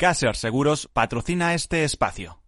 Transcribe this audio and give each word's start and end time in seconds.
Caser 0.00 0.36
Seguros 0.36 0.88
patrocina 0.92 1.54
este 1.54 1.82
espacio. 1.82 2.38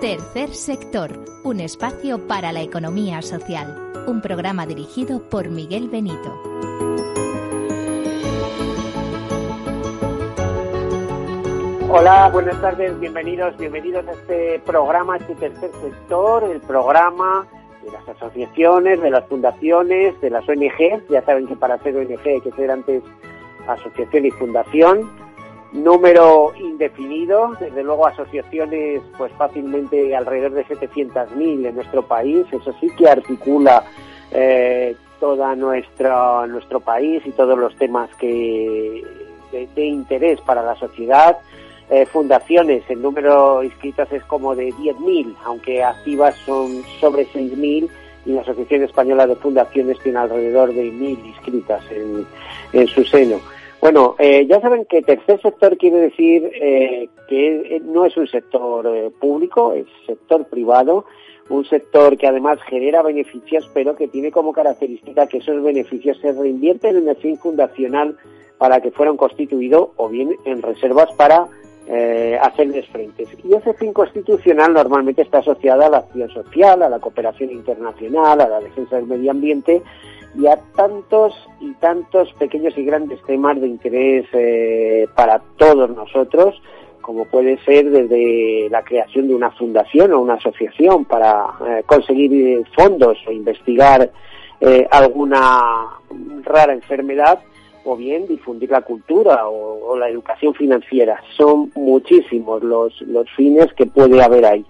Tercer 0.00 0.52
sector, 0.52 1.24
un 1.44 1.60
espacio 1.60 2.26
para 2.26 2.50
la 2.50 2.62
economía 2.62 3.22
social. 3.22 3.92
Un 4.08 4.20
programa 4.20 4.66
dirigido 4.66 5.22
por 5.28 5.48
Miguel 5.48 5.88
Benito. 5.88 6.42
Hola, 11.88 12.28
buenas 12.32 12.60
tardes, 12.60 12.98
bienvenidos, 12.98 13.56
bienvenidos 13.56 14.04
a 14.08 14.12
este 14.14 14.58
programa, 14.66 15.18
este 15.18 15.36
tercer 15.36 15.70
sector, 15.80 16.42
el 16.42 16.60
programa 16.62 17.46
asociaciones, 18.16 19.00
de 19.00 19.10
las 19.10 19.26
fundaciones, 19.26 20.20
de 20.20 20.30
las 20.30 20.48
ONG. 20.48 21.08
Ya 21.10 21.22
saben 21.22 21.46
que 21.46 21.56
para 21.56 21.78
ser 21.78 21.96
ONG 21.96 22.26
hay 22.26 22.40
que 22.40 22.52
ser 22.52 22.70
antes 22.70 23.02
asociación 23.66 24.26
y 24.26 24.30
fundación 24.32 25.10
número 25.72 26.52
indefinido, 26.58 27.52
desde 27.58 27.82
luego 27.82 28.06
asociaciones 28.06 29.00
pues 29.16 29.32
fácilmente 29.32 30.14
alrededor 30.14 30.52
de 30.52 30.66
700.000 30.66 31.66
en 31.66 31.74
nuestro 31.74 32.02
país, 32.02 32.46
eso 32.52 32.74
sí 32.80 32.88
que 32.96 33.08
articula 33.08 33.84
eh, 34.32 34.94
nuestra 35.56 36.46
nuestro 36.48 36.80
país 36.80 37.22
y 37.24 37.30
todos 37.30 37.56
los 37.56 37.74
temas 37.76 38.10
que 38.16 39.04
de, 39.52 39.84
interés 39.84 40.40
para 40.40 40.62
la 40.62 40.74
sociedad. 40.74 41.38
Eh, 41.90 42.06
fundaciones, 42.06 42.82
el 42.88 43.02
número 43.02 43.62
inscritas 43.62 44.10
es 44.12 44.24
como 44.24 44.56
de 44.56 44.70
10.000, 44.70 45.34
aunque 45.44 45.84
activas 45.84 46.34
son 46.44 46.82
sobre 47.00 47.26
6.000 47.28 47.88
y 48.24 48.32
la 48.32 48.42
Asociación 48.42 48.84
Española 48.84 49.26
de 49.26 49.36
Fundaciones 49.36 49.98
tiene 50.00 50.18
alrededor 50.18 50.72
de 50.72 50.92
1.000 50.92 51.26
inscritas 51.26 51.82
en, 51.90 52.26
en 52.72 52.86
su 52.88 53.04
seno. 53.04 53.40
Bueno, 53.82 54.14
eh, 54.20 54.46
ya 54.46 54.60
saben 54.60 54.84
que 54.84 55.02
tercer 55.02 55.42
sector 55.42 55.76
quiere 55.76 55.96
decir 55.96 56.48
eh, 56.54 57.08
que 57.28 57.82
no 57.84 58.04
es 58.04 58.16
un 58.16 58.28
sector 58.28 58.86
eh, 58.86 59.10
público, 59.10 59.72
es 59.72 59.86
sector 60.06 60.44
privado, 60.44 61.04
un 61.48 61.64
sector 61.64 62.16
que 62.16 62.28
además 62.28 62.60
genera 62.68 63.02
beneficios, 63.02 63.68
pero 63.74 63.96
que 63.96 64.06
tiene 64.06 64.30
como 64.30 64.52
característica 64.52 65.26
que 65.26 65.38
esos 65.38 65.60
beneficios 65.64 66.16
se 66.20 66.30
reinvierten 66.30 66.96
en 66.96 67.08
el 67.08 67.16
fin 67.16 67.36
fundacional 67.36 68.16
para 68.56 68.80
que 68.80 68.92
fueran 68.92 69.16
constituidos 69.16 69.88
o 69.96 70.08
bien 70.08 70.36
en 70.44 70.62
reservas 70.62 71.12
para 71.16 71.48
eh, 71.86 72.38
hacerles 72.40 72.86
frentes. 72.88 73.28
Y 73.44 73.54
ese 73.54 73.74
fin 73.74 73.92
constitucional 73.92 74.72
normalmente 74.72 75.22
está 75.22 75.38
asociado 75.38 75.84
a 75.84 75.90
la 75.90 75.98
acción 75.98 76.28
social, 76.30 76.82
a 76.82 76.88
la 76.88 77.00
cooperación 77.00 77.50
internacional, 77.50 78.40
a 78.40 78.48
la 78.48 78.60
defensa 78.60 78.96
del 78.96 79.06
medio 79.06 79.30
ambiente 79.30 79.82
y 80.38 80.46
a 80.46 80.56
tantos 80.76 81.34
y 81.60 81.72
tantos 81.74 82.32
pequeños 82.34 82.76
y 82.78 82.84
grandes 82.84 83.22
temas 83.22 83.60
de 83.60 83.66
interés 83.66 84.26
eh, 84.32 85.06
para 85.14 85.40
todos 85.56 85.90
nosotros, 85.90 86.60
como 87.00 87.24
puede 87.26 87.58
ser 87.64 87.90
desde 87.90 88.68
la 88.70 88.82
creación 88.82 89.28
de 89.28 89.34
una 89.34 89.50
fundación 89.50 90.12
o 90.12 90.20
una 90.20 90.34
asociación 90.34 91.04
para 91.04 91.46
eh, 91.66 91.82
conseguir 91.84 92.64
fondos 92.76 93.18
o 93.26 93.32
investigar 93.32 94.10
eh, 94.60 94.86
alguna 94.90 95.60
rara 96.44 96.72
enfermedad, 96.72 97.40
o 97.84 97.96
bien 97.96 98.26
difundir 98.26 98.70
la 98.70 98.82
cultura 98.82 99.48
o, 99.48 99.96
la 99.96 100.08
educación 100.08 100.54
financiera. 100.54 101.20
Son 101.36 101.70
muchísimos 101.74 102.62
los, 102.62 103.00
los 103.02 103.30
fines 103.30 103.72
que 103.74 103.86
puede 103.86 104.22
haber 104.22 104.44
ahí. 104.46 104.64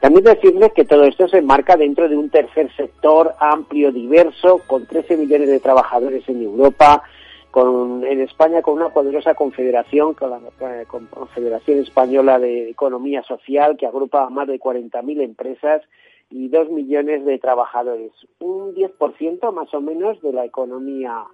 También 0.00 0.24
decirles 0.24 0.72
que 0.72 0.84
todo 0.84 1.04
esto 1.04 1.26
se 1.28 1.38
enmarca 1.38 1.76
dentro 1.76 2.08
de 2.08 2.16
un 2.16 2.30
tercer 2.30 2.74
sector 2.76 3.34
amplio, 3.40 3.90
diverso, 3.90 4.60
con 4.66 4.86
13 4.86 5.16
millones 5.16 5.48
de 5.48 5.58
trabajadores 5.58 6.28
en 6.28 6.42
Europa, 6.42 7.02
con, 7.50 8.04
en 8.04 8.20
España 8.20 8.62
con 8.62 8.74
una 8.74 8.90
poderosa 8.90 9.34
confederación, 9.34 10.14
con 10.14 10.30
la 10.30 10.40
con 10.86 11.06
Confederación 11.06 11.80
Española 11.80 12.38
de 12.38 12.70
Economía 12.70 13.22
Social, 13.24 13.76
que 13.76 13.86
agrupa 13.86 14.24
a 14.24 14.30
más 14.30 14.46
de 14.46 14.60
40.000 14.60 15.22
empresas 15.22 15.82
y 16.30 16.48
2 16.48 16.70
millones 16.70 17.24
de 17.24 17.38
trabajadores. 17.38 18.12
Un 18.38 18.74
10% 18.74 19.52
más 19.52 19.72
o 19.74 19.80
menos 19.80 20.20
de 20.22 20.32
la 20.32 20.44
economía 20.44 21.24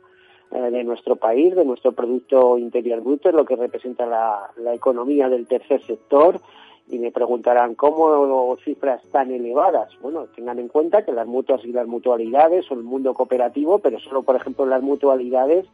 de 0.50 0.84
nuestro 0.84 1.16
país, 1.16 1.55
de 1.55 1.65
nuestro 1.65 1.93
Producto 1.93 2.59
Interior 2.59 3.00
Bruto, 3.00 3.28
es 3.28 3.34
lo 3.34 3.44
que 3.44 3.56
representa 3.56 4.06
la, 4.06 4.75
economía 4.75 5.28
del 5.28 5.47
tercer 5.47 5.82
sector 5.82 6.41
y 6.88 6.99
me 6.99 7.10
preguntarán 7.10 7.75
cómo 7.75 8.56
cifras 8.65 9.03
tan 9.10 9.31
elevadas. 9.31 9.91
Bueno, 10.00 10.27
tengan 10.34 10.59
en 10.59 10.69
cuenta 10.69 11.04
que 11.04 11.12
las 11.12 11.27
mutuas 11.27 11.65
y 11.65 11.72
las 11.72 11.87
mutualidades 11.87 12.66
son 12.66 12.78
el 12.78 12.84
mundo 12.84 13.15
cooperativo, 13.15 13.78
pero 13.78 13.99
solo, 13.99 14.22
por 14.22 14.37
ejemplo, 14.37 14.66
las 14.66 14.83
mutualidades 14.83 15.66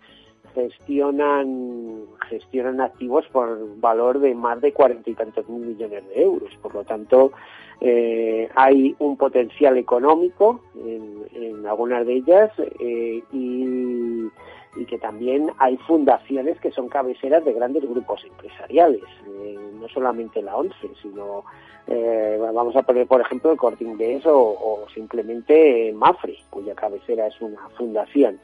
gestionan 0.54 2.06
gestionan 2.28 2.80
activos 2.80 3.26
por 3.32 3.80
valor 3.80 4.20
de 4.20 4.34
más 4.34 4.60
de 4.60 4.72
cuarenta 4.72 5.10
y 5.10 5.14
tantos 5.14 5.48
mil 5.48 5.66
millones 5.66 6.08
de 6.08 6.22
euros. 6.22 6.56
Por 6.62 6.74
lo 6.74 6.84
tanto, 6.84 7.32
eh, 7.80 8.48
hay 8.54 8.94
un 8.98 9.16
potencial 9.16 9.76
económico 9.78 10.60
en, 10.74 11.24
en 11.34 11.66
algunas 11.66 12.06
de 12.06 12.14
ellas 12.14 12.50
eh, 12.78 13.22
y 13.32 14.28
y 14.76 14.84
que 14.84 14.98
también 14.98 15.50
hay 15.58 15.76
fundaciones 15.78 16.60
que 16.60 16.70
son 16.70 16.88
cabeceras 16.88 17.44
de 17.44 17.52
grandes 17.52 17.82
grupos 17.88 18.24
empresariales, 18.24 19.02
eh, 19.26 19.58
no 19.74 19.88
solamente 19.88 20.42
la 20.42 20.56
ONCE, 20.56 20.90
sino 21.02 21.44
eh, 21.86 22.38
vamos 22.38 22.76
a 22.76 22.82
poner 22.82 23.06
por 23.06 23.20
ejemplo 23.20 23.50
el 23.50 23.58
Corte 23.58 23.84
Inglés 23.84 24.24
o, 24.26 24.38
o 24.38 24.86
simplemente 24.94 25.92
Mafre, 25.92 26.36
cuya 26.50 26.74
cabecera 26.74 27.26
es 27.26 27.40
una 27.40 27.68
fundación. 27.70 28.38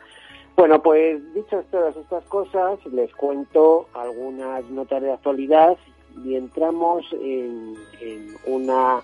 Bueno, 0.56 0.82
pues 0.82 1.22
dichas 1.34 1.66
todas 1.70 1.94
estas 1.96 2.24
cosas, 2.24 2.84
les 2.86 3.14
cuento 3.14 3.88
algunas 3.92 4.64
notas 4.70 5.02
de 5.02 5.12
actualidad 5.12 5.76
y 6.24 6.34
entramos 6.34 7.04
en, 7.12 7.74
en 8.00 8.34
una 8.46 9.00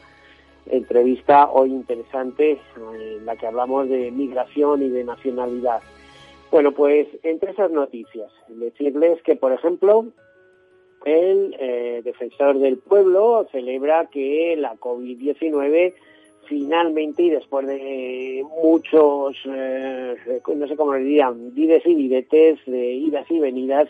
entrevista 0.67 1.51
hoy 1.51 1.71
interesante 1.71 2.59
en 2.77 3.27
la 3.27 3.37
que 3.37 3.47
hablamos 3.47 3.89
de 3.89 4.11
migración 4.11 4.83
y 4.83 4.89
de 4.89 5.05
nacionalidad. 5.05 5.83
Bueno, 6.53 6.73
pues 6.73 7.09
entre 7.23 7.53
esas 7.53 7.71
noticias, 7.71 8.31
decirles 8.47 9.23
que, 9.23 9.37
por 9.37 9.53
ejemplo, 9.53 10.05
el 11.07 11.57
eh, 11.59 12.03
defensor 12.05 12.59
del 12.59 12.77
pueblo 12.77 13.49
celebra 13.51 14.11
que 14.13 14.55
la 14.59 14.75
COVID-19 14.75 15.95
finalmente 16.45 17.23
y 17.23 17.31
después 17.31 17.67
de 17.67 18.45
muchos, 18.63 19.35
eh, 19.47 20.15
no 20.55 20.69
sé 20.69 20.77
cómo 20.77 20.93
le 20.93 21.01
dirían, 21.01 21.55
vides 21.55 21.87
y 21.87 21.95
videtes, 21.95 22.59
de 22.67 22.93
idas 22.93 23.31
y 23.31 23.41
venidas, 23.41 23.89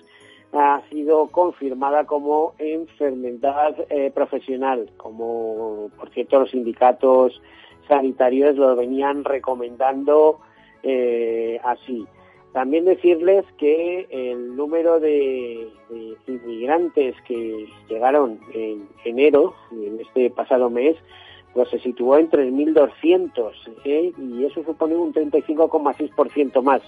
ha 0.53 0.83
sido 0.89 1.27
confirmada 1.33 2.05
como 2.05 2.55
enfermedad 2.61 3.75
eh, 3.91 4.13
profesional, 4.15 4.89
como 4.99 5.91
por 5.99 6.11
cierto 6.11 6.39
los 6.39 6.53
sindicatos 6.53 7.43
sanitarios 7.89 8.55
lo 8.55 8.77
venían 8.77 9.25
recomendando 9.25 10.39
eh, 10.85 11.59
así. 11.65 12.07
También 12.53 12.85
decirles 12.85 13.47
que 13.57 14.07
el 14.11 14.55
número 14.55 15.01
de, 15.01 15.69
inmigrantes 16.27 17.17
que 17.27 17.67
llegaron 17.89 18.41
en 18.53 18.87
enero, 19.05 19.55
en 19.71 20.01
este 20.01 20.29
pasado 20.31 20.69
mes, 20.69 20.97
pues 21.55 21.71
se 21.71 21.79
situó 21.79 22.19
en 22.19 22.31
3.200 22.31 23.53
¿eh? 23.85 24.13
y 24.19 24.45
eso 24.45 24.63
supone 24.65 24.97
un 24.97 25.15
35,6% 25.15 26.63
más. 26.63 26.83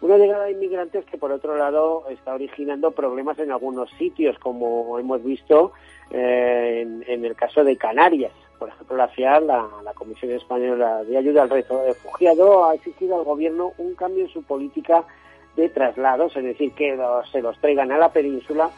Una 0.00 0.16
llegada 0.16 0.44
de 0.44 0.52
inmigrantes 0.52 1.04
que, 1.06 1.18
por 1.18 1.32
otro 1.32 1.56
lado, 1.56 2.04
está 2.08 2.34
originando 2.34 2.92
problemas 2.92 3.38
en 3.38 3.50
algunos 3.50 3.90
sitios, 3.98 4.38
como 4.38 4.98
hemos 4.98 5.24
visto 5.24 5.72
eh, 6.10 6.86
en 7.06 7.24
el 7.24 7.34
caso 7.34 7.64
de 7.64 7.76
Canarias. 7.76 8.32
Por 8.58 8.68
ejemplo, 8.68 8.96
la 8.96 9.08
CIAR, 9.08 9.42
la, 9.42 9.68
Comisión 9.94 10.32
Española 10.32 11.04
de 11.04 11.16
Ayuda 11.16 11.42
al 11.42 11.50
Refugiado, 11.50 12.64
ha 12.64 12.74
exigido 12.74 13.16
al 13.16 13.24
Gobierno 13.24 13.72
un 13.78 13.94
cambio 13.94 14.24
en 14.24 14.30
su 14.30 14.42
política 14.42 15.04
de 15.56 15.68
traslados, 15.68 16.36
es 16.36 16.44
decir, 16.44 16.72
que 16.72 16.98
se 17.32 17.42
los 17.42 17.58
traigan 17.60 17.90
a 17.92 17.98
la 17.98 18.12
península 18.12 18.70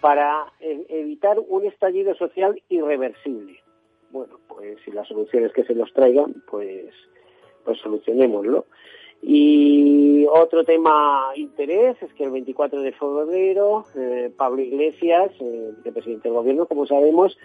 para 0.00 0.46
eh, 0.60 0.84
evitar 0.88 1.38
un 1.38 1.66
estallido 1.66 2.14
social 2.14 2.60
irreversible. 2.68 3.60
Bueno, 4.10 4.38
pues 4.48 4.78
si 4.84 4.90
la 4.92 5.04
solución 5.04 5.44
es 5.44 5.52
que 5.52 5.64
se 5.64 5.74
los 5.74 5.92
traigan, 5.92 6.42
pues, 6.48 6.94
pues 7.64 7.78
solucionémoslo. 7.80 8.66
Y 9.20 10.26
otro 10.30 10.64
tema 10.64 11.32
interés 11.34 12.00
es 12.02 12.12
que 12.14 12.24
el 12.24 12.30
24 12.30 12.80
de 12.80 12.92
febrero 12.92 13.84
eh, 13.96 14.30
Pablo 14.36 14.62
Iglesias, 14.62 15.32
eh, 15.40 15.72
vicepresidente 15.78 16.28
del 16.28 16.36
gobierno, 16.36 16.66
como 16.66 16.86
sabemos, 16.86 17.36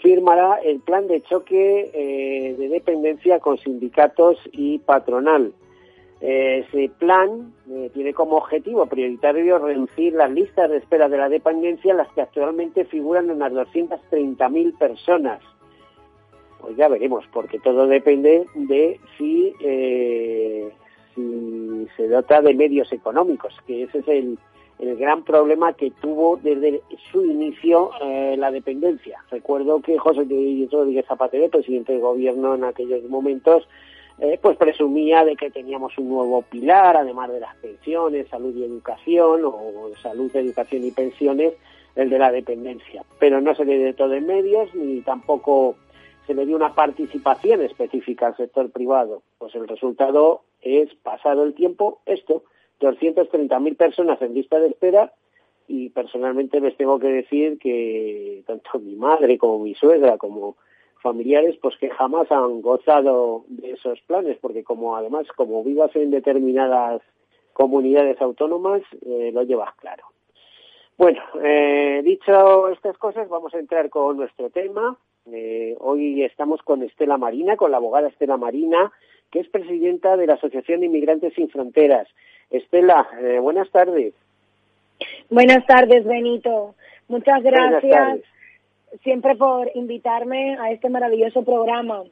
firmará 0.00 0.56
el 0.64 0.80
plan 0.80 1.06
de 1.06 1.22
choque 1.22 1.90
eh, 1.92 2.56
de 2.56 2.68
dependencia 2.68 3.38
con 3.38 3.58
sindicatos 3.58 4.38
y 4.52 4.78
patronal. 4.78 5.52
Ese 6.20 6.90
plan 6.98 7.54
eh, 7.70 7.90
tiene 7.94 8.12
como 8.12 8.36
objetivo 8.36 8.84
prioritario 8.84 9.58
reducir 9.58 10.12
las 10.12 10.30
listas 10.30 10.68
de 10.68 10.76
espera 10.76 11.08
de 11.08 11.16
la 11.16 11.30
dependencia, 11.30 11.94
las 11.94 12.12
que 12.12 12.20
actualmente 12.20 12.84
figuran 12.84 13.30
en 13.30 13.36
unas 13.36 13.52
230.000 13.52 14.78
personas. 14.78 15.40
pues 16.60 16.76
ya 16.76 16.88
veremos, 16.88 17.24
porque 17.32 17.58
todo 17.58 17.86
depende 17.86 18.44
de 18.54 19.00
si, 19.16 19.54
eh, 19.62 20.70
si 21.14 21.86
se 21.96 22.08
dota 22.08 22.42
de 22.42 22.52
medios 22.52 22.92
económicos, 22.92 23.56
que 23.66 23.84
ese 23.84 24.00
es 24.00 24.08
el, 24.08 24.38
el 24.80 24.96
gran 24.96 25.24
problema 25.24 25.74
que 25.74 25.90
tuvo 25.90 26.38
desde 26.42 26.80
su 27.12 27.24
inicio 27.24 27.90
eh, 28.00 28.34
la 28.38 28.50
dependencia. 28.50 29.22
Recuerdo 29.30 29.80
que 29.82 29.98
José 29.98 30.20
Rodríguez 30.20 31.06
Zapatero, 31.06 31.50
presidente 31.50 31.92
del 31.92 32.00
gobierno 32.00 32.54
en 32.54 32.64
aquellos 32.64 33.04
momentos, 33.04 33.68
eh, 34.18 34.38
pues 34.40 34.56
presumía 34.56 35.24
de 35.24 35.36
que 35.36 35.50
teníamos 35.50 35.96
un 35.98 36.08
nuevo 36.08 36.42
pilar, 36.42 36.96
además 36.96 37.30
de 37.30 37.40
las 37.40 37.54
pensiones, 37.56 38.28
salud 38.28 38.56
y 38.56 38.64
educación, 38.64 39.42
o 39.44 39.90
salud, 40.02 40.34
educación 40.34 40.84
y 40.84 40.90
pensiones, 40.90 41.54
el 41.94 42.08
de 42.08 42.18
la 42.18 42.32
dependencia. 42.32 43.04
Pero 43.18 43.40
no 43.40 43.54
se 43.54 43.64
le 43.64 43.92
todo 43.92 44.14
en 44.14 44.26
medios, 44.26 44.74
ni 44.74 45.00
tampoco 45.02 45.76
se 46.26 46.34
le 46.34 46.46
dio 46.46 46.56
una 46.56 46.74
participación 46.74 47.62
específica 47.62 48.28
al 48.28 48.36
sector 48.36 48.70
privado. 48.70 49.22
Pues 49.38 49.54
el 49.54 49.68
resultado 49.68 50.42
es, 50.62 50.94
pasado 51.02 51.42
el 51.42 51.54
tiempo, 51.54 52.00
esto, 52.06 52.44
230.000 52.80 53.76
personas 53.76 54.20
en 54.22 54.34
lista 54.34 54.58
de 54.58 54.68
espera 54.68 55.12
y 55.68 55.90
personalmente 55.90 56.60
les 56.60 56.76
tengo 56.76 56.98
que 56.98 57.08
decir 57.08 57.58
que 57.58 58.42
tanto 58.46 58.78
mi 58.80 58.96
madre 58.96 59.38
como 59.38 59.60
mi 59.60 59.74
suegra 59.74 60.18
como 60.18 60.56
familiares 61.00 61.56
pues 61.62 61.76
que 61.76 61.90
jamás 61.90 62.30
han 62.32 62.60
gozado 62.60 63.44
de 63.48 63.72
esos 63.72 64.00
planes 64.00 64.36
porque 64.40 64.64
como 64.64 64.96
además 64.96 65.26
como 65.36 65.62
vivas 65.62 65.94
en 65.94 66.10
determinadas 66.10 67.02
comunidades 67.52 68.20
autónomas 68.20 68.82
eh, 69.06 69.30
lo 69.32 69.42
llevas 69.42 69.74
claro. 69.76 70.04
Bueno 70.98 71.22
eh, 71.42 72.02
dicho 72.04 72.68
estas 72.70 72.98
cosas 72.98 73.28
vamos 73.28 73.54
a 73.54 73.58
entrar 73.58 73.90
con 73.90 74.16
nuestro 74.16 74.50
tema. 74.50 74.96
Eh, 75.30 75.76
hoy 75.78 76.24
estamos 76.24 76.62
con 76.62 76.82
Estela 76.82 77.16
Marina 77.16 77.56
con 77.56 77.70
la 77.70 77.76
abogada 77.76 78.08
Estela 78.08 78.36
Marina 78.36 78.90
que 79.30 79.38
es 79.38 79.48
presidenta 79.48 80.16
de 80.16 80.26
la 80.26 80.34
Asociación 80.34 80.80
de 80.80 80.86
Inmigrantes 80.86 81.34
sin 81.34 81.48
Fronteras 81.48 82.08
Estela 82.50 83.08
buenas 83.40 83.70
tardes 83.70 84.14
buenas 85.28 85.64
tardes 85.66 86.04
Benito 86.04 86.74
muchas 87.08 87.42
gracias 87.42 88.20
siempre 89.02 89.36
por 89.36 89.70
invitarme 89.74 90.56
a 90.58 90.70
este 90.70 90.88
maravilloso 90.88 91.42
programa. 91.44 92.02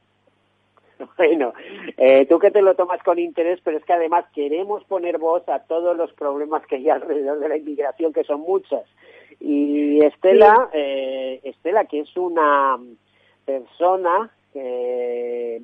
Bueno, 1.16 1.52
eh, 1.96 2.26
tú 2.26 2.40
que 2.40 2.50
te 2.50 2.60
lo 2.60 2.74
tomas 2.74 3.00
con 3.04 3.20
interés, 3.20 3.60
pero 3.62 3.78
es 3.78 3.84
que 3.84 3.92
además 3.92 4.24
queremos 4.34 4.82
poner 4.84 5.18
voz 5.18 5.48
a 5.48 5.60
todos 5.60 5.96
los 5.96 6.12
problemas 6.12 6.66
que 6.66 6.76
hay 6.76 6.88
alrededor 6.88 7.38
de 7.38 7.48
la 7.48 7.56
inmigración, 7.56 8.12
que 8.12 8.24
son 8.24 8.40
muchas. 8.40 8.82
Y 9.38 10.00
Estela, 10.00 10.68
eh, 10.72 11.40
Estela, 11.44 11.84
que 11.84 12.00
es 12.00 12.16
una 12.16 12.78
persona 13.44 14.28
eh, 14.54 15.62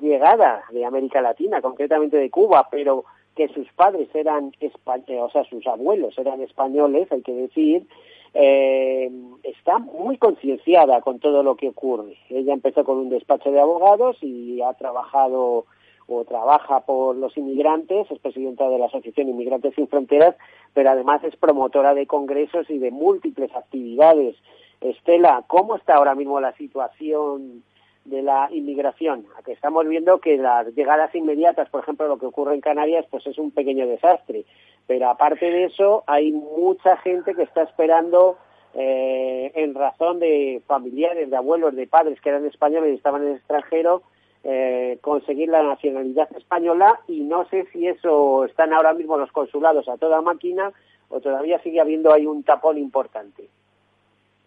llegada 0.00 0.62
de 0.70 0.84
América 0.84 1.20
Latina, 1.20 1.60
concretamente 1.60 2.16
de 2.16 2.30
Cuba, 2.30 2.68
pero 2.70 3.04
que 3.36 3.48
sus 3.48 3.66
padres 3.72 4.08
eran 4.14 4.52
españoles, 4.60 5.22
o 5.22 5.30
sea, 5.30 5.44
sus 5.44 5.66
abuelos 5.66 6.18
eran 6.18 6.40
españoles, 6.40 7.10
hay 7.10 7.22
que 7.22 7.32
decir, 7.32 7.86
eh, 8.34 9.10
está 9.42 9.78
muy 9.78 10.18
concienciada 10.18 11.00
con 11.00 11.18
todo 11.18 11.42
lo 11.42 11.56
que 11.56 11.68
ocurre. 11.68 12.16
Ella 12.30 12.52
empezó 12.52 12.84
con 12.84 12.98
un 12.98 13.08
despacho 13.08 13.50
de 13.50 13.60
abogados 13.60 14.16
y 14.22 14.60
ha 14.62 14.74
trabajado 14.74 15.66
o 16.08 16.24
trabaja 16.24 16.80
por 16.80 17.16
los 17.16 17.36
inmigrantes, 17.36 18.10
es 18.10 18.18
presidenta 18.18 18.68
de 18.68 18.78
la 18.78 18.86
Asociación 18.86 19.28
Inmigrantes 19.28 19.74
Sin 19.74 19.88
Fronteras, 19.88 20.36
pero 20.74 20.90
además 20.90 21.22
es 21.24 21.36
promotora 21.36 21.94
de 21.94 22.06
congresos 22.06 22.68
y 22.70 22.78
de 22.78 22.90
múltiples 22.90 23.54
actividades. 23.54 24.36
Estela, 24.80 25.44
¿cómo 25.46 25.76
está 25.76 25.94
ahora 25.94 26.14
mismo 26.14 26.40
la 26.40 26.52
situación 26.56 27.62
de 28.04 28.22
la 28.22 28.48
inmigración? 28.50 29.26
que 29.44 29.52
estamos 29.52 29.86
viendo 29.86 30.20
que 30.20 30.36
las 30.36 30.74
llegadas 30.74 31.14
inmediatas, 31.14 31.68
por 31.68 31.82
ejemplo, 31.82 32.06
lo 32.06 32.18
que 32.18 32.26
ocurre 32.26 32.54
en 32.54 32.60
Canarias, 32.60 33.06
pues 33.10 33.26
es 33.26 33.38
un 33.38 33.50
pequeño 33.50 33.86
desastre. 33.86 34.44
Pero 34.86 35.08
aparte 35.08 35.46
de 35.50 35.64
eso, 35.64 36.04
hay 36.06 36.32
mucha 36.32 36.96
gente 36.98 37.34
que 37.34 37.42
está 37.42 37.62
esperando 37.62 38.38
eh, 38.74 39.52
en 39.54 39.74
razón 39.74 40.18
de 40.18 40.62
familiares, 40.66 41.30
de 41.30 41.36
abuelos, 41.36 41.74
de 41.74 41.86
padres 41.86 42.20
que 42.20 42.30
eran 42.30 42.46
españoles 42.46 42.92
y 42.92 42.96
estaban 42.96 43.22
en 43.22 43.28
el 43.28 43.36
extranjero, 43.36 44.02
eh, 44.44 44.98
conseguir 45.02 45.48
la 45.50 45.62
nacionalidad 45.62 46.28
española 46.36 46.98
y 47.06 47.20
no 47.20 47.46
sé 47.48 47.66
si 47.72 47.86
eso 47.86 48.44
están 48.44 48.72
ahora 48.72 48.92
mismo 48.94 49.16
los 49.16 49.30
consulados 49.30 49.88
a 49.88 49.98
toda 49.98 50.20
máquina 50.20 50.72
o 51.10 51.20
todavía 51.20 51.60
sigue 51.62 51.80
habiendo 51.80 52.12
ahí 52.12 52.26
un 52.26 52.42
tapón 52.42 52.78
importante. 52.78 53.48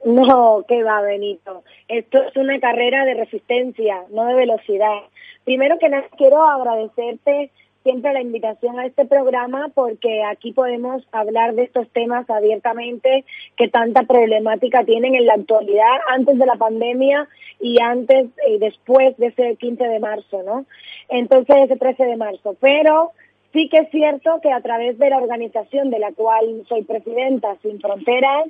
No, 0.03 0.63
que 0.68 0.83
va, 0.83 1.01
Benito. 1.01 1.63
Esto 1.88 2.24
es 2.24 2.36
una 2.36 2.59
carrera 2.59 3.06
de 3.06 3.15
resistencia, 3.15 4.03
no 4.12 4.25
de 4.25 4.36
velocidad. 4.36 5.00
Primero 5.45 5.80
que 5.80 5.89
nada, 5.89 6.07
quiero 6.18 6.44
agradecerte 6.44 7.51
siempre 7.86 8.13
la 8.13 8.21
invitación 8.21 8.80
a 8.80 8.88
este 8.88 9.06
programa 9.06 9.69
porque 9.75 10.24
aquí 10.24 10.53
podemos 10.53 11.07
hablar 11.12 11.53
de 11.53 11.63
estos 11.63 11.88
temas 11.89 12.27
abiertamente 12.31 13.25
que 13.56 13.68
tanta 13.68 14.03
problemática 14.03 14.83
tienen 14.83 15.13
en 15.13 15.27
la 15.27 15.36
actualidad, 15.36 15.98
antes 16.09 16.39
de 16.39 16.48
la 16.48 16.56
pandemia 16.56 17.27
y 17.59 17.80
antes 17.80 18.30
y 18.48 18.57
después 18.57 19.15
de 19.18 19.27
ese 19.27 19.56
15 19.57 19.83
de 19.83 20.00
marzo, 20.00 20.41
¿no? 20.41 20.65
Entonces, 21.09 21.56
ese 21.65 21.77
13 21.77 22.06
de 22.06 22.18
marzo. 22.18 22.56
Pero 22.59 23.12
sí 23.53 23.69
que 23.69 23.77
es 23.77 23.89
cierto 23.91 24.39
que 24.41 24.51
a 24.51 24.62
través 24.62 24.98
de 24.98 25.12
la 25.12 25.18
organización 25.18 25.91
de 25.91 26.00
la 26.00 26.12
cual 26.12 26.63
soy 26.68 26.83
presidenta, 26.83 27.56
Sin 27.62 27.80
Fronteras, 27.80 28.45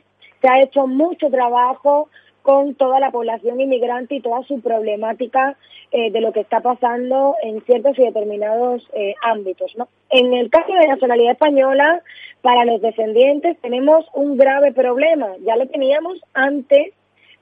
se 0.46 0.52
ha 0.52 0.62
hecho 0.62 0.86
mucho 0.86 1.32
trabajo 1.32 2.08
con 2.44 2.76
toda 2.76 3.00
la 3.00 3.10
población 3.10 3.60
inmigrante 3.60 4.14
y 4.14 4.22
toda 4.22 4.44
su 4.44 4.62
problemática 4.62 5.58
eh, 5.92 6.12
de 6.12 6.22
lo 6.22 6.32
que 6.34 6.42
está 6.42 6.60
pasando 6.60 7.36
en 7.42 7.62
ciertos 7.62 7.98
y 7.98 8.04
determinados 8.04 8.88
eh, 8.94 9.16
ámbitos. 9.24 9.76
¿no? 9.76 9.88
En 10.12 10.36
el 10.36 10.52
caso 10.52 10.72
de 10.72 10.88
nacionalidad 10.88 11.32
española, 11.32 12.04
para 12.44 12.64
los 12.64 12.80
descendientes 12.80 13.60
tenemos 13.60 14.06
un 14.14 14.38
grave 14.38 14.72
problema. 14.72 15.30
Ya 15.44 15.56
lo 15.56 15.66
teníamos 15.68 16.20
antes 16.36 16.94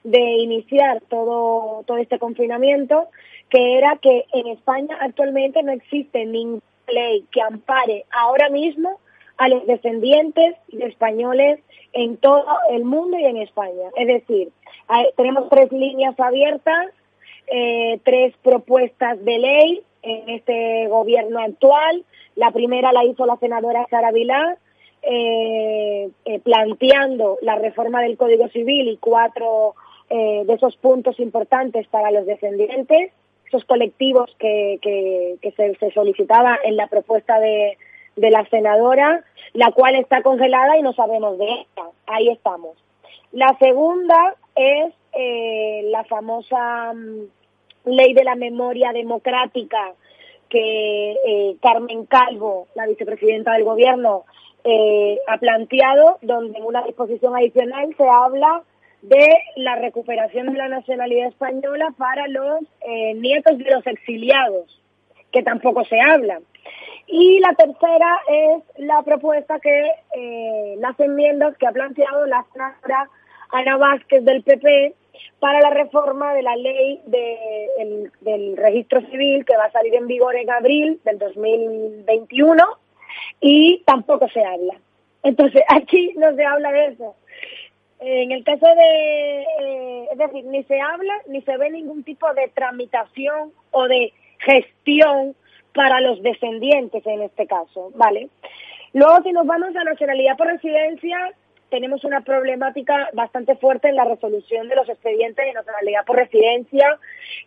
de 0.02 0.20
iniciar 0.38 1.02
todo, 1.10 1.82
todo 1.86 1.98
este 1.98 2.18
confinamiento, 2.18 3.08
que 3.50 3.76
era 3.76 3.98
que 4.00 4.24
en 4.32 4.46
España 4.46 4.96
actualmente 4.98 5.62
no 5.62 5.72
existe 5.72 6.24
ninguna 6.24 6.62
ley 6.88 7.26
que 7.30 7.42
ampare 7.42 8.06
ahora 8.10 8.48
mismo 8.48 8.98
a 9.36 9.48
los 9.48 9.66
descendientes 9.66 10.56
de 10.68 10.86
españoles 10.86 11.60
en 11.92 12.16
todo 12.16 12.44
el 12.70 12.84
mundo 12.84 13.18
y 13.18 13.24
en 13.24 13.38
España. 13.38 13.90
Es 13.96 14.06
decir, 14.06 14.50
tenemos 15.16 15.48
tres 15.48 15.72
líneas 15.72 16.18
abiertas, 16.18 16.88
eh, 17.46 17.98
tres 18.04 18.34
propuestas 18.42 19.22
de 19.24 19.38
ley 19.38 19.82
en 20.02 20.28
este 20.30 20.86
gobierno 20.88 21.40
actual. 21.40 22.04
La 22.36 22.50
primera 22.50 22.92
la 22.92 23.04
hizo 23.04 23.26
la 23.26 23.36
senadora 23.36 23.86
Sara 23.90 24.12
Vilá, 24.12 24.56
eh, 25.02 26.08
eh, 26.24 26.38
planteando 26.40 27.38
la 27.42 27.56
reforma 27.56 28.02
del 28.02 28.16
Código 28.16 28.48
Civil 28.48 28.88
y 28.88 28.96
cuatro 28.96 29.74
de 30.10 30.52
esos 30.52 30.76
puntos 30.76 31.18
importantes 31.18 31.88
para 31.88 32.12
los 32.12 32.24
descendientes, 32.24 33.10
esos 33.48 33.64
colectivos 33.64 34.30
que, 34.38 34.78
se 35.56 35.90
solicitaba 35.90 36.56
en 36.62 36.76
la 36.76 36.86
propuesta 36.86 37.40
de, 37.40 37.76
de 38.16 38.30
la 38.30 38.44
senadora, 38.46 39.24
la 39.52 39.70
cual 39.72 39.94
está 39.94 40.22
congelada 40.22 40.76
y 40.76 40.82
no 40.82 40.92
sabemos 40.92 41.38
de 41.38 41.44
ella. 41.44 41.88
Ahí 42.06 42.28
estamos. 42.28 42.76
La 43.32 43.56
segunda 43.58 44.36
es 44.54 44.94
eh, 45.12 45.82
la 45.90 46.04
famosa 46.04 46.92
mm, 46.92 47.90
ley 47.90 48.14
de 48.14 48.24
la 48.24 48.36
memoria 48.36 48.92
democrática 48.92 49.92
que 50.48 51.12
eh, 51.12 51.56
Carmen 51.60 52.06
Calvo, 52.06 52.68
la 52.74 52.86
vicepresidenta 52.86 53.52
del 53.52 53.64
gobierno, 53.64 54.24
eh, 54.62 55.18
ha 55.26 55.38
planteado, 55.38 56.18
donde 56.22 56.58
en 56.58 56.64
una 56.64 56.82
disposición 56.82 57.36
adicional 57.36 57.94
se 57.96 58.08
habla 58.08 58.62
de 59.02 59.38
la 59.56 59.76
recuperación 59.76 60.52
de 60.52 60.58
la 60.58 60.68
nacionalidad 60.68 61.28
española 61.28 61.92
para 61.98 62.26
los 62.28 62.60
nietos 63.16 63.58
de 63.58 63.70
los 63.70 63.86
exiliados, 63.86 64.80
que 65.30 65.42
tampoco 65.42 65.84
se 65.84 66.00
habla. 66.00 66.40
Y 67.06 67.38
la 67.40 67.52
tercera 67.54 68.20
es 68.28 68.62
la 68.78 69.02
propuesta 69.02 69.60
que, 69.60 69.90
las 70.78 70.98
enmiendas 70.98 71.56
que 71.58 71.66
ha 71.66 71.72
planteado 71.72 72.26
la 72.26 72.44
senadora 72.52 73.08
Ana 73.50 73.76
Vázquez 73.76 74.24
del 74.24 74.42
PP 74.42 74.94
para 75.38 75.60
la 75.60 75.70
reforma 75.70 76.34
de 76.34 76.42
la 76.42 76.56
ley 76.56 77.00
del 77.06 78.56
registro 78.56 79.00
civil 79.02 79.44
que 79.44 79.56
va 79.56 79.64
a 79.64 79.72
salir 79.72 79.94
en 79.94 80.06
vigor 80.06 80.34
en 80.36 80.50
abril 80.50 81.00
del 81.04 81.18
2021 81.18 82.64
y 83.40 83.82
tampoco 83.84 84.28
se 84.28 84.44
habla. 84.44 84.74
Entonces, 85.22 85.62
aquí 85.68 86.14
no 86.16 86.34
se 86.34 86.44
habla 86.44 86.72
de 86.72 86.86
eso. 86.86 87.14
En 88.00 88.32
el 88.32 88.44
caso 88.44 88.66
de, 88.66 89.42
eh, 89.60 90.08
es 90.12 90.18
decir, 90.18 90.44
ni 90.46 90.62
se 90.64 90.80
habla 90.80 91.14
ni 91.28 91.40
se 91.42 91.56
ve 91.56 91.70
ningún 91.70 92.04
tipo 92.04 92.32
de 92.34 92.48
tramitación 92.48 93.52
o 93.70 93.88
de 93.88 94.12
gestión 94.38 95.34
para 95.74 96.00
los 96.00 96.22
descendientes 96.22 97.06
en 97.06 97.22
este 97.22 97.46
caso, 97.46 97.90
¿vale? 97.94 98.28
Luego, 98.92 99.22
si 99.22 99.32
nos 99.32 99.46
vamos 99.46 99.74
a 99.76 99.84
nacionalidad 99.84 100.36
por 100.36 100.46
residencia, 100.46 101.32
tenemos 101.68 102.04
una 102.04 102.20
problemática 102.20 103.10
bastante 103.12 103.56
fuerte 103.56 103.88
en 103.88 103.96
la 103.96 104.04
resolución 104.04 104.68
de 104.68 104.76
los 104.76 104.88
expedientes 104.88 105.44
de 105.44 105.52
nacionalidad 105.52 106.04
por 106.06 106.16
residencia, 106.16 106.86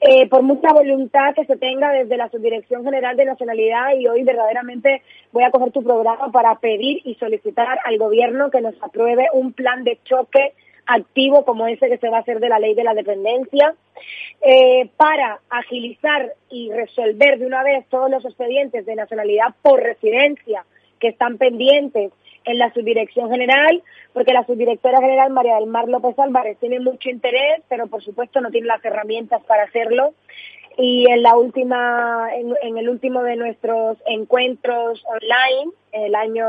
eh, 0.02 0.28
por 0.28 0.44
mucha 0.44 0.74
voluntad 0.74 1.34
que 1.34 1.46
se 1.46 1.56
tenga 1.56 1.92
desde 1.94 2.18
la 2.18 2.30
Subdirección 2.30 2.84
General 2.84 3.16
de 3.16 3.24
Nacionalidad 3.24 3.96
y 3.98 4.06
hoy 4.08 4.24
verdaderamente 4.24 5.02
voy 5.32 5.44
a 5.44 5.52
coger 5.52 5.72
tu 5.72 5.82
programa 5.82 6.30
para 6.34 6.56
pedir 6.56 7.00
y 7.06 7.16
solicitar 7.16 7.80
al 7.86 7.98
gobierno 7.98 8.52
que 8.52 8.60
nos 8.60 8.76
apruebe 8.84 9.28
un 9.32 9.54
plan 9.54 9.86
de 9.86 9.98
choque 10.04 10.54
activo 10.88 11.46
como 11.46 11.68
ese 11.68 11.90
que 11.90 11.98
se 11.98 12.10
va 12.10 12.18
a 12.18 12.22
hacer 12.22 12.40
de 12.40 12.50
la 12.50 12.60
ley 12.60 12.74
de 12.74 12.84
la 12.84 12.94
dependencia, 12.94 13.76
eh, 14.42 14.90
para 14.98 15.40
agilizar 15.50 16.34
y 16.50 16.72
resolver 16.72 17.40
de 17.40 17.46
una 17.46 17.64
vez 17.64 17.86
todos 17.90 18.10
los 18.10 18.24
expedientes 18.26 18.86
de 18.86 18.96
nacionalidad 18.96 19.56
por 19.62 19.82
residencia 19.82 20.66
que 21.00 21.10
están 21.10 21.38
pendientes 21.38 22.12
en 22.46 22.58
la 22.58 22.74
subdirección 22.74 23.30
general, 23.30 23.84
porque 24.14 24.34
la 24.34 24.46
subdirectora 24.46 25.02
general 25.02 25.32
María 25.32 25.56
del 25.56 25.68
Mar 25.68 25.88
López 25.90 26.18
Álvarez 26.18 26.58
tiene 26.60 26.80
mucho 26.80 27.10
interés, 27.10 27.62
pero 27.68 27.88
por 27.88 28.02
supuesto 28.02 28.40
no 28.40 28.50
tiene 28.50 28.68
las 28.68 28.84
herramientas 28.84 29.44
para 29.44 29.64
hacerlo. 29.64 30.14
Y 30.78 31.10
en 31.10 31.24
la 31.24 31.36
última, 31.36 32.30
en, 32.36 32.78
el 32.78 32.88
último 32.88 33.24
de 33.24 33.36
nuestros 33.36 33.98
encuentros 34.06 35.04
online, 35.08 35.72
el 35.92 36.14
año, 36.14 36.48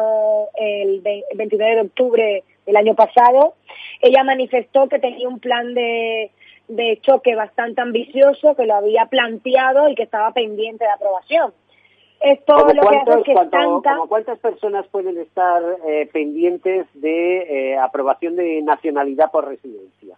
el 0.55 1.03
29 1.35 1.75
de 1.75 1.81
octubre 1.81 2.45
del 2.69 2.77
año 2.77 2.95
pasado, 2.95 3.55
ella 4.03 4.23
manifestó 4.25 4.89
que 4.89 4.99
tenía 4.99 5.27
un 5.27 5.41
plan 5.41 5.73
de, 5.73 6.31
de 6.69 7.01
choque 7.01 7.35
bastante 7.35 7.81
ambicioso, 7.81 8.55
que 8.55 8.67
lo 8.67 8.75
había 8.75 9.07
planteado 9.07 9.89
y 9.89 9.95
que 9.95 10.03
estaba 10.03 10.33
pendiente 10.33 10.85
de 10.85 10.91
aprobación. 10.91 11.55
Esto 12.21 12.57
lo 12.59 13.23
que 13.23 13.35
¿Cuántas 14.09 14.39
personas 14.41 14.87
pueden 14.89 15.19
estar 15.19 15.63
eh, 15.87 16.11
pendientes 16.13 16.87
de 16.93 17.73
eh, 17.73 17.79
aprobación 17.79 18.37
de 18.37 18.61
nacionalidad 18.61 19.31
por 19.31 19.49
residencia? 19.49 20.17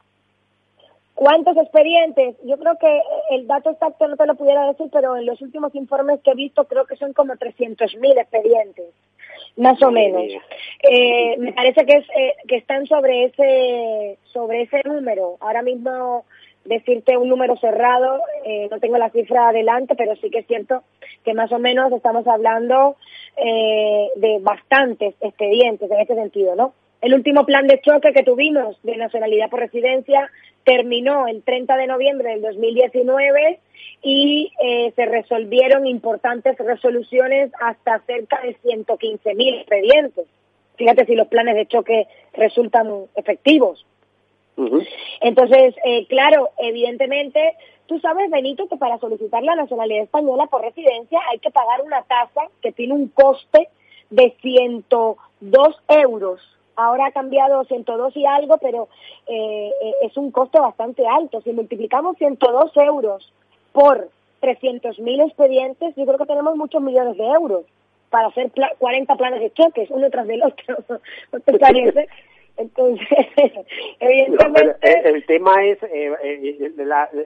¿Cuántos 1.15 1.57
expedientes? 1.57 2.37
Yo 2.45 2.59
creo 2.59 2.79
que 2.79 3.03
el 3.31 3.47
dato 3.47 3.71
exacto 3.71 4.09
no 4.09 4.17
te 4.17 4.27
lo 4.27 4.35
pudiera 4.35 4.67
decir, 4.67 4.89
pero 4.91 5.17
en 5.17 5.27
los 5.27 5.41
últimos 5.43 5.75
informes 5.75 6.21
que 6.25 6.31
he 6.31 6.35
visto 6.35 6.65
creo 6.65 6.87
que 6.87 6.97
son 6.97 7.13
como 7.13 7.35
300.000 7.35 8.19
expedientes, 8.19 8.87
más 9.57 9.83
o 9.83 9.91
menos. 9.91 10.23
Eh, 10.83 11.37
me 11.39 11.53
parece 11.53 11.85
que, 11.85 11.97
es, 11.99 12.07
que 12.47 12.57
están 12.57 12.87
sobre 12.87 13.25
ese, 13.25 14.19
sobre 14.33 14.63
ese 14.63 14.83
número. 14.85 15.37
Ahora 15.41 15.63
mismo 15.63 16.25
decirte 16.65 17.17
un 17.17 17.29
número 17.29 17.57
cerrado, 17.57 18.21
eh, 18.45 18.69
no 18.71 18.79
tengo 18.79 18.99
la 18.99 19.11
cifra 19.11 19.49
adelante, 19.49 19.95
pero 19.97 20.15
sí 20.17 20.31
que 20.31 20.41
es 20.41 20.47
cierto 20.47 20.83
que 21.25 21.35
más 21.35 21.51
o 21.53 21.59
menos 21.59 21.93
estamos 21.93 22.27
hablando 22.27 22.97
eh, 23.37 24.09
de 24.17 24.39
bastantes 24.41 25.15
expedientes 25.21 25.91
en 25.91 26.01
este 26.01 26.15
sentido, 26.15 26.55
¿no? 26.55 26.75
El 27.01 27.15
último 27.15 27.47
plan 27.47 27.67
de 27.67 27.81
choque 27.81 28.13
que 28.13 28.23
tuvimos 28.23 28.77
de 28.83 28.97
nacionalidad 28.97 29.49
por 29.49 29.61
residencia 29.61 30.31
terminó 30.65 31.27
el 31.27 31.43
30 31.43 31.77
de 31.77 31.87
noviembre 31.87 32.31
del 32.31 32.43
2019 32.43 33.59
y 34.03 34.53
eh, 34.63 34.93
se 34.95 35.07
resolvieron 35.07 35.87
importantes 35.87 36.59
resoluciones 36.59 37.51
hasta 37.61 38.01
cerca 38.01 38.41
de 38.43 38.57
115.000 38.59 39.61
expedientes. 39.61 40.27
Fíjate 40.77 41.07
si 41.07 41.15
los 41.15 41.29
planes 41.29 41.57
de 41.57 41.67
choque 41.67 42.07
resultan 42.35 42.91
efectivos. 43.15 43.87
Entonces, 45.21 45.75
eh, 45.85 46.07
claro, 46.07 46.51
evidentemente, 46.59 47.55
tú 47.87 47.99
sabes, 48.01 48.31
Benito, 48.31 48.69
que 48.69 48.77
para 48.77 48.99
solicitar 48.99 49.43
la 49.43 49.55
nacionalidad 49.55 50.05
española 50.05 50.47
por 50.47 50.63
residencia 50.63 51.19
hay 51.31 51.39
que 51.39 51.51
pagar 51.51 51.81
una 51.83 52.03
tasa 52.03 52.43
que 52.61 52.73
tiene 52.73 52.93
un 52.93 53.09
coste 53.09 53.69
de 54.11 54.35
102 54.43 55.77
euros. 55.89 56.60
Ahora 56.81 57.07
ha 57.07 57.13
cambiado 57.13 57.65
102 57.65 58.17
y 58.17 58.25
algo, 58.25 58.57
pero 58.59 58.89
eh, 59.27 59.71
eh, 59.83 59.95
es 60.03 60.17
un 60.17 60.31
costo 60.31 60.63
bastante 60.63 61.07
alto. 61.07 61.43
Si 61.43 61.53
multiplicamos 61.53 62.17
102 62.17 62.77
euros 62.79 63.33
por 63.73 64.09
300.000 64.41 65.27
expedientes, 65.27 65.95
yo 65.95 66.07
creo 66.07 66.17
que 66.17 66.27
tenemos 66.27 66.57
muchos 66.57 66.81
millones 66.81 67.19
de 67.19 67.27
euros 67.27 67.65
para 68.09 68.29
hacer 68.29 68.51
40 68.79 69.15
planes 69.17 69.41
de 69.41 69.53
choques, 69.53 69.91
uno 69.91 70.09
tras 70.11 70.27
del 70.27 70.43
otro. 70.43 70.79
Entonces, 72.61 73.07
evidentemente... 74.01 74.77
el, 74.83 75.25
tema 75.25 75.65
es, 75.65 75.83
eh, 75.83 76.13
eh, 76.23 76.73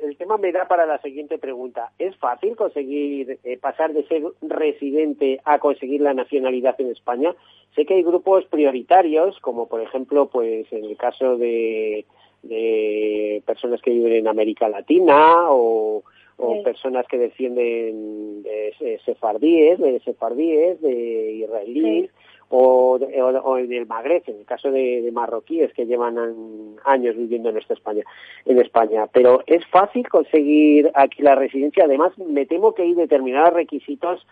el 0.04 0.16
tema 0.16 0.38
me 0.38 0.52
da 0.52 0.68
para 0.68 0.86
la 0.86 0.98
siguiente 0.98 1.38
pregunta. 1.38 1.90
¿Es 1.98 2.16
fácil 2.16 2.54
conseguir 2.54 3.40
eh, 3.42 3.58
pasar 3.58 3.92
de 3.92 4.06
ser 4.06 4.22
residente 4.42 5.40
a 5.44 5.58
conseguir 5.58 6.02
la 6.02 6.14
nacionalidad 6.14 6.80
en 6.80 6.92
España? 6.92 7.34
Sé 7.74 7.84
que 7.84 7.94
hay 7.94 8.04
grupos 8.04 8.44
prioritarios, 8.44 9.40
como 9.40 9.66
por 9.66 9.80
ejemplo, 9.80 10.26
pues 10.26 10.72
en 10.72 10.84
el 10.84 10.96
caso 10.96 11.36
de, 11.36 12.04
de 12.44 13.42
personas 13.44 13.82
que 13.82 13.90
viven 13.90 14.12
en 14.12 14.28
América 14.28 14.68
Latina 14.68 15.50
o, 15.50 16.04
o 16.36 16.62
personas 16.62 17.06
que 17.08 17.18
defienden 17.18 18.44
de 18.44 19.00
sefardíes, 19.04 19.80
de 19.80 19.98
sefardíes, 19.98 20.80
de 20.80 21.32
israelíes 21.44 22.10
o, 22.56 22.96
o, 22.96 23.58
en 23.58 23.72
el 23.72 23.86
Magreb, 23.86 24.22
en 24.28 24.38
el 24.38 24.44
caso 24.44 24.70
de, 24.70 25.10
marroquíes 25.12 25.72
que 25.74 25.86
llevan 25.86 26.76
años 26.84 27.16
viviendo 27.16 27.48
en 27.48 27.58
esta 27.58 27.74
España, 27.74 28.04
en 28.46 28.60
España. 28.60 29.08
Pero 29.12 29.42
es 29.46 29.66
fácil 29.66 30.08
conseguir 30.08 30.90
aquí 30.94 31.22
la 31.22 31.34
residencia. 31.34 31.84
Además, 31.84 32.16
me 32.18 32.46
temo 32.46 32.72
que 32.72 32.82
hay 32.82 32.94
determinados 32.94 33.54
requisitos 33.54 34.24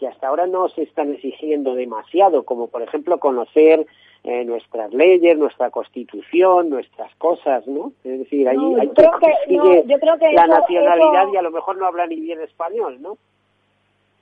que 0.00 0.08
hasta 0.08 0.26
ahora 0.26 0.46
no 0.46 0.68
se 0.68 0.82
están 0.82 1.12
exigiendo 1.12 1.74
demasiado, 1.74 2.44
como 2.44 2.66
por 2.68 2.82
ejemplo 2.82 3.18
conocer 3.18 3.86
eh, 4.24 4.44
nuestras 4.44 4.92
leyes, 4.92 5.38
nuestra 5.38 5.70
constitución, 5.70 6.70
nuestras 6.70 7.14
cosas, 7.16 7.66
¿no? 7.66 7.92
Es 8.04 8.18
decir, 8.20 8.48
ahí 8.48 8.58
hay 8.80 8.88
que, 8.88 9.04
que 9.46 10.32
la 10.32 10.46
nacionalidad 10.46 11.28
y 11.32 11.36
a 11.36 11.42
lo 11.42 11.50
mejor 11.50 11.78
no 11.78 11.86
habla 11.86 12.06
ni 12.06 12.20
bien 12.20 12.40
español, 12.40 13.00
¿no? 13.00 13.18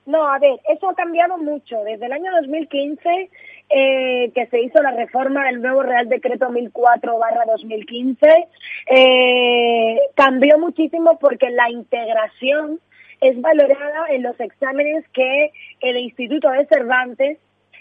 No, 0.07 0.27
a 0.29 0.39
ver, 0.39 0.61
eso 0.69 0.89
ha 0.89 0.95
cambiado 0.95 1.37
mucho. 1.37 1.83
Desde 1.83 2.07
el 2.07 2.13
año 2.13 2.31
2015, 2.41 3.31
eh, 3.69 4.31
que 4.33 4.47
se 4.47 4.63
hizo 4.63 4.81
la 4.81 4.93
reforma 4.93 5.45
del 5.47 5.61
nuevo 5.61 5.83
Real 5.83 6.09
Decreto 6.09 6.49
1004-2015, 6.49 8.47
eh, 8.89 9.99
cambió 10.15 10.61
muchísimo 10.61 11.19
porque 11.19 11.51
la 11.51 11.69
integración 11.71 12.81
es 13.21 13.41
valorada 13.41 14.07
en 14.11 14.23
los 14.23 14.39
exámenes 14.39 15.05
que 15.09 15.51
el 15.81 15.97
Instituto 15.97 16.51
de 16.51 16.67
Cervantes 16.67 17.39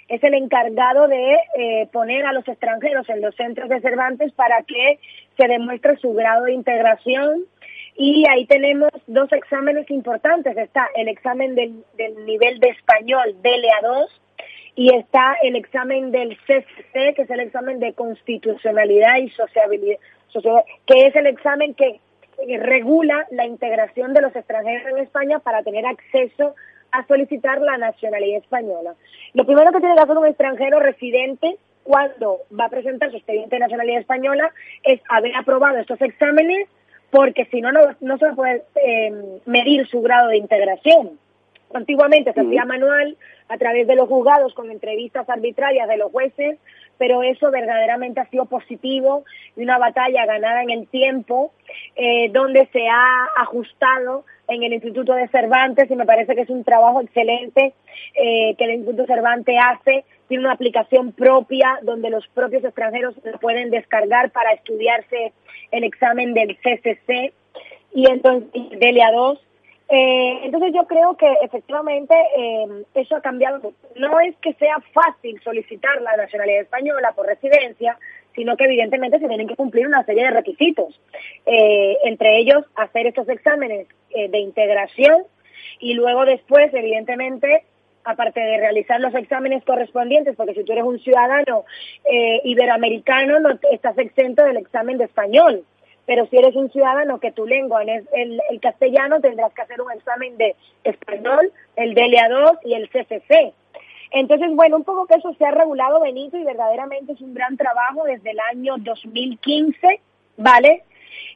es 0.08 0.24
el 0.24 0.36
encargado 0.36 1.08
de 1.08 1.38
eh, 1.58 1.88
poner 1.91 2.25
a 2.25 2.34
los 2.34 2.48
extranjeros 2.48 3.10
en 3.10 3.22
los 3.22 3.36
centros 3.36 3.70
de 3.70 3.82
Cervantes 3.82 4.32
para 4.34 4.62
que 4.63 5.00
se 5.38 5.48
demuestre 5.48 5.98
su 5.98 6.13
grado 6.13 6.46
de 6.46 6.53
integración 6.53 7.46
y 7.95 8.25
ahí 8.29 8.45
tenemos 8.45 8.89
dos 9.07 9.31
exámenes 9.31 9.89
importantes. 9.89 10.57
Está 10.57 10.87
el 10.95 11.07
examen 11.07 11.55
del, 11.55 11.83
nivel 12.25 12.59
de 12.59 12.69
español 12.69 13.37
DLA2 13.41 14.07
y 14.75 14.93
está 14.93 15.37
el 15.41 15.55
examen 15.55 16.11
del 16.11 16.37
CCC, 16.45 17.15
que 17.15 17.21
es 17.21 17.29
el 17.29 17.39
examen 17.39 17.79
de 17.79 17.93
constitucionalidad 17.93 19.17
y 19.17 19.29
sociabilidad, 19.29 19.97
que 20.85 21.07
es 21.07 21.15
el 21.15 21.27
examen 21.27 21.73
que 21.73 22.01
regula 22.59 23.25
la 23.31 23.45
integración 23.45 24.13
de 24.13 24.21
los 24.21 24.35
extranjeros 24.35 24.87
en 24.91 24.97
España 24.97 25.39
para 25.39 25.63
tener 25.63 25.85
acceso 25.85 26.53
a 26.91 27.07
solicitar 27.07 27.61
la 27.61 27.77
nacionalidad 27.77 28.41
española. 28.41 28.95
Lo 29.33 29.45
primero 29.45 29.71
que 29.71 29.79
tiene 29.79 29.95
que 29.95 30.01
hacer 30.01 30.17
un 30.17 30.27
extranjero 30.27 30.79
residente 30.79 31.57
cuando 31.83 32.39
va 32.57 32.65
a 32.65 32.69
presentar 32.69 33.11
su 33.11 33.17
expediente 33.17 33.55
de 33.55 33.61
nacionalidad 33.61 34.01
española 34.01 34.51
es 34.83 34.99
haber 35.07 35.33
aprobado 35.35 35.77
estos 35.77 36.01
exámenes 36.01 36.67
porque 37.15 37.45
si 37.45 37.62
no, 37.62 37.69
no 37.72 38.17
se 38.17 38.34
puede 38.34 38.63
eh, 38.75 39.39
medir 39.45 39.88
su 39.88 40.01
grado 40.01 40.27
de 40.27 40.38
integración. 40.38 41.12
Antiguamente 41.74 42.34
se 42.34 42.41
hacía 42.41 42.65
manual 42.65 43.15
a 43.48 43.57
través 43.57 43.88
de 43.88 43.95
los 43.95 44.10
juzgados 44.10 44.53
con 44.53 44.69
entrevistas 44.69 45.29
arbitrarias 45.29 45.88
de 45.88 45.95
los 45.95 46.12
jueces, 46.12 46.57
pero 46.98 47.24
eso 47.24 47.51
verdaderamente 47.51 48.19
ha 48.19 48.29
sido 48.29 48.43
positivo 48.48 49.24
y 49.55 49.63
una 49.63 49.77
batalla 49.77 50.25
ganada 50.25 50.62
en 50.63 50.72
el 50.72 50.88
tiempo, 50.89 51.53
eh, 51.95 52.29
donde 52.34 52.67
se 52.74 52.86
ha 52.89 53.29
ajustado 53.38 54.25
en 54.50 54.63
el 54.63 54.74
Instituto 54.74 55.13
de 55.13 55.29
Cervantes 55.29 55.89
y 55.89 55.95
me 55.95 56.05
parece 56.05 56.36
que 56.36 56.41
es 56.41 56.50
un 56.50 56.65
trabajo 56.65 57.00
excelente 57.00 57.75
eh, 58.13 58.55
que 58.57 58.63
el 58.65 58.72
Instituto 58.72 59.05
Cervantes 59.05 59.55
hace. 59.57 60.03
Tiene 60.27 60.44
una 60.44 60.53
aplicación 60.53 61.12
propia 61.12 61.79
donde 61.84 62.10
los 62.10 62.27
propios 62.29 62.63
extranjeros 62.63 63.15
lo 63.24 63.39
pueden 63.39 63.70
descargar 63.70 64.32
para 64.32 64.53
estudiarse 64.53 65.34
el 65.72 65.84
examen 65.84 66.34
del 66.34 66.58
CCC 66.58 67.34
y 67.94 68.10
entonces 68.10 68.51
del 68.79 69.00
2 69.13 69.46
eh, 69.88 70.39
entonces 70.44 70.74
yo 70.74 70.88
creo 70.88 71.15
que 71.15 71.32
efectivamente 71.44 72.15
eh, 72.38 72.65
eso 72.96 73.15
ha 73.15 73.22
cambiado. 73.22 73.74
No 73.96 74.20
es 74.20 74.36
que 74.38 74.53
sea 74.53 74.77
fácil 74.94 75.39
solicitar 75.44 76.01
la 76.01 76.15
nacionalidad 76.17 76.62
española 76.62 77.13
por 77.15 77.27
residencia, 77.27 77.98
sino 78.34 78.58
que 78.58 78.65
evidentemente 78.65 79.20
se 79.20 79.27
tienen 79.27 79.48
que 79.48 79.55
cumplir 79.55 79.88
una 79.88 80.03
serie 80.03 80.24
de 80.24 80.32
requisitos, 80.32 81.00
eh, 81.46 81.98
entre 82.03 82.39
ellos 82.39 82.65
hacer 82.75 83.08
estos 83.08 83.29
exámenes 83.29 83.88
de 84.10 84.39
integración 84.39 85.24
y 85.79 85.94
luego 85.94 86.25
después, 86.25 86.74
evidentemente, 86.74 87.63
aparte 88.05 88.39
de 88.39 88.57
realizar 88.57 89.00
los 89.01 89.13
exámenes 89.15 89.63
correspondientes, 89.65 90.35
porque 90.35 90.53
si 90.53 90.63
tú 90.63 90.71
eres 90.71 90.85
un 90.85 91.00
ciudadano 91.00 91.65
eh, 92.05 92.41
iberoamericano 92.43 93.39
no 93.39 93.59
estás 93.71 93.97
exento 93.97 94.43
del 94.43 94.57
examen 94.57 94.97
de 94.97 95.05
español, 95.05 95.63
pero 96.05 96.27
si 96.27 96.38
eres 96.38 96.55
un 96.55 96.71
ciudadano 96.71 97.19
que 97.19 97.31
tu 97.31 97.45
lengua 97.45 97.83
es 97.83 98.05
el, 98.13 98.39
el 98.50 98.59
castellano, 98.59 99.19
tendrás 99.21 99.53
que 99.53 99.63
hacer 99.63 99.81
un 99.81 99.91
examen 99.91 100.38
de 100.38 100.55
español, 100.83 101.51
el 101.75 101.95
DLA2 101.95 102.59
y 102.63 102.74
el 102.75 102.89
CCC. 102.89 103.53
Entonces, 104.12 104.50
bueno, 104.53 104.77
un 104.77 104.83
poco 104.83 105.07
que 105.07 105.15
eso 105.15 105.33
se 105.33 105.45
ha 105.45 105.51
regulado, 105.51 106.00
Benito, 106.00 106.38
y 106.38 106.43
verdaderamente 106.43 107.13
es 107.13 107.21
un 107.21 107.33
gran 107.33 107.57
trabajo 107.57 108.03
desde 108.05 108.31
el 108.31 108.39
año 108.51 108.75
2015, 108.77 110.00
¿vale? 110.38 110.83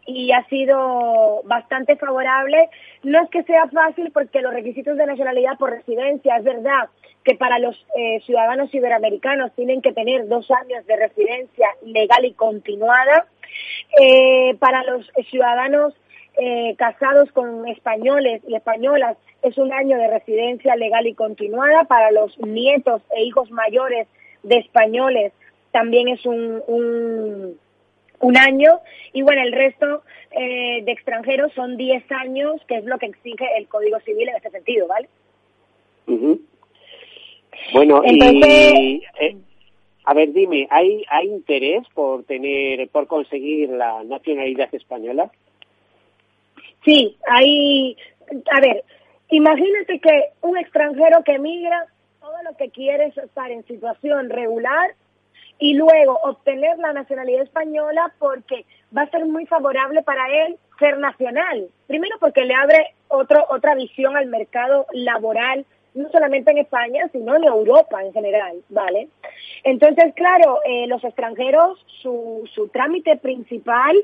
Y 0.06 0.32
ha 0.32 0.44
sido 0.48 1.42
bastante 1.46 1.96
favorable. 1.96 2.70
No 3.04 3.22
es 3.22 3.30
que 3.30 3.44
sea 3.44 3.68
fácil 3.68 4.12
porque 4.12 4.42
los 4.42 4.54
requisitos 4.54 4.98
de 4.98 5.06
nacionalidad 5.06 5.58
por 5.58 5.72
residencia, 5.72 6.38
es 6.38 6.44
verdad 6.44 6.90
que 7.24 7.36
para 7.36 7.60
los 7.60 7.76
eh, 7.96 8.22
ciudadanos 8.26 8.74
iberoamericanos 8.74 9.52
tienen 9.54 9.82
que 9.82 9.94
tener 9.94 10.28
dos 10.28 10.50
años 10.52 10.86
de 10.88 10.96
residencia 10.96 11.68
legal 11.86 12.26
y 12.26 12.34
continuada. 12.34 13.28
Eh, 14.02 14.56
para 14.60 14.84
los 14.84 15.12
ciudadanos 15.30 15.94
eh, 16.38 16.76
casados 16.78 17.32
con 17.32 17.68
españoles 17.68 18.42
y 18.48 18.56
españolas 18.56 19.18
es 19.42 19.58
un 19.58 19.74
año 19.74 19.98
de 19.98 20.08
residencia 20.08 20.76
legal 20.76 21.06
y 21.08 21.14
continuada. 21.14 21.84
Para 21.84 22.12
los 22.12 22.38
nietos 22.40 23.02
e 23.16 23.24
hijos 23.24 23.52
mayores 23.52 24.08
de 24.44 24.58
españoles 24.58 25.34
también 25.72 26.08
es 26.08 26.26
un, 26.26 26.64
un 26.68 27.60
un 28.20 28.38
año 28.38 28.80
y 29.14 29.22
bueno, 29.22 29.42
el 29.42 29.52
resto 29.52 30.04
eh, 30.32 30.82
de 30.84 30.92
extranjeros 30.92 31.52
son 31.54 31.78
10 31.78 32.04
años, 32.12 32.62
que 32.68 32.76
es 32.78 32.86
lo 32.86 32.98
que 32.98 33.08
exige 33.08 33.46
el 33.58 33.68
Código 33.68 34.00
Civil 34.02 34.30
en 34.30 34.36
este 34.36 34.52
sentido, 34.52 34.88
¿vale? 34.88 35.10
Bueno, 37.74 38.02
y 38.06 39.04
eh, 39.20 39.38
a 40.06 40.14
ver, 40.14 40.34
dime, 40.34 40.68
¿hay 40.72 41.04
hay 41.10 41.28
interés 41.28 41.84
por 41.94 42.24
tener 42.24 42.88
por 42.90 43.08
conseguir 43.08 43.70
la 43.70 44.04
nacionalidad 44.04 44.74
española? 44.74 45.32
Sí, 46.84 47.16
hay 47.28 47.96
a 48.52 48.60
ver, 48.60 48.84
imagínate 49.30 50.00
que 50.00 50.30
un 50.42 50.58
extranjero 50.58 51.24
que 51.24 51.34
emigra 51.34 51.86
todo 52.20 52.36
lo 52.44 52.58
que 52.58 52.70
quiere 52.70 53.08
es 53.08 53.18
estar 53.18 53.52
en 53.52 53.66
situación 53.66 54.30
regular 54.30 54.96
y 55.60 55.74
luego 55.74 56.18
obtener 56.24 56.78
la 56.80 56.94
nacionalidad 56.94 57.44
española 57.44 58.14
porque 58.18 58.66
va 58.96 59.04
a 59.04 59.10
ser 59.10 59.26
muy 59.26 59.46
favorable 59.46 60.02
para 60.04 60.26
él 60.46 60.58
ser 60.80 60.98
nacional. 60.98 61.68
Primero 61.88 62.16
porque 62.20 62.46
le 62.46 62.56
abre 62.56 62.96
otro, 63.10 63.46
otra 63.50 63.76
visión 63.76 64.16
al 64.16 64.28
mercado 64.28 64.86
laboral, 64.94 65.66
no 65.94 66.10
solamente 66.10 66.52
en 66.52 66.60
España, 66.60 67.10
sino 67.12 67.36
en 67.36 67.44
Europa 67.44 68.02
en 68.02 68.14
general, 68.14 68.62
¿vale? 68.70 69.10
Entonces, 69.64 70.14
claro, 70.16 70.60
eh, 70.66 70.88
los 70.88 71.04
extranjeros, 71.04 71.86
su, 72.02 72.50
su 72.54 72.70
trámite 72.70 73.18
principal 73.18 73.98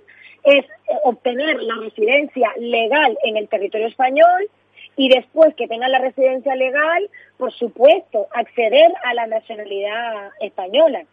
es 0.44 0.66
eh, 0.66 0.70
obtener 1.04 1.62
la 1.62 1.76
residencia 1.76 2.52
legal 2.58 3.18
en 3.24 3.38
el 3.38 3.48
territorio 3.48 3.88
español 3.88 4.50
y 4.98 5.10
después 5.10 5.54
que 5.56 5.68
tengan 5.68 5.92
la 5.92 6.00
residencia 6.00 6.56
legal, 6.56 7.10
por 7.38 7.52
supuesto, 7.54 8.28
acceder 8.32 8.94
a 9.04 9.14
la 9.14 9.28
nacionalidad 9.28 10.32
española. 10.40 11.04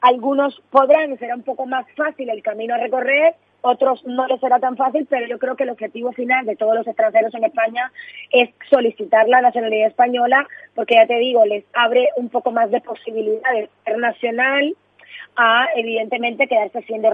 Algunos 0.00 0.60
podrán, 0.70 1.18
será 1.18 1.34
un 1.34 1.42
poco 1.42 1.66
más 1.66 1.86
fácil 1.96 2.30
el 2.30 2.42
camino 2.42 2.74
a 2.74 2.78
recorrer, 2.78 3.34
otros 3.62 4.04
no 4.06 4.26
les 4.26 4.40
será 4.40 4.58
tan 4.58 4.76
fácil, 4.76 5.06
pero 5.08 5.26
yo 5.26 5.38
creo 5.38 5.54
que 5.54 5.64
el 5.64 5.70
objetivo 5.70 6.12
final 6.12 6.46
de 6.46 6.56
todos 6.56 6.74
los 6.74 6.86
extranjeros 6.86 7.34
en 7.34 7.44
España 7.44 7.92
es 8.30 8.50
solicitar 8.70 9.28
la 9.28 9.42
nacionalidad 9.42 9.88
española, 9.88 10.46
porque 10.74 10.94
ya 10.94 11.06
te 11.06 11.18
digo, 11.18 11.44
les 11.44 11.64
abre 11.74 12.08
un 12.16 12.30
poco 12.30 12.52
más 12.52 12.70
de 12.70 12.80
posibilidades 12.80 13.68
ser 13.84 13.98
nacional 13.98 14.74
a, 15.36 15.66
evidentemente, 15.76 16.48
quedarse 16.48 16.82
siendo 16.82 17.10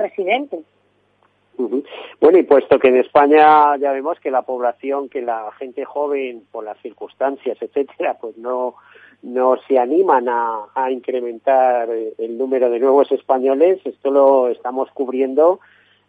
Bueno, 2.20 2.38
y 2.38 2.42
puesto 2.42 2.78
que 2.78 2.88
en 2.88 2.96
España 2.96 3.76
ya 3.76 3.92
vemos 3.92 4.18
que 4.20 4.30
la 4.30 4.42
población, 4.42 5.08
que 5.08 5.22
la 5.22 5.50
gente 5.58 5.84
joven, 5.84 6.44
por 6.50 6.64
las 6.64 6.78
circunstancias, 6.80 7.56
etcétera, 7.60 8.18
pues 8.20 8.36
no 8.36 8.74
no 9.22 9.56
se 9.66 9.78
animan 9.78 10.28
a, 10.28 10.90
incrementar 10.90 11.88
el 11.90 12.38
número 12.38 12.70
de 12.70 12.78
nuevos 12.78 13.10
españoles. 13.10 13.80
Esto 13.84 14.10
lo 14.10 14.48
estamos 14.48 14.90
cubriendo 14.92 15.58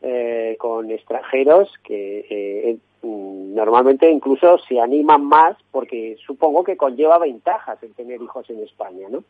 eh, 0.02 0.56
con 0.60 0.92
extranjeros 0.92 1.74
que 1.84 2.26
eh, 2.30 2.78
normalmente 3.02 4.10
incluso 4.10 4.60
se 4.60 4.80
animan 4.80 5.26
más 5.26 5.58
porque 5.72 6.18
supongo 6.26 6.64
que 6.64 6.78
conlleva 6.78 7.18
ventajas 7.18 7.82
el 7.82 7.94
tener 7.96 8.22
hijos 8.22 8.50
en 8.50 8.60
España, 8.60 9.08
¿no? 9.10 9.24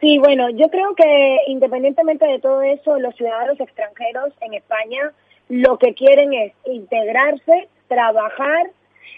Sí, 0.00 0.18
bueno, 0.18 0.50
yo 0.50 0.68
creo 0.68 0.94
que 0.94 1.38
independientemente 1.46 2.26
de 2.26 2.38
todo 2.38 2.62
eso, 2.62 2.98
los 2.98 3.14
ciudadanos 3.16 3.58
extranjeros 3.60 4.32
en 4.40 4.54
España 4.54 5.12
lo 5.48 5.78
que 5.78 5.94
quieren 5.94 6.32
es 6.34 6.52
integrarse, 6.64 7.68
trabajar 7.88 8.70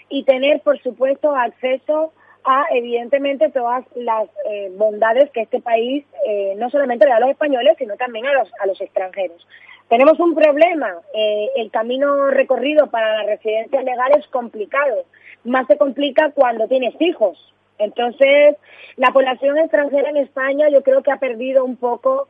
y 0.09 0.23
tener, 0.23 0.61
por 0.61 0.79
supuesto, 0.79 1.35
acceso 1.35 2.13
a 2.45 2.65
evidentemente 2.71 3.49
todas 3.49 3.83
las 3.95 4.29
eh, 4.49 4.71
bondades 4.77 5.29
que 5.31 5.41
este 5.41 5.59
país 5.59 6.05
eh, 6.25 6.53
no 6.57 6.69
solamente 6.69 7.05
le 7.05 7.11
da 7.11 7.17
a 7.17 7.19
los 7.19 7.29
españoles, 7.31 7.75
sino 7.77 7.95
también 7.97 8.25
a 8.27 8.33
los, 8.33 8.49
a 8.61 8.65
los 8.65 8.79
extranjeros. 8.79 9.45
Tenemos 9.89 10.19
un 10.19 10.35
problema, 10.35 10.93
eh, 11.13 11.49
el 11.55 11.71
camino 11.71 12.29
recorrido 12.29 12.87
para 12.91 13.17
la 13.17 13.23
residencia 13.23 13.81
legal 13.81 14.11
es 14.17 14.27
complicado, 14.27 15.03
más 15.43 15.67
se 15.67 15.77
complica 15.77 16.31
cuando 16.31 16.67
tienes 16.67 16.93
hijos. 17.01 17.53
Entonces, 17.79 18.55
la 18.97 19.11
población 19.11 19.57
extranjera 19.57 20.09
en 20.09 20.17
España 20.17 20.69
yo 20.69 20.83
creo 20.83 21.01
que 21.01 21.11
ha 21.11 21.17
perdido 21.17 21.65
un 21.65 21.77
poco 21.77 22.27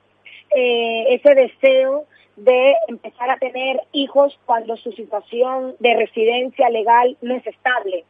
ese 0.52 1.36
deseo 1.36 2.06
de 2.36 2.76
empezar 2.88 3.30
a 3.30 3.38
tener 3.38 3.82
hijos 3.92 4.40
cuando 4.46 4.78
su 4.78 4.92
situación 4.94 5.76
de 5.80 5.96
residencia 5.96 6.70
legal 6.70 7.18
no 7.22 7.36
es 7.36 7.46
estable. 7.46 8.06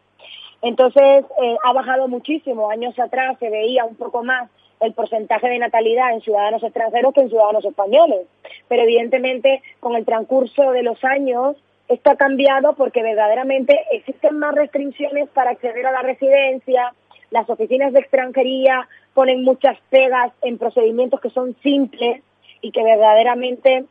Entonces, 0.62 1.26
eh, 1.42 1.56
ha 1.64 1.74
bajado 1.74 2.08
muchísimo. 2.08 2.70
Años 2.70 2.98
atrás 3.00 3.38
se 3.40 3.50
veía 3.50 3.86
un 3.86 3.96
poco 3.96 4.24
más 4.24 4.50
el 4.82 4.94
porcentaje 4.94 5.50
de 5.50 5.60
natalidad 5.60 6.14
en 6.14 6.22
ciudadanos 6.22 6.64
extranjeros 6.64 7.14
que 7.14 7.22
en 7.22 7.30
ciudadanos 7.30 7.66
españoles. 7.66 8.28
Pero 8.68 8.84
evidentemente, 8.84 9.62
con 9.80 9.96
el 9.96 10.06
transcurso 10.06 10.72
de 10.72 10.84
los 10.84 11.04
años, 11.04 11.56
esto 11.88 12.12
ha 12.12 12.16
cambiado 12.16 12.74
porque 12.76 13.02
verdaderamente 13.02 13.86
existen 13.92 14.38
más 14.38 14.54
restricciones 14.54 15.28
para 15.30 15.52
acceder 15.52 15.86
a 15.88 15.92
la 15.92 16.02
residencia, 16.02 16.94
las 17.32 17.50
oficinas 17.50 17.94
de 17.94 18.00
extranjería 18.00 18.88
ponen 19.14 19.44
muchas 19.44 19.78
pegas 19.90 20.32
en 20.42 20.58
procedimientos 20.58 21.20
que 21.22 21.30
son 21.30 21.56
simples 21.62 22.22
y 22.62 22.72
que 22.72 22.84
verdaderamente 22.84 23.86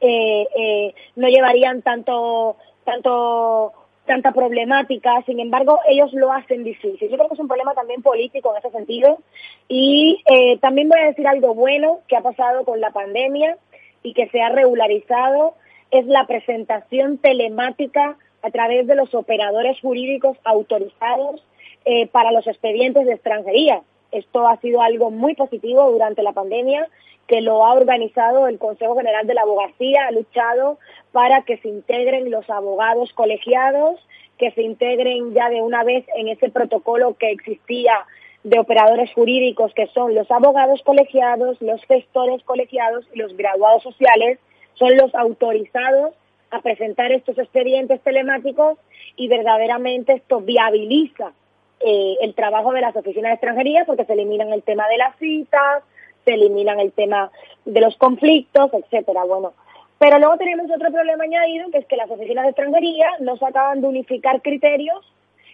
eh, 0.00 0.46
eh, 0.56 0.94
no 1.16 1.28
llevarían 1.28 1.82
tanto 1.82 2.56
tanto 2.84 3.72
tanta 4.06 4.32
problemática, 4.32 5.22
sin 5.24 5.40
embargo, 5.40 5.80
ellos 5.88 6.12
lo 6.12 6.30
hacen 6.30 6.62
difícil. 6.62 7.08
Yo 7.08 7.16
creo 7.16 7.28
que 7.28 7.34
es 7.34 7.40
un 7.40 7.48
problema 7.48 7.72
también 7.72 8.02
político 8.02 8.52
en 8.52 8.58
ese 8.58 8.70
sentido. 8.70 9.18
Y 9.66 10.22
eh, 10.26 10.58
también 10.58 10.90
voy 10.90 11.00
a 11.00 11.06
decir 11.06 11.26
algo 11.26 11.54
bueno 11.54 12.00
que 12.06 12.16
ha 12.16 12.20
pasado 12.20 12.64
con 12.64 12.80
la 12.80 12.90
pandemia 12.90 13.56
y 14.02 14.12
que 14.12 14.28
se 14.28 14.42
ha 14.42 14.50
regularizado, 14.50 15.54
es 15.90 16.04
la 16.06 16.26
presentación 16.26 17.16
telemática 17.18 18.18
a 18.42 18.50
través 18.50 18.86
de 18.86 18.94
los 18.94 19.14
operadores 19.14 19.80
jurídicos 19.80 20.36
autorizados 20.44 21.42
eh, 21.84 22.06
para 22.08 22.32
los 22.32 22.46
expedientes 22.46 23.06
de 23.06 23.12
extranjería. 23.12 23.82
Esto 24.10 24.46
ha 24.46 24.56
sido 24.60 24.80
algo 24.80 25.10
muy 25.10 25.34
positivo 25.34 25.90
durante 25.90 26.22
la 26.22 26.32
pandemia 26.32 26.88
que 27.26 27.40
lo 27.40 27.64
ha 27.64 27.72
organizado 27.72 28.48
el 28.48 28.58
Consejo 28.58 28.96
General 28.96 29.26
de 29.26 29.34
la 29.34 29.42
Abogacía, 29.42 30.06
ha 30.06 30.12
luchado 30.12 30.78
para 31.12 31.42
que 31.42 31.56
se 31.58 31.68
integren 31.68 32.30
los 32.30 32.48
abogados 32.50 33.12
colegiados, 33.14 33.98
que 34.38 34.50
se 34.52 34.62
integren 34.62 35.32
ya 35.32 35.48
de 35.48 35.62
una 35.62 35.84
vez 35.84 36.04
en 36.16 36.28
ese 36.28 36.50
protocolo 36.50 37.16
que 37.18 37.30
existía 37.30 37.94
de 38.42 38.58
operadores 38.58 39.10
jurídicos, 39.14 39.72
que 39.74 39.86
son 39.88 40.14
los 40.14 40.30
abogados 40.30 40.82
colegiados, 40.82 41.60
los 41.62 41.82
gestores 41.86 42.42
colegiados 42.44 43.06
y 43.14 43.18
los 43.18 43.34
graduados 43.36 43.82
sociales, 43.82 44.38
son 44.74 44.96
los 44.96 45.14
autorizados 45.14 46.14
a 46.50 46.60
presentar 46.60 47.10
estos 47.10 47.38
expedientes 47.38 48.02
telemáticos 48.02 48.78
y 49.16 49.28
verdaderamente 49.28 50.12
esto 50.14 50.40
viabiliza 50.40 51.32
eh, 51.80 52.16
el 52.20 52.34
trabajo 52.34 52.72
de 52.72 52.80
las 52.80 52.96
oficinas 52.96 53.30
de 53.30 53.34
extranjería 53.34 53.84
porque 53.84 54.04
se 54.04 54.12
eliminan 54.12 54.52
el 54.52 54.62
tema 54.62 54.88
de 54.88 54.96
las 54.96 55.16
citas, 55.18 55.82
se 56.24 56.34
eliminan 56.34 56.80
el 56.80 56.92
tema 56.92 57.30
de 57.64 57.80
los 57.80 57.96
conflictos, 57.96 58.72
etcétera. 58.72 59.24
Bueno, 59.24 59.52
pero 59.98 60.18
luego 60.18 60.36
tenemos 60.36 60.70
otro 60.70 60.90
problema 60.90 61.24
añadido, 61.24 61.70
que 61.70 61.78
es 61.78 61.86
que 61.86 61.96
las 61.96 62.10
oficinas 62.10 62.44
de 62.44 62.50
extranjería 62.50 63.08
no 63.20 63.36
se 63.36 63.46
acaban 63.46 63.80
de 63.80 63.88
unificar 63.88 64.42
criterios 64.42 65.00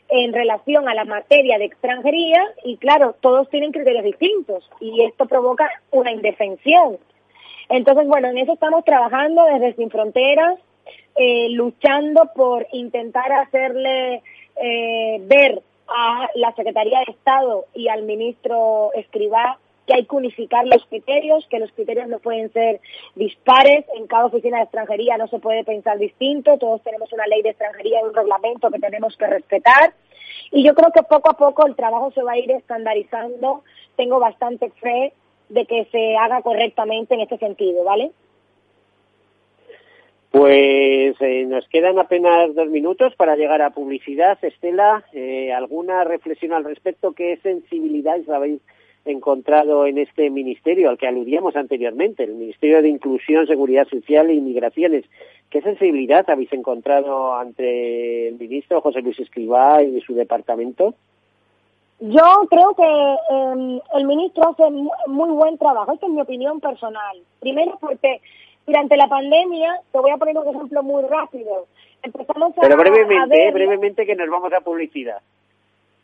en 0.08 0.32
relación 0.32 0.88
a 0.88 0.94
la 0.94 1.04
materia 1.04 1.58
de 1.58 1.66
extranjería 1.66 2.42
y 2.64 2.76
claro, 2.76 3.14
todos 3.20 3.48
tienen 3.48 3.70
criterios 3.70 4.04
distintos 4.04 4.68
y 4.80 5.04
esto 5.04 5.26
provoca 5.26 5.70
una 5.92 6.10
indefensión. 6.10 6.98
Entonces, 7.68 8.08
bueno, 8.08 8.28
en 8.28 8.38
eso 8.38 8.54
estamos 8.54 8.84
trabajando 8.84 9.44
desde 9.44 9.74
Sin 9.74 9.90
Fronteras, 9.90 10.58
eh, 11.14 11.48
luchando 11.50 12.30
por 12.34 12.66
intentar 12.72 13.30
hacerle 13.32 14.22
eh, 14.56 15.18
ver 15.22 15.62
a 15.90 16.28
la 16.34 16.54
Secretaría 16.54 17.00
de 17.00 17.12
Estado 17.12 17.66
y 17.74 17.88
al 17.88 18.02
ministro 18.02 18.90
Escribá 18.94 19.58
que 19.86 19.94
hay 19.94 20.06
que 20.06 20.14
unificar 20.16 20.66
los 20.66 20.84
criterios, 20.86 21.46
que 21.48 21.58
los 21.58 21.72
criterios 21.72 22.08
no 22.08 22.20
pueden 22.20 22.52
ser 22.52 22.80
dispares, 23.16 23.84
en 23.96 24.06
cada 24.06 24.26
oficina 24.26 24.58
de 24.58 24.64
extranjería 24.64 25.16
no 25.18 25.26
se 25.26 25.40
puede 25.40 25.64
pensar 25.64 25.98
distinto, 25.98 26.58
todos 26.58 26.82
tenemos 26.82 27.12
una 27.12 27.26
ley 27.26 27.42
de 27.42 27.50
extranjería 27.50 28.00
y 28.00 28.04
un 28.04 28.14
reglamento 28.14 28.70
que 28.70 28.78
tenemos 28.78 29.16
que 29.16 29.26
respetar. 29.26 29.94
Y 30.52 30.64
yo 30.64 30.74
creo 30.74 30.92
que 30.92 31.02
poco 31.02 31.30
a 31.30 31.36
poco 31.36 31.66
el 31.66 31.74
trabajo 31.74 32.12
se 32.12 32.22
va 32.22 32.32
a 32.32 32.38
ir 32.38 32.50
estandarizando. 32.52 33.62
Tengo 33.96 34.20
bastante 34.20 34.70
fe 34.70 35.12
de 35.48 35.66
que 35.66 35.86
se 35.86 36.16
haga 36.16 36.42
correctamente 36.42 37.14
en 37.14 37.20
este 37.20 37.38
sentido, 37.38 37.82
¿vale? 37.84 38.12
Pues 40.30 41.16
eh, 41.20 41.44
nos 41.46 41.66
quedan 41.68 41.98
apenas 41.98 42.54
dos 42.54 42.68
minutos 42.68 43.14
para 43.16 43.34
llegar 43.34 43.62
a 43.62 43.70
publicidad. 43.70 44.38
Estela, 44.42 45.04
eh, 45.12 45.52
¿alguna 45.52 46.04
reflexión 46.04 46.52
al 46.52 46.62
respecto? 46.62 47.12
¿Qué 47.12 47.36
sensibilidad 47.42 48.16
habéis 48.30 48.60
encontrado 49.04 49.86
en 49.86 49.98
este 49.98 50.30
ministerio 50.30 50.88
al 50.88 50.98
que 50.98 51.08
aludíamos 51.08 51.56
anteriormente, 51.56 52.22
el 52.22 52.34
Ministerio 52.34 52.80
de 52.80 52.90
Inclusión, 52.90 53.48
Seguridad 53.48 53.88
Social 53.88 54.30
e 54.30 54.34
Inmigraciones? 54.34 55.04
¿Qué 55.50 55.62
sensibilidad 55.62 56.30
habéis 56.30 56.52
encontrado 56.52 57.34
ante 57.34 58.28
el 58.28 58.34
ministro 58.38 58.80
José 58.82 59.02
Luis 59.02 59.18
Escribá 59.18 59.82
y 59.82 60.00
su 60.02 60.14
departamento? 60.14 60.94
Yo 61.98 62.46
creo 62.48 62.74
que 62.76 62.84
eh, 62.84 63.82
el 63.94 64.06
ministro 64.06 64.50
hace 64.50 64.70
muy 65.08 65.30
buen 65.30 65.58
trabajo, 65.58 65.92
esta 65.92 66.06
es 66.06 66.12
mi 66.12 66.20
opinión 66.20 66.60
personal. 66.60 67.18
Primero 67.40 67.76
porque 67.80 68.20
durante 68.66 68.96
la 68.96 69.08
pandemia, 69.08 69.80
te 69.92 69.98
voy 69.98 70.10
a 70.10 70.16
poner 70.16 70.36
un 70.38 70.48
ejemplo 70.48 70.82
muy 70.82 71.02
rápido. 71.04 71.66
Empezamos 72.02 72.56
a, 72.56 72.60
Pero 72.60 72.76
brevemente, 72.76 73.50
brevemente 73.50 74.06
que 74.06 74.14
nos 74.14 74.28
vamos 74.30 74.52
a 74.52 74.60
publicidad. 74.60 75.20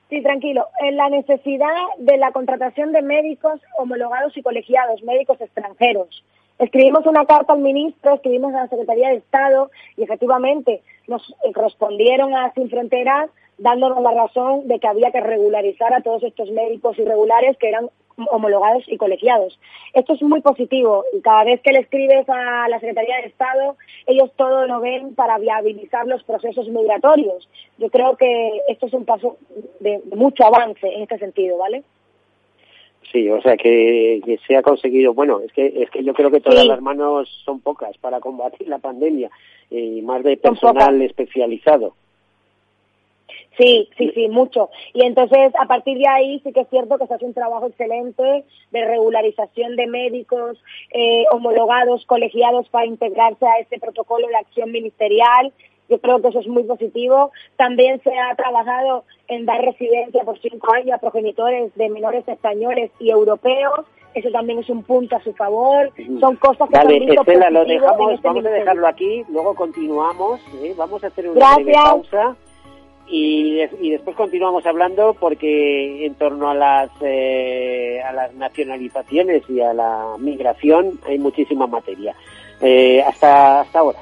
Sí, 0.08 0.22
tranquilo. 0.22 0.66
En 0.80 0.96
la 0.96 1.08
necesidad 1.08 1.74
de 1.98 2.16
la 2.16 2.30
contratación 2.30 2.92
de 2.92 3.02
médicos 3.02 3.60
homologados 3.78 4.36
y 4.36 4.42
colegiados, 4.42 5.02
médicos 5.02 5.40
extranjeros. 5.40 6.24
Escribimos 6.58 7.04
una 7.06 7.26
carta 7.26 7.52
al 7.52 7.58
ministro, 7.58 8.14
escribimos 8.14 8.54
a 8.54 8.62
la 8.62 8.68
Secretaría 8.68 9.10
de 9.10 9.16
Estado 9.16 9.70
y 9.96 10.04
efectivamente 10.04 10.80
nos 11.06 11.34
respondieron 11.52 12.34
a 12.34 12.52
Sin 12.54 12.70
Fronteras 12.70 13.30
dándonos 13.58 14.02
la 14.02 14.12
razón 14.12 14.68
de 14.68 14.78
que 14.78 14.88
había 14.88 15.10
que 15.10 15.20
regularizar 15.20 15.92
a 15.94 16.02
todos 16.02 16.22
estos 16.22 16.50
médicos 16.50 16.98
irregulares 16.98 17.56
que 17.58 17.68
eran 17.68 17.88
homologados 18.30 18.84
y 18.86 18.96
colegiados. 18.96 19.58
Esto 19.92 20.14
es 20.14 20.22
muy 20.22 20.40
positivo 20.40 21.04
y 21.12 21.20
cada 21.20 21.44
vez 21.44 21.60
que 21.60 21.72
le 21.72 21.80
escribes 21.80 22.28
a 22.28 22.68
la 22.68 22.80
Secretaría 22.80 23.16
de 23.16 23.28
Estado, 23.28 23.76
ellos 24.06 24.30
todo 24.36 24.66
lo 24.66 24.80
ven 24.80 25.14
para 25.14 25.38
viabilizar 25.38 26.06
los 26.06 26.22
procesos 26.24 26.68
migratorios. 26.68 27.48
Yo 27.78 27.90
creo 27.90 28.16
que 28.16 28.60
esto 28.68 28.86
es 28.86 28.92
un 28.94 29.04
paso 29.04 29.36
de, 29.80 30.00
mucho 30.14 30.44
avance 30.44 30.86
en 30.86 31.02
este 31.02 31.18
sentido, 31.18 31.58
¿vale? 31.58 31.82
Sí, 33.12 33.30
o 33.30 33.40
sea 33.40 33.56
que, 33.56 34.38
se 34.46 34.56
ha 34.56 34.62
conseguido. 34.62 35.14
Bueno, 35.14 35.40
es 35.40 35.52
que 35.52 35.82
es 35.82 35.90
que 35.90 36.02
yo 36.02 36.12
creo 36.12 36.30
que 36.30 36.40
todas 36.40 36.66
las 36.66 36.80
manos 36.80 37.28
son 37.44 37.60
pocas 37.60 37.96
para 37.98 38.20
combatir 38.20 38.68
la 38.68 38.78
pandemia 38.78 39.30
y 39.70 40.02
más 40.02 40.24
de 40.24 40.36
personal 40.36 41.00
especializado. 41.02 41.94
Sí, 43.58 43.88
sí, 43.96 44.12
sí, 44.14 44.28
mucho. 44.28 44.70
Y 44.92 45.04
entonces, 45.04 45.52
a 45.58 45.66
partir 45.66 45.96
de 45.98 46.06
ahí, 46.06 46.40
sí 46.44 46.52
que 46.52 46.60
es 46.60 46.68
cierto 46.68 46.98
que 46.98 47.06
se 47.06 47.14
hace 47.14 47.24
un 47.24 47.34
trabajo 47.34 47.66
excelente 47.66 48.44
de 48.70 48.84
regularización 48.84 49.76
de 49.76 49.86
médicos 49.86 50.58
eh, 50.92 51.24
homologados, 51.32 52.04
colegiados 52.04 52.68
para 52.68 52.86
integrarse 52.86 53.46
a 53.46 53.58
este 53.60 53.78
protocolo 53.78 54.28
de 54.28 54.36
acción 54.36 54.72
ministerial. 54.72 55.52
Yo 55.88 56.00
creo 56.00 56.20
que 56.20 56.28
eso 56.28 56.40
es 56.40 56.48
muy 56.48 56.64
positivo. 56.64 57.30
También 57.56 58.00
se 58.02 58.10
ha 58.18 58.34
trabajado 58.34 59.04
en 59.28 59.46
dar 59.46 59.64
residencia 59.64 60.24
por 60.24 60.38
cinco 60.40 60.74
años 60.74 60.94
a 60.94 60.98
progenitores 60.98 61.74
de 61.76 61.88
menores 61.88 62.26
españoles 62.28 62.90
y 62.98 63.10
europeos. 63.10 63.86
Eso 64.14 64.30
también 64.30 64.58
es 64.58 64.68
un 64.68 64.82
punto 64.82 65.16
a 65.16 65.22
su 65.22 65.32
favor. 65.34 65.92
Son 66.20 66.36
cosas 66.36 66.68
que 66.68 66.76
vale, 66.76 67.14
Estela, 67.14 67.50
lo 67.50 67.64
dejamos, 67.64 68.12
este 68.14 68.26
vamos 68.26 68.46
a 68.46 68.50
dejarlo 68.50 68.86
aquí, 68.86 69.24
luego 69.28 69.54
continuamos. 69.54 70.40
¿eh? 70.62 70.74
Vamos 70.76 71.04
a 71.04 71.06
hacer 71.06 71.28
una 71.28 71.54
breve 71.56 71.72
pausa 71.74 72.36
y, 73.08 73.90
después 73.90 74.16
continuamos 74.16 74.66
hablando 74.66 75.14
porque 75.14 76.04
en 76.06 76.14
torno 76.14 76.50
a 76.50 76.54
las 76.54 76.90
eh, 77.00 78.00
a 78.04 78.12
las 78.12 78.34
nacionalizaciones 78.34 79.42
y 79.48 79.60
a 79.60 79.72
la 79.72 80.16
migración 80.18 80.98
hay 81.06 81.18
muchísima 81.18 81.66
materia. 81.66 82.14
Eh, 82.60 83.02
hasta 83.02 83.60
hasta 83.60 83.78
ahora. 83.78 84.00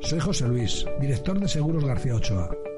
Soy 0.00 0.18
José 0.18 0.48
Luis, 0.48 0.86
director 0.98 1.38
de 1.38 1.46
Seguros 1.46 1.84
García 1.84 2.16
Ochoa 2.16 2.50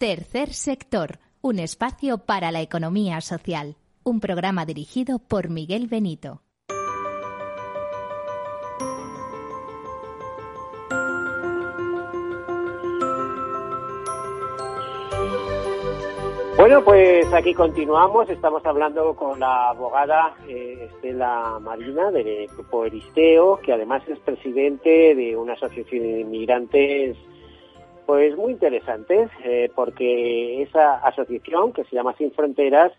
Tercer 0.00 0.54
sector, 0.54 1.18
un 1.42 1.58
espacio 1.58 2.16
para 2.24 2.50
la 2.52 2.62
economía 2.62 3.20
social. 3.20 3.76
Un 4.02 4.18
programa 4.18 4.64
dirigido 4.64 5.18
por 5.18 5.50
Miguel 5.50 5.88
Benito. 5.88 6.40
Bueno, 16.56 16.82
pues 16.82 17.30
aquí 17.34 17.52
continuamos. 17.52 18.30
Estamos 18.30 18.64
hablando 18.64 19.14
con 19.14 19.38
la 19.38 19.68
abogada 19.68 20.34
eh, 20.48 20.88
Estela 20.94 21.58
Marina 21.60 22.10
del 22.10 22.46
Grupo 22.46 22.86
Eristeo, 22.86 23.60
que 23.60 23.74
además 23.74 24.02
es 24.08 24.18
presidente 24.20 25.14
de 25.14 25.36
una 25.36 25.52
asociación 25.52 26.02
de 26.04 26.20
inmigrantes 26.20 27.18
pues 28.10 28.36
muy 28.36 28.50
interesante, 28.50 29.28
eh, 29.44 29.70
porque 29.72 30.62
esa 30.62 30.96
asociación 30.96 31.72
que 31.72 31.84
se 31.84 31.94
llama 31.94 32.16
Sin 32.18 32.32
Fronteras 32.32 32.90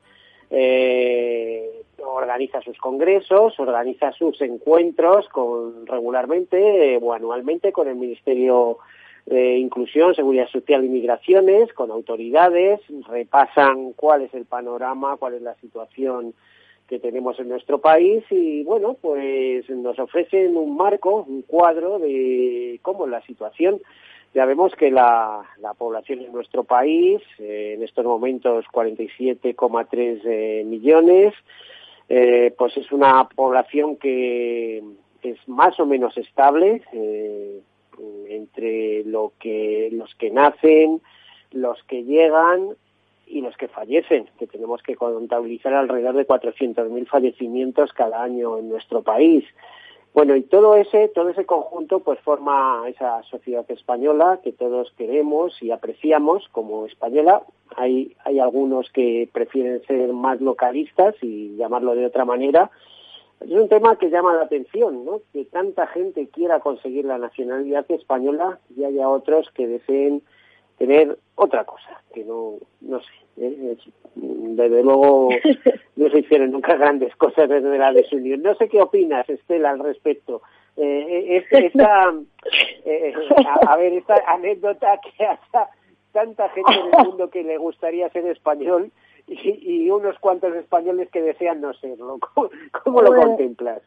eh, 0.50 1.84
organiza 1.97 2.62
sus 2.62 2.78
congresos, 2.78 3.60
organiza 3.60 4.13
sus 4.13 4.39
encuentros 4.39 5.28
con 5.28 5.86
regularmente 5.86 6.97
o 7.02 7.12
anualmente 7.12 7.74
con 7.74 7.89
el 7.89 7.95
Ministerio 7.95 8.78
de 9.26 9.58
Inclusión, 9.58 10.15
Seguridad 10.15 10.47
Social 10.47 10.86
y 10.86 10.88
Migraciones, 10.88 11.74
con 11.74 11.91
autoridades, 11.91 12.80
repasan 13.10 13.91
cuál 13.91 14.21
es 14.21 14.34
el 14.34 14.45
panorama, 14.45 15.17
cuál 15.17 15.34
es 15.34 15.41
la 15.41 15.56
situación 15.56 16.34
que 16.88 17.00
tenemos 17.00 17.38
en 17.38 17.50
nuestro 17.50 17.80
país 17.80 18.24
y 18.30 18.63
bueno, 18.63 18.95
pues 19.02 19.69
nos 19.69 20.00
ofrecen 20.00 20.56
un 20.56 20.78
marco, 20.78 21.26
un 21.28 21.41
cuadro 21.41 22.00
de 22.00 22.80
cómo 22.82 23.04
es 23.04 23.12
la 23.12 23.21
situación. 23.24 23.82
Ya 24.34 24.46
vemos 24.46 24.74
que 24.76 24.91
la, 24.91 25.41
la 25.60 25.74
población 25.74 26.22
en 26.22 26.32
nuestro 26.32 26.63
país, 26.63 27.22
eh, 27.38 27.74
en 27.76 27.84
estos 27.84 28.06
momentos 28.06 28.65
47,3 28.72 30.22
eh, 30.24 30.63
millones, 30.65 31.34
eh, 32.08 32.54
pues 32.58 32.76
es 32.78 32.91
una 32.91 33.28
población 33.30 33.98
que 33.98 34.82
es 35.22 35.48
más 35.48 35.80
o 35.80 35.86
menos 35.86 36.17
estable, 36.17 36.82
eh, 36.94 37.62
entre 38.30 39.04
lo 39.04 39.34
que 39.39 39.89
los 39.91 40.13
que 40.15 40.32
nacen, 40.32 41.02
los 41.52 41.82
que 41.84 42.04
llegan 42.04 42.70
y 43.28 43.41
los 43.41 43.56
que 43.56 43.67
fallecen, 43.67 44.28
que 44.39 44.48
tenemos 44.48 44.82
que 44.82 44.96
contabilizar 44.96 45.74
alrededor 45.74 46.15
de 46.15 46.28
400.000 46.28 47.08
fallecimientos 47.08 47.94
cada 47.94 48.24
año 48.24 48.58
en 48.58 48.70
nuestro 48.70 49.04
país. 49.04 49.46
Bueno, 50.13 50.36
y 50.36 50.41
todo 50.43 50.76
ese, 50.76 51.08
todo 51.08 51.30
ese 51.30 51.45
conjunto 51.45 52.02
pues 52.02 52.19
forma 52.19 52.84
esa 52.88 53.24
sociedad 53.24 53.65
española 53.69 54.41
que 54.43 54.52
todos 54.52 54.91
queremos 54.97 55.62
y 55.62 55.71
apreciamos 55.71 56.47
como 56.50 56.86
española. 56.86 57.43
Hay, 57.78 58.15
hay 58.26 58.39
algunos 58.39 58.91
que 58.91 59.30
prefieren 59.32 59.82
ser 59.84 60.12
más 60.12 60.41
localistas 60.41 61.15
y 61.21 61.56
llamarlo 61.56 61.95
de 61.95 62.06
otra 62.06 62.26
manera, 62.26 62.69
es 63.41 63.52
un 63.52 63.69
tema 63.69 63.95
que 63.95 64.10
llama 64.10 64.36
la 64.36 64.43
atención, 64.43 65.04
¿no? 65.04 65.21
Que 65.34 65.45
tanta 65.45 65.88
gente 65.88 66.28
quiera 66.28 66.60
conseguir 66.60 67.06
la 67.06 67.17
nacionalidad 67.17 67.89
española 67.89 68.60
y 68.76 68.84
haya 68.84 69.10
otros 69.10 69.50
que 69.56 69.67
deseen 69.67 70.21
tener 70.82 71.15
otra 71.36 71.63
cosa, 71.63 72.02
que 72.12 72.24
no, 72.24 72.56
no 72.82 73.00
sé. 73.00 73.12
¿eh? 73.38 73.78
desde 74.15 74.84
luego 74.84 75.30
no 75.96 76.10
se 76.10 76.20
hicieron 76.20 76.52
nunca 76.52 76.76
grandes 76.76 77.15
cosas 77.17 77.48
desde 77.48 77.78
la 77.78 77.94
desunión. 77.94 78.41
No 78.41 78.56
sé 78.56 78.67
qué 78.67 78.82
opinas, 78.82 79.30
Estela, 79.30 79.70
al 79.70 79.80
respecto. 79.80 80.41
Eh, 80.78 81.46
esta, 81.52 82.13
eh, 82.86 83.13
a, 83.46 83.74
a, 83.74 83.78
ver, 83.78 83.94
esta 83.94 84.15
anécdota 84.28 85.00
que 85.17 85.24
hasta 85.24 85.70
tanta 86.13 86.50
gente 86.50 86.74
en 86.74 87.00
el 87.00 87.06
mundo 87.06 87.30
que 87.30 87.44
le 87.44 87.58
gustaría 87.58 88.10
ser 88.10 88.26
español 88.26 88.91
y, 89.28 89.84
y, 89.86 89.91
unos 89.91 90.17
cuantos 90.17 90.56
españoles 90.56 91.10
que 91.12 91.22
desean 91.22 91.62
no 91.62 91.74
serlo. 91.74 92.17
¿Cómo, 92.34 92.50
cómo 92.84 93.02
lo 93.04 93.15
contemplas? 93.15 93.82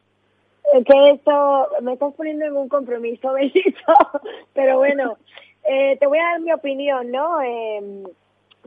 Que 0.71 1.11
esto 1.11 1.67
me 1.81 1.93
estás 1.93 2.13
poniendo 2.15 2.45
en 2.45 2.55
un 2.55 2.69
compromiso, 2.69 3.33
Benito, 3.33 3.93
pero 4.53 4.77
bueno, 4.77 5.17
eh, 5.67 5.97
te 5.99 6.07
voy 6.07 6.19
a 6.19 6.31
dar 6.31 6.41
mi 6.41 6.51
opinión, 6.51 7.11
¿no? 7.11 7.41
Eh, 7.41 8.03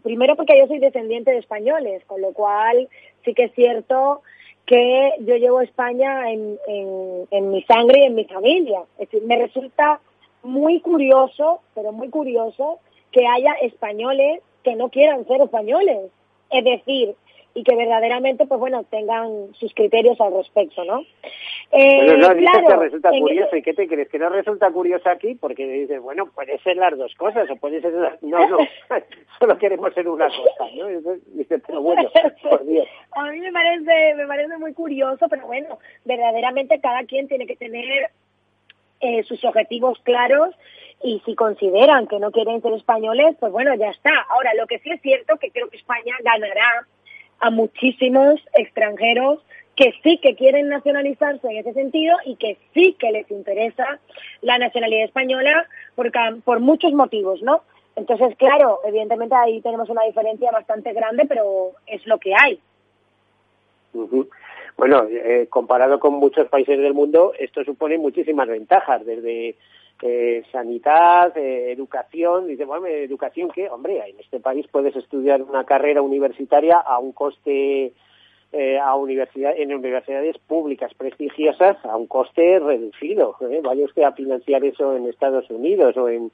primero 0.02 0.36
porque 0.36 0.58
yo 0.58 0.66
soy 0.66 0.78
descendiente 0.78 1.30
de 1.30 1.38
españoles, 1.38 2.04
con 2.06 2.20
lo 2.20 2.32
cual 2.32 2.88
sí 3.24 3.34
que 3.34 3.44
es 3.44 3.54
cierto 3.54 4.22
que 4.66 5.12
yo 5.20 5.36
llevo 5.36 5.60
España 5.60 6.30
en, 6.30 6.58
en, 6.66 7.26
en 7.30 7.50
mi 7.50 7.62
sangre 7.62 8.00
y 8.00 8.04
en 8.04 8.14
mi 8.14 8.24
familia. 8.24 8.82
Es 8.98 9.10
decir, 9.10 9.26
me 9.26 9.38
resulta 9.38 10.00
muy 10.42 10.80
curioso, 10.80 11.60
pero 11.74 11.92
muy 11.92 12.10
curioso, 12.10 12.78
que 13.10 13.26
haya 13.26 13.52
españoles 13.62 14.42
que 14.62 14.76
no 14.76 14.90
quieran 14.90 15.26
ser 15.26 15.40
españoles 15.40 16.10
es 16.50 16.64
decir, 16.64 17.14
y 17.54 17.64
que 17.64 17.74
verdaderamente, 17.74 18.46
pues 18.46 18.60
bueno, 18.60 18.84
tengan 18.84 19.52
sus 19.54 19.72
criterios 19.74 20.20
al 20.20 20.34
respecto, 20.34 20.84
¿no? 20.84 21.00
Eh, 21.72 22.04
bueno, 22.04 22.28
no, 22.28 22.36
claro, 22.36 22.68
que 22.68 22.76
resulta 22.76 23.10
curioso, 23.10 23.56
¿y 23.56 23.62
qué 23.62 23.74
te 23.74 23.88
crees? 23.88 24.08
¿Que 24.08 24.18
no 24.18 24.28
resulta 24.28 24.70
curioso 24.70 25.08
aquí? 25.08 25.34
Porque 25.34 25.66
dices, 25.66 26.00
bueno, 26.00 26.26
puede 26.26 26.58
ser 26.60 26.76
las 26.76 26.96
dos 26.96 27.14
cosas, 27.16 27.50
o 27.50 27.56
puede 27.56 27.80
ser, 27.80 27.92
no, 28.22 28.48
no, 28.48 28.58
solo 29.38 29.58
queremos 29.58 29.92
ser 29.94 30.08
una 30.08 30.28
cosa, 30.28 30.70
¿no? 30.76 30.86
Dices, 31.34 31.60
pero 31.66 31.82
bueno, 31.82 32.08
por 32.42 32.64
Dios. 32.64 32.86
A 33.12 33.30
mí 33.30 33.40
me 33.40 33.52
parece, 33.52 34.14
me 34.14 34.26
parece 34.26 34.56
muy 34.58 34.72
curioso, 34.72 35.26
pero 35.28 35.46
bueno, 35.46 35.78
verdaderamente 36.04 36.80
cada 36.80 37.04
quien 37.04 37.28
tiene 37.28 37.46
que 37.46 37.56
tener 37.56 38.10
eh, 39.00 39.22
sus 39.24 39.44
objetivos 39.44 39.98
claros 40.02 40.54
y 41.02 41.22
si 41.24 41.34
consideran 41.34 42.08
que 42.08 42.18
no 42.18 42.32
quieren 42.32 42.60
ser 42.60 42.72
españoles, 42.72 43.36
pues 43.38 43.52
bueno, 43.52 43.74
ya 43.74 43.90
está. 43.90 44.10
Ahora, 44.30 44.54
lo 44.54 44.66
que 44.66 44.78
sí 44.80 44.90
es 44.90 45.00
cierto 45.00 45.36
que 45.36 45.50
creo 45.50 45.68
que 45.68 45.76
España 45.76 46.16
ganará 46.24 46.86
a 47.40 47.50
muchísimos 47.50 48.40
extranjeros 48.54 49.40
que 49.76 49.92
sí 50.02 50.18
que 50.18 50.34
quieren 50.34 50.68
nacionalizarse 50.68 51.46
en 51.48 51.58
ese 51.58 51.72
sentido 51.72 52.16
y 52.24 52.34
que 52.34 52.58
sí 52.74 52.96
que 52.98 53.12
les 53.12 53.30
interesa 53.30 54.00
la 54.42 54.58
nacionalidad 54.58 55.04
española 55.04 55.68
por, 55.94 56.10
por 56.42 56.58
muchos 56.60 56.92
motivos, 56.92 57.40
¿no? 57.42 57.62
Entonces, 57.94 58.36
claro, 58.36 58.80
evidentemente 58.84 59.34
ahí 59.34 59.60
tenemos 59.60 59.88
una 59.88 60.04
diferencia 60.04 60.50
bastante 60.50 60.92
grande, 60.92 61.26
pero 61.28 61.72
es 61.86 62.04
lo 62.06 62.18
que 62.18 62.32
hay. 62.34 62.60
Bueno, 64.76 65.06
eh, 65.10 65.46
comparado 65.50 65.98
con 65.98 66.14
muchos 66.14 66.48
países 66.48 66.78
del 66.78 66.94
mundo, 66.94 67.32
esto 67.38 67.64
supone 67.64 67.98
muchísimas 67.98 68.48
ventajas, 68.48 69.04
desde 69.04 69.56
eh, 70.02 70.44
sanidad, 70.52 71.36
eh, 71.36 71.72
educación. 71.72 72.46
Dice, 72.46 72.64
bueno, 72.64 72.86
¿educación 72.86 73.50
qué? 73.54 73.68
Hombre, 73.68 74.02
en 74.06 74.18
este 74.20 74.40
país 74.40 74.66
puedes 74.70 74.94
estudiar 74.96 75.42
una 75.42 75.64
carrera 75.64 76.02
universitaria 76.02 76.78
a 76.78 76.98
un 76.98 77.12
coste, 77.12 77.92
eh, 78.52 78.78
a 78.78 78.94
universidad, 78.94 79.52
en 79.56 79.74
universidades 79.74 80.38
públicas 80.38 80.92
prestigiosas 80.94 81.76
a 81.84 81.96
un 81.96 82.06
coste 82.06 82.58
reducido. 82.58 83.36
¿eh? 83.40 83.60
Vaya 83.62 83.84
usted 83.84 84.02
a 84.02 84.12
financiar 84.12 84.64
eso 84.64 84.96
en 84.96 85.06
Estados 85.06 85.50
Unidos 85.50 85.96
o 85.96 86.08
en 86.08 86.30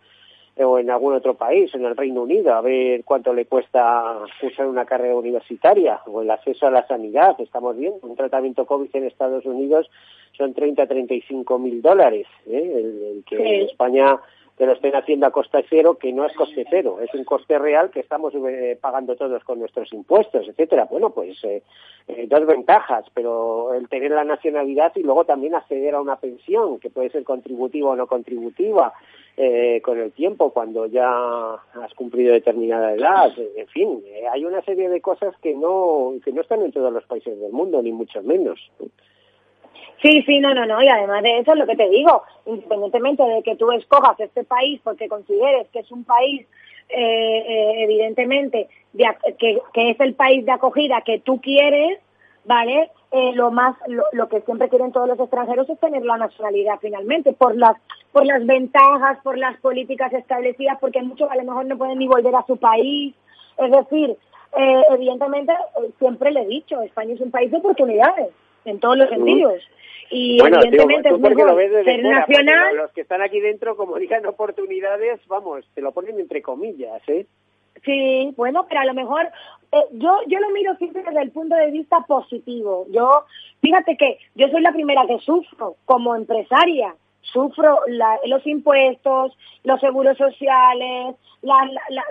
o 0.56 0.78
en 0.78 0.90
algún 0.90 1.14
otro 1.14 1.34
país, 1.34 1.74
en 1.74 1.84
el 1.84 1.96
Reino 1.96 2.22
Unido, 2.22 2.54
a 2.54 2.60
ver 2.60 3.02
cuánto 3.04 3.32
le 3.32 3.46
cuesta 3.46 4.18
cursar 4.40 4.66
una 4.66 4.84
carrera 4.84 5.16
universitaria 5.16 6.00
o 6.06 6.22
el 6.22 6.30
acceso 6.30 6.66
a 6.66 6.70
la 6.70 6.86
sanidad. 6.86 7.34
Estamos 7.40 7.76
viendo 7.76 7.98
un 8.02 8.14
tratamiento 8.14 8.64
COVID 8.64 8.94
en 8.94 9.04
Estados 9.04 9.44
Unidos 9.44 9.90
son 10.36 10.52
30 10.52 10.86
35 10.86 11.58
mil 11.58 11.80
dólares, 11.80 12.26
¿eh? 12.46 13.12
el, 13.14 13.24
que 13.24 13.36
en 13.36 13.66
España 13.66 14.16
te 14.56 14.66
lo 14.66 14.72
estén 14.72 14.94
haciendo 14.94 15.26
a 15.26 15.30
coste 15.30 15.64
cero, 15.68 15.98
que 15.98 16.12
no 16.12 16.24
es 16.24 16.32
coste 16.34 16.64
cero, 16.70 16.98
es 17.00 17.12
un 17.14 17.24
coste 17.24 17.58
real 17.58 17.90
que 17.90 18.00
estamos 18.00 18.32
eh, 18.34 18.78
pagando 18.80 19.16
todos 19.16 19.42
con 19.44 19.58
nuestros 19.58 19.92
impuestos, 19.92 20.48
etcétera. 20.48 20.86
Bueno, 20.90 21.10
pues 21.10 21.42
eh, 21.44 21.62
eh, 22.06 22.26
dos 22.28 22.46
ventajas, 22.46 23.06
pero 23.14 23.74
el 23.74 23.88
tener 23.88 24.12
la 24.12 24.24
nacionalidad 24.24 24.92
y 24.94 25.02
luego 25.02 25.24
también 25.24 25.54
acceder 25.54 25.94
a 25.94 26.00
una 26.00 26.16
pensión, 26.16 26.78
que 26.78 26.90
puede 26.90 27.10
ser 27.10 27.24
contributiva 27.24 27.90
o 27.90 27.96
no 27.96 28.06
contributiva, 28.06 28.92
eh, 29.36 29.80
con 29.82 29.98
el 29.98 30.12
tiempo, 30.12 30.50
cuando 30.50 30.86
ya 30.86 31.54
has 31.54 31.94
cumplido 31.96 32.32
determinada 32.32 32.94
edad, 32.94 33.32
en 33.56 33.66
fin, 33.66 34.00
eh, 34.06 34.28
hay 34.30 34.44
una 34.44 34.62
serie 34.62 34.88
de 34.88 35.00
cosas 35.00 35.34
que 35.38 35.54
no, 35.54 36.12
que 36.24 36.32
no 36.32 36.42
están 36.42 36.62
en 36.62 36.70
todos 36.70 36.92
los 36.92 37.04
países 37.04 37.40
del 37.40 37.50
mundo, 37.50 37.82
ni 37.82 37.90
mucho 37.90 38.22
menos. 38.22 38.60
Sí, 40.02 40.22
sí, 40.22 40.38
no, 40.40 40.54
no, 40.54 40.66
no, 40.66 40.83
y 40.83 40.88
además 40.88 41.22
de 41.22 41.38
eso 41.38 41.52
es 41.52 41.59
lo 41.59 41.66
que 41.66 41.76
te 41.76 41.88
digo, 41.88 42.22
independientemente 42.46 43.22
de 43.22 43.42
que 43.42 43.57
tú 43.57 43.70
escojas 43.72 44.18
este 44.20 44.44
país 44.44 44.80
porque 44.85 45.09
consideres 45.09 45.68
que 45.68 45.80
es 45.80 45.90
un 45.90 46.04
país 46.04 46.46
eh, 46.90 46.96
eh, 46.98 47.85
evidentemente 47.85 48.68
de, 48.92 49.07
que, 49.38 49.61
que 49.72 49.90
es 49.90 50.00
el 50.00 50.14
país 50.14 50.44
de 50.44 50.52
acogida 50.52 51.00
que 51.00 51.20
tú 51.20 51.40
quieres, 51.40 51.98
¿vale? 52.44 52.90
eh, 53.14 53.33
lo 53.33 53.52
más 53.52 53.76
lo, 54.12 54.28
que 54.28 54.40
siempre 54.40 54.68
quieren 54.68 54.90
todos 54.90 55.07
los 55.07 55.20
extranjeros 55.20 55.70
es 55.70 55.78
tener 55.78 56.04
la 56.04 56.16
nacionalidad 56.16 56.80
finalmente 56.80 57.33
por 57.33 57.57
las 57.57 57.76
por 58.11 58.26
las 58.26 58.44
ventajas 58.44 59.18
por 59.22 59.38
las 59.38 59.57
políticas 59.61 60.12
establecidas 60.12 60.78
porque 60.80 61.00
muchos 61.00 61.30
a 61.30 61.37
lo 61.37 61.44
mejor 61.44 61.64
no 61.66 61.78
pueden 61.78 62.00
ni 62.00 62.09
volver 62.09 62.35
a 62.35 62.44
su 62.44 62.57
país 62.57 63.14
es 63.57 63.70
decir 63.70 64.16
eh, 64.57 64.83
evidentemente 64.90 65.52
eh, 65.52 65.90
siempre 66.00 66.33
le 66.33 66.42
he 66.42 66.46
dicho 66.46 66.83
España 66.83 67.14
es 67.14 67.20
un 67.20 67.30
país 67.30 67.52
de 67.52 67.59
oportunidades 67.59 68.30
en 68.64 68.81
todos 68.81 68.96
los 68.96 69.09
sentidos 69.09 69.62
y 70.11 70.40
evidentemente 70.40 71.09
es 71.09 71.18
mejor 71.18 71.85
ser 71.85 72.03
nacional 72.03 72.77
los 72.77 72.92
que 72.92 73.00
están 73.00 73.22
aquí 73.22 73.40
dentro 73.40 73.77
como 73.77 73.96
digan 73.96 74.27
oportunidades 74.27 75.20
vamos 75.27 75.64
te 75.74 75.81
lo 75.81 75.92
ponen 75.92 76.18
entre 76.20 76.42
comillas 76.42 77.03
eh 77.09 77.27
Sí, 77.85 78.33
bueno, 78.37 78.66
pero 78.68 78.81
a 78.81 78.85
lo 78.85 78.94
mejor 78.94 79.29
eh, 79.72 79.85
yo 79.92 80.20
yo 80.27 80.38
lo 80.40 80.50
miro 80.50 80.74
siempre 80.77 81.03
desde 81.03 81.20
el 81.20 81.31
punto 81.33 81.55
de 81.55 81.70
vista 81.70 82.00
positivo. 82.07 82.87
Yo, 82.90 83.24
fíjate 83.61 83.96
que 83.96 84.18
yo 84.35 84.48
soy 84.48 84.62
la 84.62 84.72
primera 84.72 85.07
que 85.07 85.18
sufro 85.18 85.77
como 85.85 86.14
empresaria. 86.14 86.94
Sufro 87.20 87.81
los 88.27 88.46
impuestos, 88.46 89.37
los 89.64 89.81
seguros 89.81 90.16
sociales, 90.16 91.16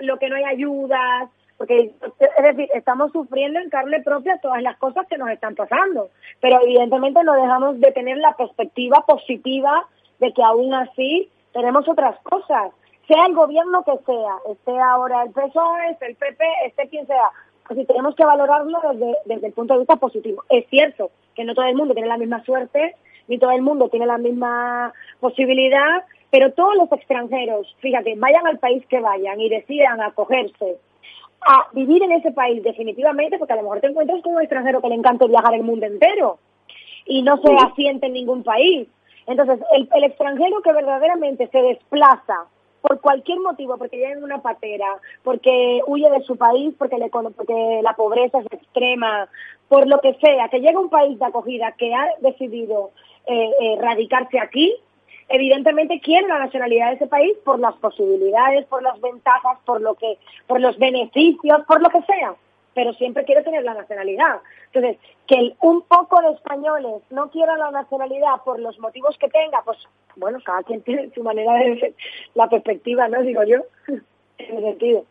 lo 0.00 0.18
que 0.18 0.28
no 0.28 0.36
hay 0.36 0.42
ayudas, 0.42 1.30
porque 1.56 1.92
es 2.00 2.42
decir, 2.42 2.68
estamos 2.74 3.12
sufriendo 3.12 3.60
en 3.60 3.70
carne 3.70 4.02
propia 4.02 4.38
todas 4.42 4.62
las 4.62 4.76
cosas 4.78 5.06
que 5.08 5.18
nos 5.18 5.30
están 5.30 5.54
pasando, 5.54 6.10
pero 6.40 6.60
evidentemente 6.62 7.22
no 7.22 7.34
dejamos 7.34 7.80
de 7.80 7.92
tener 7.92 8.18
la 8.18 8.36
perspectiva 8.36 9.04
positiva 9.06 9.86
de 10.18 10.32
que 10.32 10.42
aún 10.42 10.74
así 10.74 11.30
tenemos 11.52 11.88
otras 11.88 12.18
cosas 12.22 12.72
sea 13.06 13.26
el 13.26 13.34
gobierno 13.34 13.84
que 13.84 13.98
sea, 14.06 14.36
esté 14.50 14.78
ahora 14.78 15.24
el 15.24 15.30
PSOE, 15.30 15.90
esté 15.90 16.06
el 16.06 16.16
PP, 16.16 16.44
esté 16.66 16.88
quien 16.88 17.06
sea, 17.06 17.30
pues 17.66 17.78
si 17.78 17.86
tenemos 17.86 18.14
que 18.14 18.24
valorarlo 18.24 18.80
desde, 18.92 19.16
desde 19.26 19.46
el 19.48 19.52
punto 19.52 19.74
de 19.74 19.80
vista 19.80 19.96
positivo. 19.96 20.42
Es 20.48 20.66
cierto 20.68 21.10
que 21.34 21.44
no 21.44 21.54
todo 21.54 21.66
el 21.66 21.76
mundo 21.76 21.94
tiene 21.94 22.08
la 22.08 22.16
misma 22.16 22.42
suerte, 22.44 22.96
ni 23.28 23.38
todo 23.38 23.50
el 23.50 23.62
mundo 23.62 23.88
tiene 23.88 24.06
la 24.06 24.18
misma 24.18 24.92
posibilidad, 25.20 26.04
pero 26.30 26.52
todos 26.52 26.76
los 26.76 26.90
extranjeros, 26.92 27.74
fíjate, 27.80 28.14
vayan 28.16 28.46
al 28.46 28.58
país 28.58 28.84
que 28.86 29.00
vayan 29.00 29.40
y 29.40 29.48
decidan 29.48 30.00
acogerse 30.00 30.78
a 31.40 31.68
vivir 31.72 32.02
en 32.02 32.12
ese 32.12 32.32
país 32.32 32.62
definitivamente, 32.62 33.38
porque 33.38 33.52
a 33.52 33.56
lo 33.56 33.62
mejor 33.62 33.80
te 33.80 33.88
encuentras 33.88 34.22
con 34.22 34.34
un 34.34 34.40
extranjero 34.40 34.80
que 34.80 34.88
le 34.88 34.94
encanta 34.94 35.26
viajar 35.26 35.54
el 35.54 35.62
mundo 35.62 35.86
entero 35.86 36.38
y 37.06 37.22
no 37.22 37.36
se 37.38 37.54
asiente 37.54 38.06
en 38.06 38.14
ningún 38.14 38.42
país. 38.42 38.88
Entonces, 39.26 39.60
el, 39.72 39.88
el 39.94 40.04
extranjero 40.04 40.62
que 40.62 40.72
verdaderamente 40.72 41.48
se 41.48 41.62
desplaza 41.62 42.46
por 42.84 43.00
cualquier 43.00 43.40
motivo, 43.40 43.78
porque 43.78 43.96
llega 43.96 44.12
en 44.12 44.22
una 44.22 44.42
patera, 44.42 44.86
porque 45.22 45.80
huye 45.86 46.10
de 46.10 46.20
su 46.20 46.36
país, 46.36 46.74
porque, 46.78 46.98
le, 46.98 47.08
porque 47.08 47.80
la 47.82 47.96
pobreza 47.96 48.40
es 48.40 48.46
extrema, 48.52 49.26
por 49.68 49.86
lo 49.86 50.00
que 50.00 50.12
sea, 50.20 50.50
que 50.50 50.60
llega 50.60 50.76
a 50.76 50.82
un 50.82 50.90
país 50.90 51.18
de 51.18 51.24
acogida 51.24 51.72
que 51.78 51.94
ha 51.94 52.06
decidido 52.20 52.90
eh, 53.26 53.50
eh, 53.58 53.78
radicarse 53.80 54.38
aquí, 54.38 54.76
evidentemente 55.28 56.00
quiere 56.00 56.28
la 56.28 56.38
nacionalidad 56.38 56.90
de 56.90 56.96
ese 56.96 57.06
país 57.06 57.36
por 57.44 57.58
las 57.58 57.74
posibilidades, 57.76 58.66
por 58.66 58.82
las 58.82 59.00
ventajas, 59.00 59.58
por 59.64 59.80
lo 59.80 59.94
que, 59.94 60.18
por 60.46 60.60
los 60.60 60.78
beneficios, 60.78 61.64
por 61.66 61.82
lo 61.82 61.90
que 61.90 62.02
sea 62.02 62.34
pero 62.74 62.92
siempre 62.94 63.24
quiere 63.24 63.42
tener 63.42 63.62
la 63.62 63.74
nacionalidad. 63.74 64.40
Entonces, 64.72 64.98
que 65.26 65.54
un 65.60 65.82
poco 65.82 66.20
de 66.20 66.32
españoles 66.32 67.02
no 67.10 67.30
quieran 67.30 67.58
la 67.58 67.70
nacionalidad 67.70 68.42
por 68.44 68.58
los 68.58 68.78
motivos 68.80 69.16
que 69.16 69.28
tenga, 69.28 69.62
pues 69.64 69.78
bueno, 70.16 70.38
cada 70.44 70.62
quien 70.64 70.82
tiene 70.82 71.10
su 71.14 71.22
manera 71.22 71.54
de 71.54 71.70
ver 71.70 71.94
la 72.34 72.48
perspectiva, 72.48 73.08
¿no? 73.08 73.22
Digo 73.22 73.42
yo, 73.44 73.58
en 73.86 74.02
ese 74.38 74.60
sentido. 74.60 75.04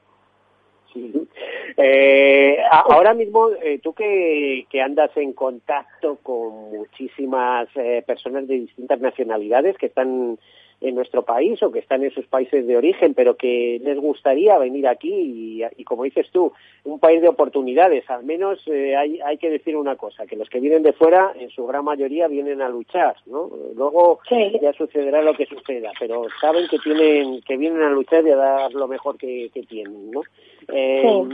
Eh, 1.76 2.58
ahora 2.70 3.16
mismo, 3.16 3.50
eh, 3.50 3.80
tú 3.82 3.94
que, 3.94 4.68
que, 4.70 4.80
andas 4.80 5.10
en 5.18 5.34
contacto 5.34 6.18
con 6.22 6.70
muchísimas 6.72 7.68
eh, 7.76 8.04
personas 8.06 8.48
de 8.48 8.60
distintas 8.60 9.00
nacionalidades 9.00 9.76
que 9.80 9.88
están 9.88 10.38
en 10.84 10.96
nuestro 10.96 11.24
país 11.24 11.64
o 11.64 11.72
que 11.72 11.80
están 11.80 12.04
en 12.04 12.12
sus 12.12 12.28
países 12.28 12.68
de 12.68 12.76
origen, 12.76 13.14
pero 13.14 13.38
que 13.38 13.80
les 13.84 13.98
gustaría 13.98 14.58
venir 14.58 14.88
aquí 14.88 15.64
y, 15.78 15.84
como 15.86 16.04
dices 16.04 16.30
tú, 16.32 16.52
un 16.84 17.00
país 17.00 17.22
de 17.22 17.30
oportunidades. 17.30 18.10
Al 18.10 18.24
menos 18.26 18.62
eh, 18.68 18.96
hay, 18.96 19.20
hay 19.22 19.38
que 19.38 19.50
decir 19.50 19.78
una 19.78 19.96
cosa, 19.96 20.26
que 20.26 20.36
los 20.36 20.50
que 20.50 20.60
vienen 20.60 20.84
de 20.84 20.94
fuera, 20.94 21.34
en 21.40 21.50
su 21.50 21.66
gran 21.66 21.86
mayoría, 21.86 22.28
vienen 22.28 22.62
a 22.62 22.70
luchar, 22.70 23.16
¿no? 23.26 23.50
Luego 23.76 24.20
ya 24.30 24.74
sucederá 24.74 25.22
lo 25.22 25.34
que 25.34 25.46
suceda, 25.46 25.92
pero 26.00 26.26
saben 26.42 26.68
que 26.68 26.80
tienen 26.80 27.42
que 27.42 27.56
vienen 27.56 27.82
a 27.82 27.90
luchar 27.90 28.26
y 28.28 28.32
a 28.32 28.36
dar 28.36 28.74
lo 28.74 28.88
mejor 28.88 29.18
que, 29.18 29.50
tienen, 29.70 30.12
¿no? 30.12 30.22
Eh, 30.68 31.30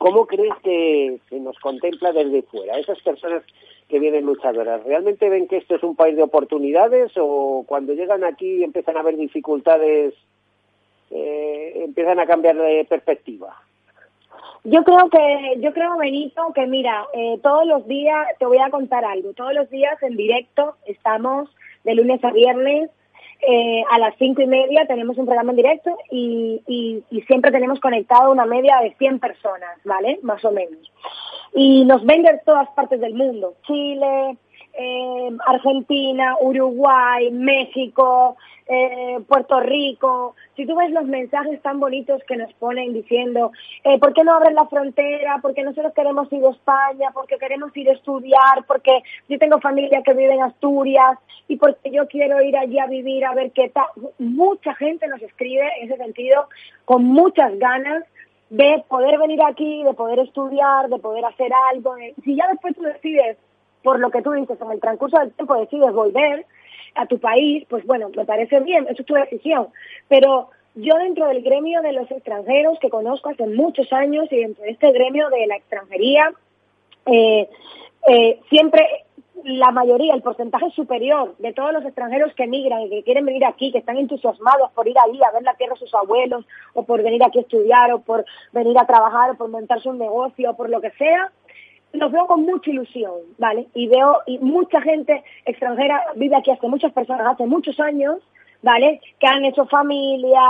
¿Cómo 0.00 0.24
crees 0.24 0.54
que 0.62 1.18
se 1.28 1.38
nos 1.40 1.58
contempla 1.58 2.10
desde 2.12 2.40
fuera? 2.40 2.78
Esas 2.78 2.98
personas 3.02 3.42
que 3.86 3.98
vienen 3.98 4.24
luchadoras, 4.24 4.82
¿realmente 4.84 5.28
ven 5.28 5.46
que 5.46 5.58
esto 5.58 5.74
es 5.74 5.82
un 5.82 5.94
país 5.94 6.16
de 6.16 6.22
oportunidades 6.22 7.12
o 7.18 7.64
cuando 7.68 7.92
llegan 7.92 8.24
aquí 8.24 8.64
empiezan 8.64 8.96
a 8.96 9.00
haber 9.00 9.18
dificultades, 9.18 10.14
eh, 11.10 11.82
empiezan 11.84 12.18
a 12.18 12.24
cambiar 12.24 12.56
de 12.56 12.86
perspectiva? 12.88 13.54
Yo 14.64 14.84
creo 14.84 15.10
que, 15.10 15.60
yo 15.60 15.74
creo, 15.74 15.98
Benito, 15.98 16.50
que 16.54 16.66
mira, 16.66 17.04
eh, 17.12 17.38
todos 17.42 17.66
los 17.66 17.86
días, 17.86 18.26
te 18.38 18.46
voy 18.46 18.56
a 18.56 18.70
contar 18.70 19.04
algo, 19.04 19.34
todos 19.34 19.52
los 19.52 19.68
días 19.68 20.02
en 20.02 20.16
directo 20.16 20.76
estamos 20.86 21.54
de 21.84 21.94
lunes 21.94 22.24
a 22.24 22.30
viernes 22.30 22.88
eh, 23.42 23.82
a 23.90 23.98
las 23.98 24.14
cinco 24.18 24.42
y 24.42 24.46
media 24.46 24.86
tenemos 24.86 25.16
un 25.18 25.26
programa 25.26 25.52
en 25.52 25.56
directo 25.56 25.96
y, 26.10 26.62
y, 26.66 27.02
y, 27.10 27.22
siempre 27.22 27.50
tenemos 27.50 27.80
conectado 27.80 28.30
una 28.32 28.44
media 28.44 28.78
de 28.82 28.94
100 28.94 29.18
personas, 29.18 29.78
¿vale? 29.84 30.18
Más 30.22 30.44
o 30.44 30.52
menos. 30.52 30.92
Y 31.54 31.84
nos 31.84 32.04
ven 32.04 32.22
de 32.22 32.40
todas 32.44 32.68
partes 32.70 33.00
del 33.00 33.14
mundo, 33.14 33.54
Chile, 33.66 34.36
eh, 34.74 35.30
Argentina, 35.46 36.36
Uruguay, 36.40 37.30
México, 37.30 38.36
eh, 38.66 39.18
Puerto 39.26 39.60
Rico. 39.60 40.36
Si 40.56 40.64
tú 40.64 40.76
ves 40.76 40.90
los 40.92 41.04
mensajes 41.04 41.60
tan 41.60 41.80
bonitos 41.80 42.22
que 42.28 42.36
nos 42.36 42.52
ponen 42.54 42.92
diciendo, 42.92 43.50
eh, 43.84 43.98
¿por 43.98 44.12
qué 44.12 44.22
no 44.22 44.34
abren 44.34 44.54
la 44.54 44.66
frontera? 44.66 45.38
Porque 45.42 45.64
nosotros 45.64 45.92
queremos 45.92 46.32
ir 46.32 46.44
a 46.44 46.50
España, 46.50 47.10
porque 47.12 47.36
queremos 47.38 47.76
ir 47.76 47.88
a 47.90 47.94
estudiar, 47.94 48.64
porque 48.66 49.02
yo 49.28 49.38
tengo 49.38 49.60
familia 49.60 50.02
que 50.02 50.14
vive 50.14 50.34
en 50.34 50.42
Asturias 50.42 51.18
y 51.48 51.56
porque 51.56 51.90
yo 51.90 52.06
quiero 52.06 52.40
ir 52.42 52.56
allí 52.56 52.78
a 52.78 52.86
vivir 52.86 53.24
a 53.24 53.34
ver 53.34 53.50
qué 53.50 53.70
tal. 53.70 53.86
Mucha 54.18 54.74
gente 54.74 55.08
nos 55.08 55.20
escribe 55.20 55.68
en 55.80 55.90
ese 55.90 55.96
sentido 55.96 56.48
con 56.84 57.04
muchas 57.04 57.58
ganas 57.58 58.04
de 58.50 58.84
poder 58.88 59.18
venir 59.18 59.40
aquí, 59.42 59.82
de 59.84 59.94
poder 59.94 60.18
estudiar, 60.20 60.88
de 60.88 60.98
poder 60.98 61.24
hacer 61.24 61.50
algo. 61.72 61.96
Si 62.24 62.36
ya 62.36 62.46
después 62.48 62.74
tú 62.74 62.82
decides, 62.82 63.36
por 63.82 63.98
lo 63.98 64.10
que 64.10 64.22
tú 64.22 64.32
dices, 64.32 64.60
en 64.60 64.70
el 64.70 64.80
transcurso 64.80 65.18
del 65.18 65.32
tiempo 65.32 65.54
decides 65.56 65.92
volver 65.92 66.46
a 66.94 67.06
tu 67.06 67.18
país, 67.18 67.64
pues 67.68 67.86
bueno, 67.86 68.10
me 68.14 68.24
parece 68.24 68.60
bien, 68.60 68.86
eso 68.88 69.02
es 69.02 69.06
tu 69.06 69.14
decisión. 69.14 69.68
Pero 70.08 70.50
yo 70.74 70.96
dentro 70.96 71.26
del 71.26 71.42
gremio 71.42 71.82
de 71.82 71.92
los 71.92 72.10
extranjeros 72.10 72.78
que 72.80 72.90
conozco 72.90 73.30
hace 73.30 73.46
muchos 73.46 73.92
años 73.92 74.26
y 74.30 74.36
dentro 74.36 74.64
de 74.64 74.70
este 74.70 74.92
gremio 74.92 75.28
de 75.30 75.46
la 75.46 75.56
extranjería, 75.56 76.32
eh, 77.06 77.48
eh, 78.08 78.40
siempre 78.48 78.86
la 79.44 79.70
mayoría, 79.70 80.14
el 80.14 80.22
porcentaje 80.22 80.70
superior 80.70 81.34
de 81.38 81.52
todos 81.52 81.72
los 81.72 81.84
extranjeros 81.84 82.34
que 82.34 82.44
emigran 82.44 82.82
y 82.82 82.90
que 82.90 83.02
quieren 83.02 83.24
venir 83.24 83.44
aquí, 83.44 83.72
que 83.72 83.78
están 83.78 83.96
entusiasmados 83.96 84.70
por 84.72 84.86
ir 84.86 84.96
allí 84.98 85.22
a 85.22 85.30
ver 85.30 85.42
la 85.42 85.54
tierra 85.54 85.74
de 85.74 85.80
sus 85.80 85.94
abuelos, 85.94 86.44
o 86.74 86.84
por 86.84 87.02
venir 87.02 87.22
aquí 87.24 87.38
a 87.38 87.42
estudiar, 87.42 87.92
o 87.92 88.00
por 88.00 88.24
venir 88.52 88.78
a 88.78 88.86
trabajar, 88.86 89.30
o 89.30 89.34
por 89.36 89.48
montarse 89.48 89.88
un 89.88 89.98
negocio, 89.98 90.50
o 90.50 90.56
por 90.56 90.68
lo 90.68 90.80
que 90.80 90.90
sea, 90.90 91.32
los 91.92 92.12
veo 92.12 92.26
con 92.26 92.42
mucha 92.42 92.70
ilusión, 92.70 93.14
¿vale? 93.38 93.66
Y 93.74 93.88
veo, 93.88 94.18
y 94.26 94.38
mucha 94.38 94.80
gente 94.80 95.22
extranjera 95.44 96.02
vive 96.16 96.36
aquí 96.36 96.50
hace 96.50 96.68
muchas 96.68 96.92
personas, 96.92 97.26
hace 97.26 97.46
muchos 97.46 97.78
años, 97.80 98.18
¿vale? 98.62 99.00
Que 99.18 99.26
han 99.26 99.44
hecho 99.44 99.66
familia, 99.66 100.40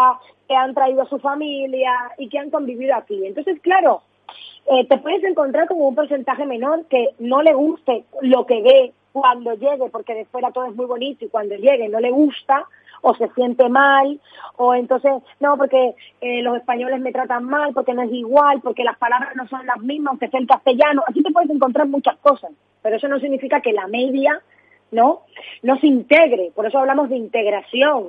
que 0.48 0.54
han 0.54 0.74
traído 0.74 1.02
a 1.02 1.08
su 1.08 1.18
familia 1.18 1.92
y 2.18 2.28
que 2.28 2.38
han 2.38 2.50
convivido 2.50 2.94
aquí. 2.94 3.26
Entonces, 3.26 3.60
claro, 3.60 4.02
eh, 4.66 4.86
te 4.86 4.98
puedes 4.98 5.24
encontrar 5.24 5.66
con 5.66 5.80
un 5.80 5.94
porcentaje 5.94 6.44
menor 6.44 6.84
que 6.86 7.10
no 7.18 7.42
le 7.42 7.54
guste 7.54 8.04
lo 8.20 8.46
que 8.46 8.62
ve 8.62 8.92
cuando 9.12 9.54
llegue, 9.54 9.88
porque 9.90 10.14
de 10.14 10.24
fuera 10.26 10.50
todo 10.50 10.66
es 10.66 10.74
muy 10.74 10.86
bonito 10.86 11.24
y 11.24 11.28
cuando 11.28 11.54
llegue 11.56 11.88
no 11.88 12.00
le 12.00 12.10
gusta 12.10 12.66
o 13.02 13.14
se 13.14 13.28
siente 13.28 13.68
mal, 13.68 14.20
o 14.56 14.74
entonces, 14.74 15.12
no, 15.40 15.56
porque 15.56 15.94
eh, 16.20 16.42
los 16.42 16.56
españoles 16.56 17.00
me 17.00 17.12
tratan 17.12 17.44
mal, 17.44 17.72
porque 17.72 17.94
no 17.94 18.02
es 18.02 18.12
igual, 18.12 18.60
porque 18.60 18.84
las 18.84 18.98
palabras 18.98 19.34
no 19.36 19.48
son 19.48 19.64
las 19.66 19.80
mismas, 19.80 20.10
aunque 20.10 20.28
sea 20.28 20.40
el 20.40 20.46
castellano, 20.46 21.02
así 21.06 21.22
te 21.22 21.30
puedes 21.30 21.50
encontrar 21.50 21.88
muchas 21.88 22.18
cosas, 22.18 22.50
pero 22.82 22.96
eso 22.96 23.08
no 23.08 23.18
significa 23.18 23.62
que 23.62 23.72
la 23.72 23.86
media, 23.86 24.42
¿no? 24.90 25.22
No 25.62 25.78
se 25.78 25.86
integre, 25.86 26.52
por 26.54 26.66
eso 26.66 26.78
hablamos 26.78 27.08
de 27.08 27.16
integración 27.16 28.08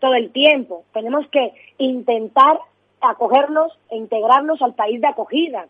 todo 0.00 0.14
el 0.14 0.30
tiempo, 0.30 0.84
tenemos 0.92 1.26
que 1.28 1.52
intentar 1.78 2.58
acogernos 3.00 3.72
e 3.90 3.96
integrarnos 3.96 4.60
al 4.62 4.74
país 4.74 5.00
de 5.00 5.06
acogida. 5.06 5.66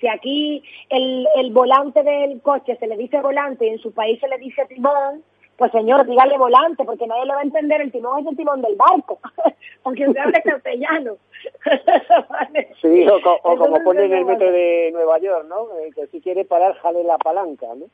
Si 0.00 0.08
aquí 0.08 0.62
el, 0.88 1.26
el 1.36 1.52
volante 1.52 2.02
del 2.02 2.40
coche 2.40 2.76
se 2.76 2.86
le 2.86 2.96
dice 2.96 3.20
volante 3.20 3.66
y 3.66 3.70
en 3.70 3.78
su 3.78 3.92
país 3.92 4.18
se 4.18 4.28
le 4.28 4.38
dice 4.38 4.64
timón, 4.66 5.22
pues 5.60 5.72
señor, 5.72 6.06
dígale 6.06 6.38
volante, 6.38 6.86
porque 6.86 7.06
nadie 7.06 7.26
le 7.26 7.34
va 7.34 7.40
a 7.40 7.42
entender, 7.42 7.82
el 7.82 7.92
timón 7.92 8.20
es 8.20 8.26
el 8.28 8.34
timón 8.34 8.62
del 8.62 8.76
barco, 8.76 9.18
aunque 9.84 10.10
se 10.10 10.18
hable 10.18 10.42
castellano. 10.44 11.18
sí, 12.80 13.06
o, 13.06 13.56
como 13.58 13.84
pone 13.84 14.06
en 14.06 14.14
el 14.14 14.24
metro 14.24 14.50
de 14.50 14.88
Nueva 14.90 15.18
York, 15.18 15.44
¿no? 15.50 15.66
Eh, 15.78 15.90
que 15.94 16.06
si 16.06 16.22
quiere 16.22 16.46
parar, 16.46 16.74
jale 16.76 17.04
la 17.04 17.18
palanca, 17.18 17.66
¿no? 17.76 17.84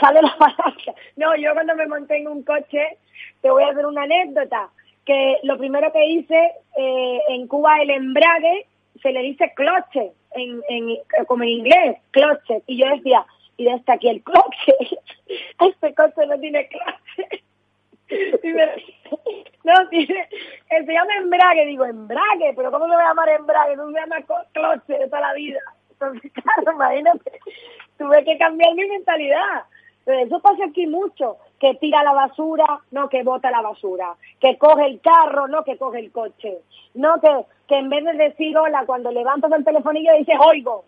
Sale 0.00 0.22
la 0.22 0.34
palanca. 0.38 0.94
No, 1.16 1.36
yo 1.36 1.52
cuando 1.52 1.76
me 1.76 1.86
monté 1.86 2.16
en 2.16 2.28
un 2.28 2.42
coche, 2.42 2.96
te 3.42 3.50
voy 3.50 3.62
a 3.64 3.68
hacer 3.68 3.84
una 3.84 4.04
anécdota, 4.04 4.70
que 5.04 5.36
lo 5.42 5.58
primero 5.58 5.92
que 5.92 6.06
hice 6.06 6.52
eh, 6.78 7.20
en 7.28 7.46
Cuba 7.46 7.76
el 7.82 7.90
embrague 7.90 8.66
se 9.02 9.12
le 9.12 9.20
dice 9.20 9.52
cloche, 9.54 10.12
en, 10.32 10.62
en, 10.68 10.96
como 11.26 11.44
en 11.44 11.50
inglés, 11.50 11.98
cloche. 12.10 12.62
Y 12.66 12.78
yo 12.78 12.88
decía, 12.88 13.24
y 13.56 13.64
desde 13.64 13.92
aquí 13.92 14.08
el 14.08 14.22
cloche, 14.22 14.74
este 15.60 15.94
coche 15.94 16.26
no 16.26 16.38
tiene 16.38 16.68
cloche. 16.68 17.42
No, 19.64 19.88
tiene, 19.88 20.28
se 20.68 20.92
llama 20.92 21.14
embrague, 21.16 21.66
digo, 21.66 21.84
embrague, 21.84 22.52
pero 22.54 22.70
¿cómo 22.70 22.86
se 22.86 22.94
va 22.94 23.02
a 23.02 23.08
llamar 23.08 23.28
embrague? 23.30 23.76
No 23.76 23.90
se 23.90 24.00
llama 24.00 24.16
cloche 24.52 24.98
de 24.98 25.06
toda 25.06 25.20
la 25.20 25.34
vida. 25.34 25.60
Entonces, 25.90 26.32
claro, 26.32 26.72
imagínate, 26.72 27.32
tuve 27.98 28.24
que 28.24 28.36
cambiar 28.38 28.74
mi 28.74 28.84
mentalidad. 28.86 29.64
Eso 30.06 30.40
pasa 30.40 30.66
aquí 30.66 30.86
mucho, 30.86 31.38
que 31.58 31.74
tira 31.74 32.02
la 32.02 32.12
basura, 32.12 32.80
no 32.90 33.08
que 33.08 33.22
bota 33.22 33.50
la 33.50 33.62
basura, 33.62 34.14
que 34.38 34.58
coge 34.58 34.86
el 34.86 35.00
carro, 35.00 35.48
no 35.48 35.64
que 35.64 35.78
coge 35.78 36.00
el 36.00 36.12
coche, 36.12 36.58
no 36.94 37.20
que, 37.20 37.30
que 37.66 37.78
en 37.78 37.88
vez 37.88 38.04
de 38.04 38.12
decir 38.12 38.56
hola 38.56 38.84
cuando 38.84 39.10
levantas 39.10 39.50
el 39.52 39.64
telefonillo 39.64 40.12
dices 40.18 40.36
oigo. 40.38 40.84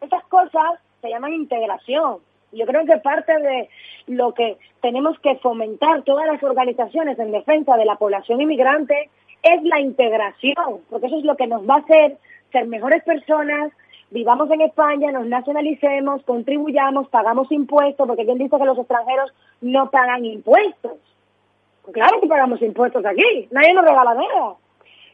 esas 0.00 0.24
cosas 0.24 0.80
se 1.02 1.10
llaman 1.10 1.34
integración. 1.34 2.18
Yo 2.52 2.66
creo 2.66 2.86
que 2.86 2.96
parte 2.98 3.36
de 3.38 3.68
lo 4.06 4.32
que 4.32 4.56
tenemos 4.80 5.18
que 5.18 5.36
fomentar 5.36 6.02
todas 6.02 6.26
las 6.26 6.42
organizaciones 6.42 7.18
en 7.18 7.32
defensa 7.32 7.76
de 7.76 7.84
la 7.84 7.96
población 7.96 8.40
inmigrante 8.40 9.10
es 9.42 9.62
la 9.64 9.80
integración, 9.80 10.80
porque 10.88 11.08
eso 11.08 11.18
es 11.18 11.24
lo 11.24 11.36
que 11.36 11.46
nos 11.46 11.68
va 11.68 11.74
a 11.74 11.78
hacer 11.78 12.16
ser 12.50 12.66
mejores 12.66 13.02
personas, 13.02 13.72
vivamos 14.10 14.50
en 14.50 14.60
España, 14.62 15.12
nos 15.12 15.26
nacionalicemos, 15.26 16.22
contribuyamos, 16.24 17.08
pagamos 17.08 17.50
impuestos, 17.50 18.06
porque 18.06 18.24
quien 18.24 18.38
dice 18.38 18.56
que 18.56 18.64
los 18.64 18.78
extranjeros 18.78 19.32
no 19.60 19.90
pagan 19.90 20.24
impuestos. 20.24 20.92
Pues 21.82 21.94
claro 21.94 22.20
que 22.20 22.26
pagamos 22.26 22.62
impuestos 22.62 23.04
aquí, 23.04 23.48
nadie 23.50 23.74
nos 23.74 23.84
regala 23.84 24.14
nada. 24.14 24.54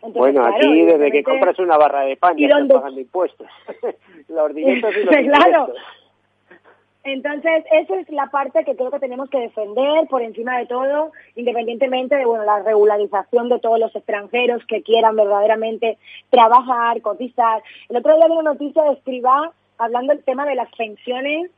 bueno, 0.03 0.45
aquí 0.47 0.85
desde 0.85 1.11
que 1.11 1.25
compras 1.25 1.59
una 1.59 1.77
barra 1.77 2.03
de 2.03 2.17
pan 2.17 2.37
ya 2.37 2.47
están 2.47 2.69
pagando 2.69 3.01
impuestos. 3.01 3.47
los 4.29 4.55
dineros 4.55 4.95
y 4.97 5.05
los 5.05 5.17
claro. 5.17 5.73
Entonces, 7.03 7.65
esa 7.73 7.99
es 7.99 8.11
la 8.11 8.27
parte 8.27 8.65
que 8.65 8.77
creo 8.77 8.91
que 8.91 8.99
tenemos 8.99 9.31
que 9.31 9.41
defender 9.41 10.07
por 10.09 10.21
encima 10.21 10.59
de 10.59 10.67
todo, 10.67 11.13
independientemente 11.35 12.15
de 12.15 12.27
bueno, 12.27 12.45
la 12.45 12.63
regularización 12.63 13.49
de 13.49 13.59
todos 13.59 13.79
los 13.79 13.95
extranjeros 13.97 14.63
que 14.67 14.83
quieran 14.83 15.17
verdaderamente 15.17 15.97
trabajar, 16.29 17.01
cotizar. 17.01 17.63
El 17.89 17.97
otro 17.97 18.17
día 18.17 18.27
vi 18.27 18.33
una 18.33 18.53
noticia 18.53 18.83
de 18.85 18.93
Escribá 18.93 19.53
hablando 19.79 20.15
del 20.15 20.23
tema 20.25 20.45
de 20.45 20.57
las 20.57 20.71
pensiones, 20.77 21.51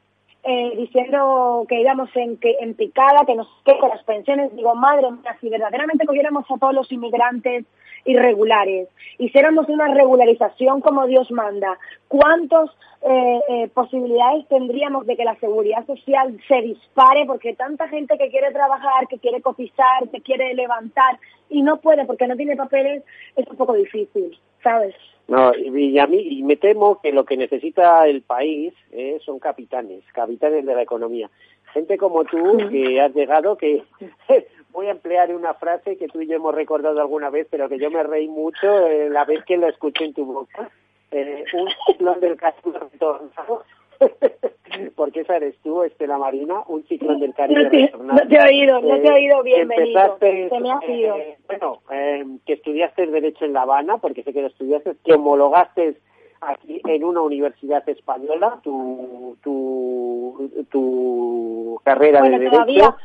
eh, 0.45 0.73
diciendo 0.77 1.65
que 1.69 1.81
íbamos 1.81 2.11
en, 2.17 2.37
que, 2.37 2.57
en 2.61 2.75
picada, 2.75 3.25
que 3.25 3.37
nos 3.37 3.47
que 3.65 3.77
las 3.89 4.03
pensiones. 4.05 4.55
Digo, 4.57 4.75
madre 4.75 5.11
mía, 5.11 5.37
si 5.41 5.49
verdaderamente 5.49 6.07
cogiéramos 6.07 6.45
a 6.51 6.59
todos 6.59 6.75
los 6.75 6.91
inmigrantes 6.91 7.65
irregulares, 8.05 8.89
hiciéramos 9.19 9.69
una 9.69 9.95
regularización 9.95 10.81
como 10.81 11.07
Dios 11.07 11.31
manda, 11.31 11.79
¿cuántas 12.09 12.71
eh, 13.03 13.41
eh, 13.49 13.69
posibilidades 13.69 14.49
tendríamos 14.49 15.07
de 15.07 15.17
que 15.17 15.25
la 15.25 15.37
seguridad 15.37 15.87
social 15.87 16.37
se 16.49 16.61
dispare? 16.63 17.25
Porque 17.25 17.55
tanta 17.55 17.87
gente 17.87 18.19
que 18.19 18.31
quiere 18.31 18.51
trabajar, 18.51 19.07
que 19.07 19.19
quiere 19.19 19.41
cotizar, 19.41 20.09
que 20.11 20.21
quiere 20.23 20.55
levantar 20.55 21.21
y 21.49 21.63
no 21.63 21.77
puede 21.77 22.05
porque 22.05 22.27
no 22.27 22.37
tiene 22.37 22.57
papeles, 22.57 23.05
es 23.37 23.47
un 23.47 23.57
poco 23.57 23.75
difícil, 23.75 24.37
¿sabes? 24.63 24.95
No, 25.29 25.53
y, 25.55 25.99
a 25.99 26.07
mí, 26.07 26.19
y 26.19 26.43
me 26.43 26.57
temo 26.57 27.01
que 27.01 27.13
lo 27.13 27.25
que 27.25 27.37
necesita 27.37 28.07
el 28.07 28.23
país 28.23 28.75
eh, 28.91 29.19
son 29.25 29.39
capitanes, 29.39 30.03
capitanes 30.13 30.67
de 30.67 30.75
la 30.75 30.83
economía. 30.83 31.31
Gente 31.73 31.97
como 31.97 32.25
tú, 32.25 32.59
que 32.71 33.01
has 33.01 33.15
llegado, 33.15 33.57
que 33.57 33.83
voy 34.73 34.89
a 34.89 34.91
emplear 34.91 35.35
una 35.35 35.55
frase 35.55 35.97
que 35.97 36.09
tú 36.09 36.21
y 36.21 36.27
yo 36.27 36.37
hemos 36.37 36.55
recordado 36.55 37.01
alguna 37.01 37.31
vez, 37.31 37.47
pero 37.51 37.69
que 37.69 37.79
yo 37.79 37.91
me 37.91 38.03
reí 38.03 38.29
mucho 38.29 38.87
eh, 38.87 39.09
la 39.09 39.25
vez 39.25 39.45
que 39.45 39.57
la 39.57 39.69
escuché 39.69 40.05
en 40.05 40.15
tu 40.15 40.27
boca. 40.27 40.71
Eh, 41.13 41.45
un 41.55 41.69
ciclón 41.87 42.21
del 42.21 42.37
Caribe 42.37 42.79
retornado. 42.79 43.65
Porque 44.97 45.21
esa 45.21 45.37
eres 45.37 45.57
tú, 45.63 45.83
Estela 45.83 46.19
Marina, 46.19 46.63
un 46.67 46.85
ciclón 46.85 47.21
del 47.21 47.35
Caribe 47.35 47.65
no 47.65 47.71
te. 47.71 47.93
No 47.99 48.29
te 48.29 48.37
he 48.37 48.43
oído, 48.43 48.81
no 48.81 49.01
te 49.01 49.07
he 49.07 49.13
oído 49.13 49.43
bien, 49.43 49.71
Empezaste, 49.71 50.51
me. 50.61 50.71
Eh, 50.89 51.39
bueno, 51.47 51.83
eh, 51.91 52.25
que 52.47 52.55
estudiaste 52.55 53.07
Derecho 53.07 53.45
en 53.45 53.53
La 53.53 53.63
Habana, 53.63 53.99
porque 53.99 54.23
sé 54.23 54.33
que 54.33 54.41
lo 54.41 54.49
estudiaste, 54.49 54.95
que 55.05 55.13
homologaste 55.13 55.99
aquí 56.41 56.81
en 56.87 57.05
una 57.05 57.21
universidad 57.21 57.87
española 57.89 58.61
tu, 58.63 59.37
tu, 59.43 60.51
tu 60.71 61.81
carrera 61.85 62.23
de 62.23 62.39
Derecho 62.39 62.97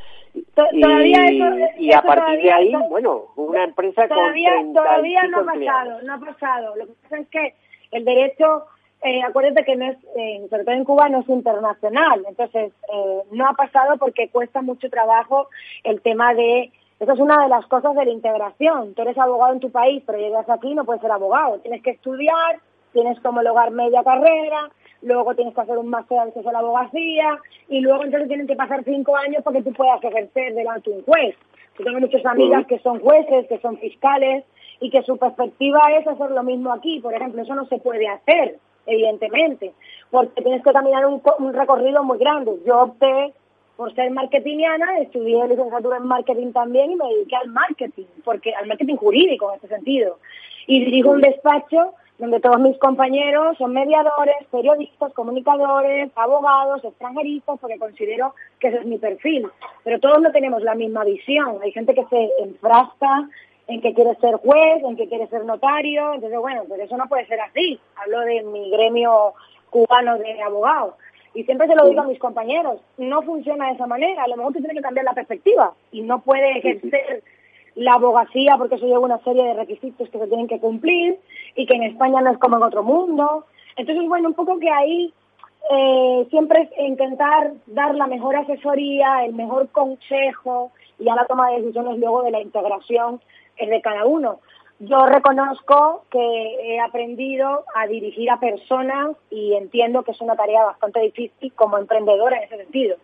y, 1.78 1.94
a 1.94 2.02
partir 2.02 2.42
de 2.42 2.52
ahí, 2.52 2.74
bueno, 2.90 3.26
una 3.36 3.64
empresa 3.64 4.08
todavía, 4.08 4.56
con 4.56 4.74
Todavía 4.74 5.24
no 5.24 5.40
ha 5.40 5.46
pasado, 5.46 6.02
no 6.04 6.14
ha 6.14 6.20
pasado. 6.20 6.76
Lo 6.76 6.88
que 6.88 6.94
pasa 7.04 7.18
es 7.20 7.28
que 7.30 7.56
el 7.92 8.06
derecho, 8.06 8.66
eh, 9.08 9.22
acuérdate 9.24 9.64
que 9.64 9.76
no 9.76 9.86
es, 9.86 9.98
eh, 10.18 10.46
sobre 10.50 10.64
todo 10.64 10.76
en 10.76 10.84
Cuba, 10.84 11.10
no 11.10 11.20
es 11.20 11.30
internacional. 11.30 12.26
Entonces, 12.28 12.74
eh, 12.94 13.22
no 13.32 13.48
ha 13.48 13.54
pasado 13.54 13.98
porque 13.98 14.30
cuesta 14.30 14.62
mucho 14.62 14.90
trabajo 14.90 15.48
el 15.84 16.02
tema 16.02 16.34
de... 16.34 16.72
Esa 17.00 17.14
es 17.14 17.20
una 17.20 17.44
de 17.44 17.50
las 17.50 17.66
cosas 17.68 17.96
de 17.96 18.06
la 18.06 18.12
integración. 18.12 18.94
Tú 18.96 19.04
eres 19.04 19.18
abogado 19.18 19.54
en 19.54 19.60
tu 19.60 19.70
país, 19.70 20.04
pero 20.06 20.18
llegas 20.18 20.50
aquí 20.50 20.74
no 20.74 20.84
puedes 20.84 21.02
ser 21.02 21.12
abogado. 21.12 21.60
Tienes 21.60 21.84
que 21.84 21.92
estudiar, 21.92 22.60
tienes 22.92 23.20
que 23.20 23.28
homologar 23.28 23.70
media 23.72 24.04
carrera, 24.04 24.70
luego 25.04 25.36
tienes 25.36 25.54
que 25.54 25.62
hacer 25.62 25.78
un 25.78 25.90
máster 25.90 26.18
de 26.18 26.24
acceso 26.24 26.50
a 26.50 26.54
la 26.54 26.60
abogacía 26.60 27.38
y 27.70 27.82
luego 27.82 28.04
entonces 28.04 28.28
tienen 28.28 28.48
que 28.48 28.56
pasar 28.56 28.84
cinco 28.84 29.16
años 29.16 29.44
para 29.44 29.58
que 29.58 29.64
tú 29.64 29.74
puedas 29.74 30.04
ejercer 30.04 30.56
delante 30.56 30.90
de 30.90 30.98
un 30.98 31.04
juez. 31.04 31.36
Yo 31.78 31.86
tengo 31.86 32.00
muchas 32.00 32.26
amigas 32.26 32.66
que 32.66 32.80
son 32.80 33.00
jueces, 33.00 33.48
que 33.48 33.60
son 33.60 33.78
fiscales 33.78 34.44
y 34.80 34.90
que 34.90 35.04
su 35.04 35.18
perspectiva 35.18 35.80
es 36.00 36.08
hacer 36.08 36.32
lo 36.32 36.44
mismo 36.44 36.74
aquí. 36.74 37.00
Por 37.00 37.14
ejemplo, 37.14 37.42
eso 37.44 37.54
no 37.54 37.66
se 37.68 37.78
puede 37.78 38.08
hacer, 38.08 38.58
evidentemente, 38.88 39.74
porque 40.10 40.42
tienes 40.42 40.64
que 40.64 40.74
caminar 40.74 41.06
un, 41.06 41.22
un 41.40 41.54
recorrido 41.54 42.04
muy 42.04 42.18
grande. 42.18 42.54
Yo 42.66 42.80
opté 42.80 43.34
por 43.76 43.94
ser 43.94 44.10
marketingiana, 44.12 44.98
estudié 45.00 45.48
licenciatura 45.48 45.98
en 45.98 46.08
marketing 46.08 46.52
también 46.52 46.92
y 46.92 46.96
me 46.96 47.08
dediqué 47.10 47.36
al 47.36 47.50
marketing, 47.50 48.06
porque 48.26 48.54
al 48.56 48.68
marketing 48.68 48.96
jurídico 48.96 49.50
en 49.50 49.56
este 49.56 49.68
sentido. 49.68 50.18
Y 50.66 50.84
dirijo 50.84 51.12
un 51.12 51.22
despacho 51.22 51.94
donde 52.18 52.40
todos 52.40 52.60
mis 52.60 52.78
compañeros 52.80 53.58
son 53.58 53.74
mediadores, 53.74 54.36
periodistas, 54.52 55.14
comunicadores, 55.14 56.10
abogados, 56.16 56.84
extranjeristas, 56.84 57.60
porque 57.60 57.78
considero 57.78 58.34
que 58.60 58.70
ese 58.70 58.78
es 58.78 58.86
mi 58.86 58.98
perfil. 58.98 59.48
Pero 59.84 60.00
todos 60.00 60.22
no 60.22 60.32
tenemos 60.32 60.64
la 60.64 60.74
misma 60.74 61.04
visión. 61.04 61.60
Hay 61.62 61.72
gente 61.72 61.94
que 61.94 62.06
se 62.06 62.32
enfrasca 62.40 63.30
en 63.68 63.82
que 63.82 63.94
quiere 63.94 64.16
ser 64.16 64.36
juez, 64.36 64.84
en 64.84 64.96
que 64.96 65.08
quiere 65.08 65.28
ser 65.28 65.46
notario. 65.46 66.14
Entonces, 66.14 66.40
bueno, 66.40 66.64
pero 66.68 66.84
eso 66.84 66.98
no 66.98 67.08
puede 67.08 67.26
ser 67.28 67.40
así. 67.42 67.80
Hablo 67.96 68.22
de 68.22 68.44
mi 68.44 68.70
gremio 68.70 69.34
cubano 69.70 70.18
de 70.18 70.42
abogados. 70.42 70.96
Y 71.34 71.44
siempre 71.44 71.68
se 71.68 71.76
lo 71.76 71.88
digo 71.88 72.02
a 72.02 72.08
mis 72.08 72.20
compañeros, 72.20 72.80
no 72.98 73.22
funciona 73.22 73.68
de 73.68 73.74
esa 73.74 73.86
manera. 73.86 74.24
A 74.24 74.28
lo 74.28 74.38
mejor 74.38 74.54
tú 74.54 74.60
tienes 74.60 74.78
que 74.78 74.82
cambiar 74.82 75.06
la 75.06 75.14
perspectiva 75.14 75.74
y 75.92 76.02
no 76.02 76.22
puede 76.22 76.58
ejercer 76.58 77.24
la 77.76 77.94
abogacía, 77.94 78.56
porque 78.58 78.76
eso 78.76 78.88
lleva 78.88 79.00
una 79.00 79.20
serie 79.20 79.44
de 79.44 79.54
requisitos 79.54 80.10
que 80.10 80.18
se 80.18 80.28
tienen 80.28 80.48
que 80.48 80.60
cumplir 80.60 81.20
y 81.56 81.68
que 81.68 81.76
en 81.76 81.84
España 81.84 82.22
no 82.22 82.32
es 82.32 82.40
como 82.40 82.58
en 82.58 82.64
otro 82.64 82.82
mundo. 82.82 83.46
Entonces, 83.76 84.08
bueno, 84.08 84.30
un 84.30 84.34
poco 84.34 84.58
que 84.58 84.72
ahí 84.72 85.14
eh, 85.70 86.26
siempre 86.32 86.64
es 86.64 86.88
intentar 86.88 87.52
dar 87.68 87.94
la 87.94 88.08
mejor 88.08 88.36
asesoría, 88.36 89.26
el 89.26 89.34
mejor 89.34 89.70
consejo 89.70 90.72
y 90.98 91.06
ya 91.06 91.14
la 91.14 91.26
toma 91.26 91.52
de 91.52 91.62
decisiones 91.62 92.00
luego 92.00 92.24
de 92.24 92.32
la 92.32 92.42
integración 92.42 93.22
es 93.58 93.70
de 93.70 93.82
cada 93.82 94.06
uno. 94.06 94.40
Yo 94.80 95.06
reconozco 95.08 96.06
que 96.12 96.20
he 96.20 96.80
aprendido 96.80 97.66
a 97.74 97.88
dirigir 97.88 98.30
a 98.30 98.40
personas 98.40 99.18
y 99.32 99.54
entiendo 99.54 100.04
que 100.04 100.12
es 100.12 100.22
una 100.22 100.36
tarea 100.36 100.64
bastante 100.64 101.00
difícil 101.00 101.52
como 101.54 101.78
emprendedora 101.78 102.38
en 102.38 102.44
ese 102.44 102.58
sentido. 102.58 102.98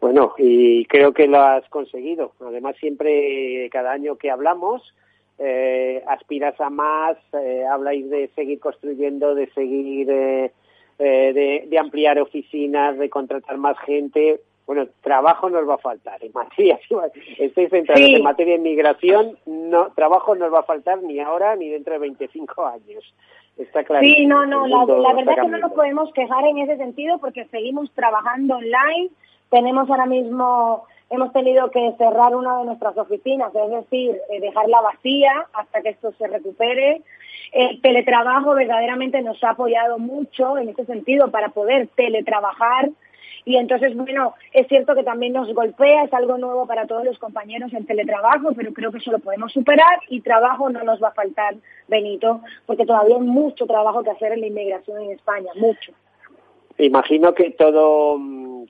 Bueno, 0.00 0.34
y 0.38 0.86
creo 0.86 1.12
que 1.12 1.28
lo 1.28 1.40
has 1.40 1.68
conseguido. 1.68 2.32
Además, 2.40 2.76
siempre, 2.80 3.68
cada 3.70 3.92
año 3.92 4.16
que 4.16 4.30
hablamos, 4.30 4.82
eh, 5.38 6.02
aspiras 6.08 6.58
a 6.60 6.70
más, 6.70 7.16
eh, 7.34 7.64
habláis 7.70 8.08
de 8.08 8.28
seguir 8.34 8.58
construyendo, 8.58 9.34
de 9.34 9.48
seguir, 9.50 10.10
eh, 10.10 10.52
eh, 10.98 11.62
de, 11.68 11.78
ampliar 11.78 12.18
oficinas, 12.18 12.98
de 12.98 13.10
contratar 13.10 13.58
más 13.58 13.78
gente. 13.80 14.40
Bueno, 14.66 14.88
trabajo 15.00 15.48
nos 15.48 15.68
va 15.68 15.74
a 15.74 15.78
faltar 15.78 16.22
en 16.24 16.32
materia, 16.32 16.78
estoy 17.38 17.68
centrado 17.68 18.00
en 18.00 18.22
materia 18.22 18.54
de 18.54 18.58
inmigración, 18.58 19.38
no, 19.46 19.92
trabajo 19.94 20.34
nos 20.34 20.52
va 20.52 20.60
a 20.60 20.64
faltar 20.64 21.02
ni 21.02 21.20
ahora 21.20 21.54
ni 21.54 21.68
dentro 21.68 21.92
de 21.92 22.00
25 22.00 22.66
años. 22.66 23.14
Está 23.56 23.84
claro. 23.84 24.04
Sí, 24.04 24.26
no, 24.26 24.44
no, 24.44 24.66
la, 24.66 24.84
la 24.84 25.14
verdad 25.14 25.34
es 25.38 25.44
que 25.44 25.48
no 25.48 25.58
nos 25.58 25.72
podemos 25.72 26.12
quejar 26.12 26.44
en 26.46 26.58
ese 26.58 26.76
sentido 26.76 27.18
porque 27.18 27.46
seguimos 27.46 27.90
trabajando 27.92 28.56
online, 28.56 29.10
tenemos 29.50 29.88
ahora 29.88 30.06
mismo, 30.06 30.84
hemos 31.10 31.32
tenido 31.32 31.70
que 31.70 31.94
cerrar 31.96 32.34
una 32.34 32.58
de 32.58 32.64
nuestras 32.66 32.98
oficinas, 32.98 33.54
es 33.54 33.70
decir, 33.70 34.20
eh, 34.30 34.40
dejarla 34.40 34.80
vacía 34.82 35.46
hasta 35.54 35.80
que 35.80 35.90
esto 35.90 36.12
se 36.18 36.26
recupere. 36.26 37.02
El 37.52 37.80
teletrabajo 37.80 38.54
verdaderamente 38.54 39.22
nos 39.22 39.42
ha 39.44 39.50
apoyado 39.50 39.98
mucho 39.98 40.58
en 40.58 40.68
ese 40.70 40.84
sentido 40.84 41.30
para 41.30 41.50
poder 41.50 41.88
teletrabajar 41.94 42.90
Y 43.46 43.56
entonces, 43.58 43.96
bueno, 43.96 44.34
es 44.52 44.66
cierto 44.66 44.96
que 44.96 45.04
también 45.04 45.32
nos 45.32 45.54
golpea, 45.54 46.02
es 46.02 46.12
algo 46.12 46.36
nuevo 46.36 46.66
para 46.66 46.88
todos 46.88 47.04
los 47.04 47.16
compañeros 47.16 47.72
en 47.72 47.86
teletrabajo, 47.86 48.52
pero 48.56 48.72
creo 48.72 48.90
que 48.90 48.98
eso 48.98 49.12
lo 49.12 49.20
podemos 49.20 49.52
superar 49.52 50.00
y 50.08 50.20
trabajo 50.20 50.68
no 50.68 50.82
nos 50.82 51.00
va 51.00 51.08
a 51.08 51.14
faltar, 51.14 51.54
Benito, 51.86 52.40
porque 52.66 52.84
todavía 52.84 53.14
hay 53.14 53.22
mucho 53.22 53.64
trabajo 53.68 54.02
que 54.02 54.10
hacer 54.10 54.32
en 54.32 54.40
la 54.40 54.48
inmigración 54.48 55.00
en 55.00 55.12
España, 55.12 55.52
mucho. 55.54 55.92
Imagino 56.78 57.34
que 57.34 57.50
todo 57.52 58.18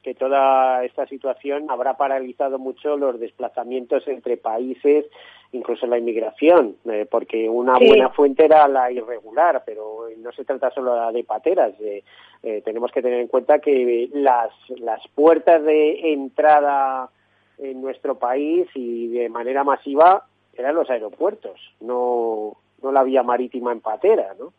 que 0.06 0.14
toda 0.14 0.84
esta 0.84 1.04
situación 1.08 1.68
habrá 1.68 1.96
paralizado 1.96 2.60
mucho 2.60 2.96
los 2.96 3.18
desplazamientos 3.18 4.06
entre 4.06 4.36
países, 4.36 5.04
incluso 5.50 5.86
la 5.88 5.98
inmigración, 5.98 6.76
eh, 6.84 7.08
porque 7.10 7.48
una 7.48 7.76
buena 7.76 8.10
fuente 8.10 8.44
era 8.44 8.68
la 8.68 8.92
irregular, 8.92 9.64
pero 9.66 10.06
no 10.18 10.30
se 10.30 10.44
trata 10.44 10.70
solo 10.70 11.10
de 11.10 11.24
pateras. 11.24 11.72
Eh, 11.80 12.04
eh, 12.44 12.62
tenemos 12.64 12.92
que 12.92 13.02
tener 13.02 13.20
en 13.20 13.26
cuenta 13.26 13.58
que 13.58 14.08
las, 14.12 14.52
las 14.78 15.02
puertas 15.08 15.64
de 15.64 16.12
entrada 16.12 17.10
en 17.58 17.80
nuestro 17.80 18.16
país 18.16 18.68
y 18.74 19.08
de 19.08 19.28
manera 19.28 19.64
masiva 19.64 20.24
eran 20.56 20.76
los 20.76 20.88
aeropuertos, 20.88 21.60
no, 21.80 22.56
no 22.80 22.92
la 22.92 23.02
vía 23.02 23.24
marítima 23.24 23.72
en 23.72 23.80
patera, 23.80 24.34
¿no? 24.38 24.52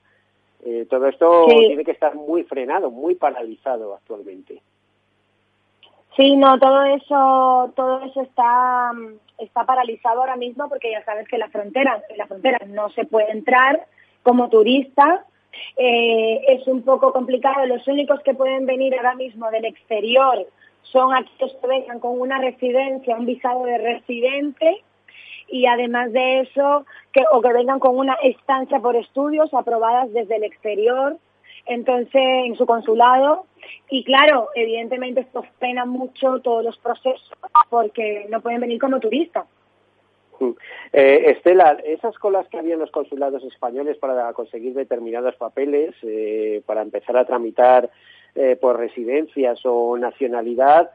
Todo 0.89 1.07
esto 1.07 1.45
tiene 1.47 1.85
que 1.85 1.91
estar 1.91 2.15
muy 2.15 2.43
frenado, 2.43 2.91
muy 2.91 3.15
paralizado 3.15 3.93
actualmente. 3.95 4.61
Sí, 6.17 6.35
no, 6.35 6.57
todo 6.57 6.83
eso, 6.83 7.71
todo 7.75 8.01
eso 8.01 8.21
está, 8.23 8.91
está 9.37 9.65
paralizado 9.65 10.21
ahora 10.21 10.35
mismo 10.35 10.67
porque 10.67 10.91
ya 10.91 11.05
sabes 11.05 11.27
que 11.27 11.37
la 11.37 11.47
frontera, 11.49 12.01
la 12.17 12.25
frontera 12.25 12.59
no 12.67 12.89
se 12.89 13.05
puede 13.05 13.31
entrar 13.31 13.85
como 14.23 14.49
turista. 14.49 15.25
Eh, 15.77 16.41
es 16.47 16.67
un 16.67 16.81
poco 16.81 17.13
complicado. 17.13 17.67
Los 17.67 17.87
únicos 17.87 18.19
que 18.21 18.33
pueden 18.33 18.65
venir 18.65 18.95
ahora 18.95 19.13
mismo 19.13 19.51
del 19.51 19.65
exterior 19.65 20.47
son 20.81 21.13
aquellos 21.13 21.55
que 21.61 21.67
vengan 21.67 21.99
con 21.99 22.19
una 22.19 22.39
residencia, 22.39 23.15
un 23.15 23.27
visado 23.27 23.65
de 23.65 23.77
residente 23.77 24.83
y 25.47 25.65
además 25.65 26.11
de 26.11 26.41
eso, 26.41 26.85
que, 27.11 27.23
o 27.31 27.41
que 27.41 27.53
vengan 27.53 27.79
con 27.79 27.97
una 27.97 28.15
estancia 28.23 28.79
por 28.79 28.95
estudios 28.95 29.53
aprobadas 29.53 30.11
desde 30.13 30.35
el 30.35 30.43
exterior 30.43 31.17
entonces 31.67 32.21
en 32.21 32.55
su 32.55 32.65
consulado 32.65 33.45
y 33.89 34.03
claro, 34.03 34.49
evidentemente 34.55 35.21
esto 35.21 35.43
frena 35.59 35.85
mucho 35.85 36.39
todos 36.39 36.63
los 36.63 36.77
procesos 36.77 37.31
porque 37.69 38.25
no 38.29 38.41
pueden 38.41 38.61
venir 38.61 38.79
como 38.79 38.99
turistas. 38.99 39.45
Mm. 40.39 40.51
Eh, 40.93 41.31
Estela, 41.31 41.77
esas 41.83 42.17
colas 42.17 42.47
que 42.47 42.57
había 42.57 42.75
en 42.75 42.79
los 42.79 42.91
consulados 42.91 43.43
españoles 43.43 43.97
para 43.97 44.31
conseguir 44.33 44.73
determinados 44.73 45.35
papeles, 45.35 45.95
eh, 46.03 46.61
para 46.65 46.81
empezar 46.81 47.17
a 47.17 47.25
tramitar 47.25 47.89
eh, 48.35 48.55
por 48.55 48.77
residencias 48.77 49.59
o 49.63 49.97
nacionalidad, 49.97 50.91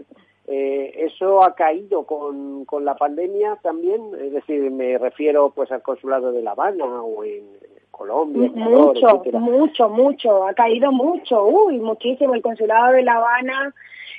eh, 0.47 0.93
¿eso 0.97 1.45
ha 1.45 1.55
caído 1.55 2.05
con, 2.05 2.65
con 2.65 2.85
la 2.85 2.97
pandemia 2.97 3.59
también? 3.63 4.01
Es 4.21 4.33
decir, 4.33 4.71
me 4.71 4.99
refiero 4.99 5.51
pues 5.51 5.71
al 5.71 5.83
consulado 5.83 6.33
de 6.33 6.43
La 6.43 6.53
Habana 6.53 7.03
o 7.03 7.25
en 7.25 7.45
Colombia, 7.91 8.51
mucho, 8.55 9.23
mucho, 9.35 9.89
mucho, 9.89 10.47
ha 10.47 10.55
caído 10.55 10.91
mucho, 10.91 11.45
uy, 11.45 11.79
muchísimo. 11.79 12.35
El 12.35 12.43
consulado 12.43 12.93
de 12.93 13.03
La 13.03 13.17
Habana, 13.17 13.75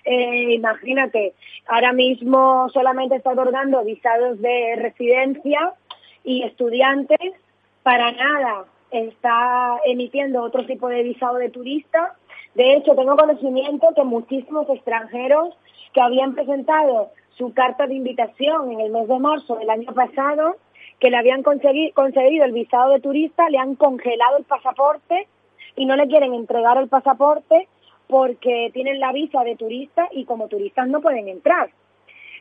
eh, 0.05 0.53
imagínate, 0.53 1.33
ahora 1.67 1.91
mismo 1.91 2.69
solamente 2.69 3.15
está 3.15 3.31
otorgando 3.31 3.83
visados 3.83 4.39
de 4.41 4.75
residencia 4.77 5.73
y 6.23 6.43
estudiantes, 6.43 7.33
para 7.81 8.11
nada 8.11 8.65
está 8.91 9.79
emitiendo 9.85 10.43
otro 10.43 10.65
tipo 10.65 10.87
de 10.87 11.03
visado 11.03 11.37
de 11.37 11.49
turista. 11.49 12.15
De 12.55 12.75
hecho, 12.75 12.95
tengo 12.95 13.15
conocimiento 13.15 13.87
que 13.95 14.03
muchísimos 14.03 14.69
extranjeros 14.69 15.55
que 15.93 16.01
habían 16.01 16.35
presentado 16.35 17.11
su 17.37 17.53
carta 17.53 17.87
de 17.87 17.95
invitación 17.95 18.71
en 18.71 18.79
el 18.79 18.91
mes 18.91 19.07
de 19.07 19.19
marzo 19.19 19.55
del 19.55 19.69
año 19.69 19.93
pasado 19.93 20.57
que 20.99 21.09
le 21.09 21.17
habían 21.17 21.43
concedido 21.43 22.45
el 22.45 22.51
visado 22.53 22.91
de 22.91 23.01
turista, 23.01 23.49
le 23.49 23.57
han 23.57 23.75
congelado 23.75 24.37
el 24.37 24.45
pasaporte 24.45 25.27
y 25.75 25.85
no 25.85 25.95
le 25.95 26.07
quieren 26.07 26.33
entregar 26.33 26.77
el 26.77 26.87
pasaporte 26.87 27.67
porque 28.07 28.69
tienen 28.73 28.99
la 28.99 29.11
visa 29.11 29.43
de 29.43 29.55
turista 29.55 30.07
y 30.11 30.25
como 30.25 30.47
turistas 30.47 30.87
no 30.87 31.01
pueden 31.01 31.27
entrar. 31.27 31.71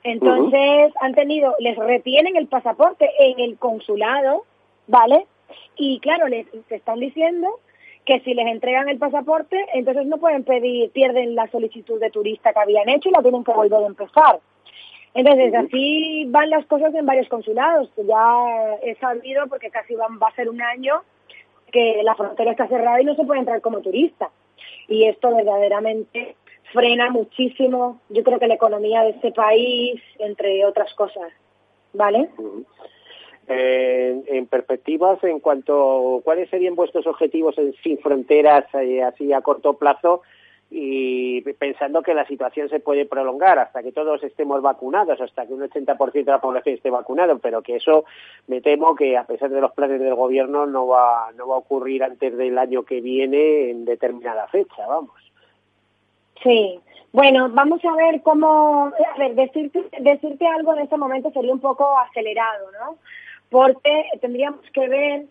Entonces 0.05 0.93
han 1.01 1.15
tenido, 1.15 1.55
les 1.61 1.77
retienen 1.77 2.37
el 2.37 2.47
pasaporte 2.47 3.11
en 3.19 3.41
el 3.41 3.57
consulado, 3.59 4.45
¿vale? 4.87 5.27
Y 5.77 6.01
claro, 6.01 6.29
les, 6.29 6.47
están 6.71 7.01
diciendo 7.01 7.59
que 8.05 8.21
si 8.21 8.35
les 8.35 8.47
entregan 8.47 8.89
el 8.89 8.99
pasaporte, 8.99 9.65
entonces 9.75 10.07
no 10.07 10.19
pueden 10.19 10.45
pedir, 10.45 10.91
pierden 10.91 11.35
la 11.35 11.49
solicitud 11.49 12.01
de 12.01 12.11
turista 12.11 12.53
que 12.53 12.61
habían 12.61 12.89
hecho 12.89 13.09
y 13.09 13.13
la 13.13 13.23
tienen 13.23 13.45
que 13.45 13.53
volver 13.53 13.83
a 13.83 13.87
empezar. 13.87 14.41
Entonces, 15.15 15.55
así 15.55 16.25
van 16.29 16.51
las 16.51 16.67
cosas 16.67 16.95
en 16.95 17.07
varios 17.07 17.29
consulados. 17.29 17.91
Ya 17.97 18.77
he 18.83 18.95
sabido, 18.97 19.47
porque 19.47 19.71
casi 19.71 19.95
va, 19.95 20.07
va 20.21 20.29
a 20.29 20.35
ser 20.35 20.49
un 20.49 20.61
año, 20.63 21.03
que 21.71 22.03
la 22.03 22.15
frontera 22.15 22.51
está 22.51 22.67
cerrada 22.67 23.01
y 23.01 23.05
no 23.05 23.15
se 23.15 23.25
puede 23.25 23.41
entrar 23.41 23.61
como 23.61 23.81
turista. 23.81 24.31
Y 24.89 25.05
esto 25.05 25.35
verdaderamente 25.35 26.37
frena 26.73 27.11
muchísimo, 27.11 28.01
yo 28.09 28.23
creo 28.23 28.39
que 28.39 28.47
la 28.47 28.55
economía 28.55 29.03
de 29.03 29.11
este 29.11 29.33
país, 29.33 30.01
entre 30.19 30.65
otras 30.65 30.93
cosas. 30.95 31.33
¿Vale? 31.93 32.31
Eh, 33.49 34.23
en 34.27 34.47
perspectivas, 34.47 35.23
en 35.25 35.41
cuanto, 35.41 36.21
¿cuáles 36.25 36.49
serían 36.49 36.77
vuestros 36.77 37.07
objetivos 37.07 37.59
en 37.59 37.75
Sin 37.83 37.99
Fronteras, 37.99 38.67
eh, 38.75 39.03
así 39.03 39.33
a 39.33 39.41
corto 39.41 39.75
plazo? 39.75 40.23
y 40.75 41.43
pensando 41.43 42.03
que 42.03 42.15
la 42.15 42.27
situación 42.27 42.71
se 42.71 42.81
puede 42.81 43.05
prolongar 43.05 43.59
hasta 43.59 43.83
que 43.83 43.93
todos 43.93 44.25
estemos 44.25 44.63
vacunados, 44.63 45.21
hasta 45.21 45.47
que 45.47 45.53
un 45.53 45.61
80% 45.61 46.13
de 46.13 46.33
la 46.33 46.41
población 46.41 46.77
esté 46.77 46.89
vacunado, 46.89 47.39
pero 47.41 47.61
que 47.61 47.77
eso 47.77 48.07
me 48.47 48.63
temo 48.63 48.95
que 48.95 49.19
a 49.19 49.25
pesar 49.25 49.51
de 49.51 49.61
los 49.61 49.73
planes 49.73 50.01
del 50.01 50.15
gobierno 50.15 50.65
no 50.65 50.87
va 50.87 51.31
no 51.37 51.47
va 51.47 51.57
a 51.57 51.59
ocurrir 51.59 52.03
antes 52.03 52.35
del 52.39 52.57
año 52.57 52.85
que 52.85 53.03
viene 53.03 53.71
en 53.71 53.85
determinada 53.85 54.47
fecha, 54.49 54.87
vamos. 54.87 55.13
Sí. 56.43 56.81
Bueno, 57.13 57.51
vamos 57.51 57.85
a 57.85 57.95
ver 57.95 58.23
cómo, 58.23 58.87
a 58.87 59.19
ver, 59.19 59.35
decirte, 59.35 59.85
decirte 60.01 60.47
algo 60.47 60.73
en 60.73 60.81
este 60.85 60.97
momento 60.97 61.31
sería 61.33 61.53
un 61.53 61.61
poco 61.61 61.99
acelerado, 61.99 62.71
¿no? 62.81 62.97
Porque 63.53 64.05
tendríamos 64.23 64.63
que 64.73 64.89
ver 64.89 65.27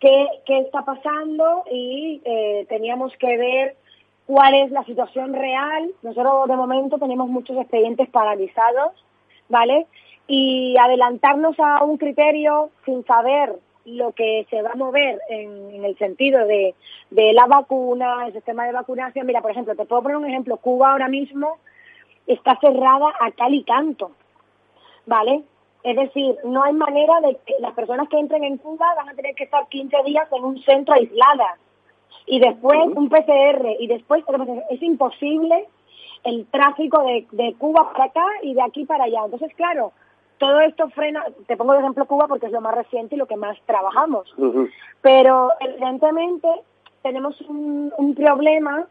qué, 0.00 0.28
qué 0.46 0.60
está 0.60 0.82
pasando 0.82 1.64
y 1.70 2.22
eh, 2.24 2.64
teníamos 2.70 3.12
que 3.18 3.36
ver 3.36 3.76
cuál 4.26 4.54
es 4.54 4.70
la 4.70 4.82
situación 4.84 5.34
real. 5.34 5.92
Nosotros 6.02 6.48
de 6.48 6.56
momento 6.56 6.98
tenemos 6.98 7.28
muchos 7.28 7.56
expedientes 7.58 8.08
paralizados, 8.08 8.92
¿vale? 9.50 9.86
Y 10.26 10.76
adelantarnos 10.78 11.54
a 11.60 11.84
un 11.84 11.98
criterio 11.98 12.70
sin 12.86 13.04
saber 13.04 13.56
lo 13.84 14.12
que 14.12 14.46
se 14.48 14.62
va 14.62 14.70
a 14.72 14.76
mover 14.76 15.20
en, 15.28 15.84
el 15.84 15.96
sentido 15.98 16.46
de, 16.46 16.74
de 17.10 17.34
la 17.34 17.44
vacuna, 17.44 18.26
el 18.26 18.32
sistema 18.32 18.64
de 18.64 18.72
vacunación. 18.72 19.26
Mira, 19.26 19.42
por 19.42 19.50
ejemplo, 19.50 19.76
te 19.76 19.84
puedo 19.84 20.02
poner 20.02 20.16
un 20.16 20.26
ejemplo. 20.26 20.56
Cuba 20.56 20.92
ahora 20.92 21.08
mismo 21.08 21.58
está 22.26 22.58
cerrada 22.58 23.12
a 23.20 23.30
cal 23.32 23.52
y 23.52 23.62
canto, 23.64 24.12
¿vale? 25.04 25.42
Es 25.86 25.94
decir, 25.94 26.36
no 26.42 26.64
hay 26.64 26.72
manera 26.72 27.20
de 27.20 27.38
que 27.46 27.54
las 27.60 27.72
personas 27.74 28.08
que 28.08 28.18
entren 28.18 28.42
en 28.42 28.58
Cuba 28.58 28.92
van 28.96 29.08
a 29.08 29.14
tener 29.14 29.36
que 29.36 29.44
estar 29.44 29.68
15 29.68 29.96
días 30.04 30.26
en 30.32 30.42
un 30.42 30.60
centro 30.64 30.94
aislada. 30.94 31.58
Y 32.26 32.40
después 32.40 32.76
un 32.96 33.08
PCR 33.08 33.64
y 33.78 33.86
después 33.86 34.24
es 34.68 34.82
imposible 34.82 35.68
el 36.24 36.44
tráfico 36.46 37.04
de, 37.04 37.28
de 37.30 37.54
Cuba 37.54 37.92
para 37.92 38.06
acá 38.06 38.26
y 38.42 38.54
de 38.54 38.62
aquí 38.62 38.84
para 38.84 39.04
allá. 39.04 39.20
Entonces, 39.26 39.54
claro, 39.54 39.92
todo 40.38 40.58
esto 40.58 40.88
frena, 40.88 41.24
te 41.46 41.56
pongo 41.56 41.74
de 41.74 41.78
ejemplo 41.78 42.04
Cuba 42.06 42.26
porque 42.26 42.46
es 42.46 42.52
lo 42.52 42.60
más 42.60 42.74
reciente 42.74 43.14
y 43.14 43.18
lo 43.18 43.26
que 43.26 43.36
más 43.36 43.56
trabajamos, 43.64 44.34
pero 45.02 45.52
evidentemente 45.60 46.48
tenemos 47.04 47.40
un, 47.42 47.92
un, 47.96 48.14
problema 48.16 48.88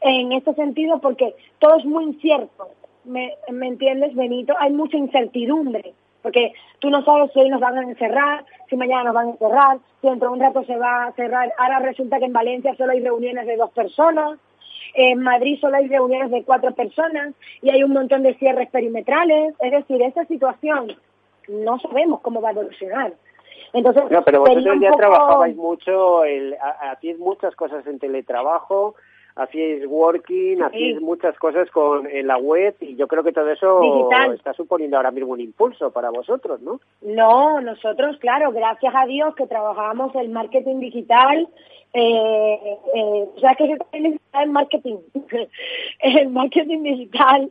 en 0.00 0.30
este 0.30 0.54
sentido 0.54 1.00
porque 1.00 1.34
todo 1.58 1.74
es 1.78 1.84
muy 1.84 2.04
incierto, 2.04 2.68
¿me, 3.02 3.34
me 3.50 3.66
entiendes, 3.66 4.14
Benito? 4.14 4.54
Hay 4.60 4.70
mucha 4.70 4.96
incertidumbre 4.96 5.92
porque 6.26 6.54
tú 6.80 6.90
no 6.90 7.04
sabes 7.04 7.30
si 7.32 7.38
hoy 7.38 7.50
nos 7.50 7.60
van 7.60 7.78
a 7.78 7.82
encerrar, 7.82 8.44
si 8.68 8.76
mañana 8.76 9.04
nos 9.04 9.14
van 9.14 9.28
a 9.28 9.30
encerrar, 9.30 9.78
si 10.00 10.08
dentro 10.08 10.26
de 10.26 10.34
un 10.34 10.40
rato 10.40 10.64
se 10.64 10.76
va 10.76 11.04
a 11.04 11.12
cerrar. 11.12 11.52
Ahora 11.56 11.78
resulta 11.78 12.18
que 12.18 12.24
en 12.24 12.32
Valencia 12.32 12.74
solo 12.74 12.90
hay 12.90 13.00
reuniones 13.00 13.46
de 13.46 13.56
dos 13.56 13.70
personas, 13.70 14.36
en 14.94 15.20
Madrid 15.20 15.56
solo 15.60 15.76
hay 15.76 15.86
reuniones 15.86 16.32
de 16.32 16.42
cuatro 16.42 16.74
personas 16.74 17.32
y 17.62 17.70
hay 17.70 17.84
un 17.84 17.92
montón 17.92 18.24
de 18.24 18.34
cierres 18.34 18.68
perimetrales. 18.70 19.54
Es 19.60 19.70
decir, 19.70 20.02
esa 20.02 20.24
situación 20.24 20.96
no 21.46 21.78
sabemos 21.78 22.18
cómo 22.22 22.40
va 22.40 22.48
a 22.48 22.52
evolucionar. 22.52 23.12
Entonces, 23.72 24.02
pero 24.24 24.40
vosotros 24.40 24.78
ya 24.80 24.90
trabajabais 24.96 25.54
mucho, 25.54 26.24
el, 26.24 26.56
hacéis 26.90 27.20
muchas 27.20 27.54
cosas 27.54 27.86
en 27.86 28.00
teletrabajo, 28.00 28.96
hacéis 29.36 29.84
working, 29.86 30.62
hacéis 30.62 31.00
muchas 31.00 31.38
cosas 31.38 31.70
con 31.70 32.06
en 32.06 32.26
la 32.26 32.38
web 32.38 32.74
y 32.80 32.96
yo 32.96 33.06
creo 33.06 33.22
que 33.22 33.32
todo 33.32 33.50
eso 33.50 34.10
está 34.32 34.54
suponiendo 34.54 34.96
ahora 34.96 35.10
mismo 35.10 35.32
un 35.32 35.40
impulso 35.40 35.90
para 35.90 36.10
vosotros, 36.10 36.60
¿no? 36.62 36.80
No, 37.02 37.60
nosotros, 37.60 38.16
claro, 38.18 38.50
gracias 38.52 38.94
a 38.96 39.06
Dios 39.06 39.34
que 39.34 39.46
trabajamos 39.46 40.14
el 40.14 40.30
marketing 40.30 40.80
digital, 40.80 41.48
eh, 41.92 42.78
eh, 42.94 43.28
o 43.36 43.38
sea 43.38 43.54
que 43.54 43.68
se 43.68 43.76
también 43.76 44.20
el 44.32 44.50
marketing, 44.50 44.96
el 46.00 46.28
marketing 46.30 46.82
digital 46.82 47.50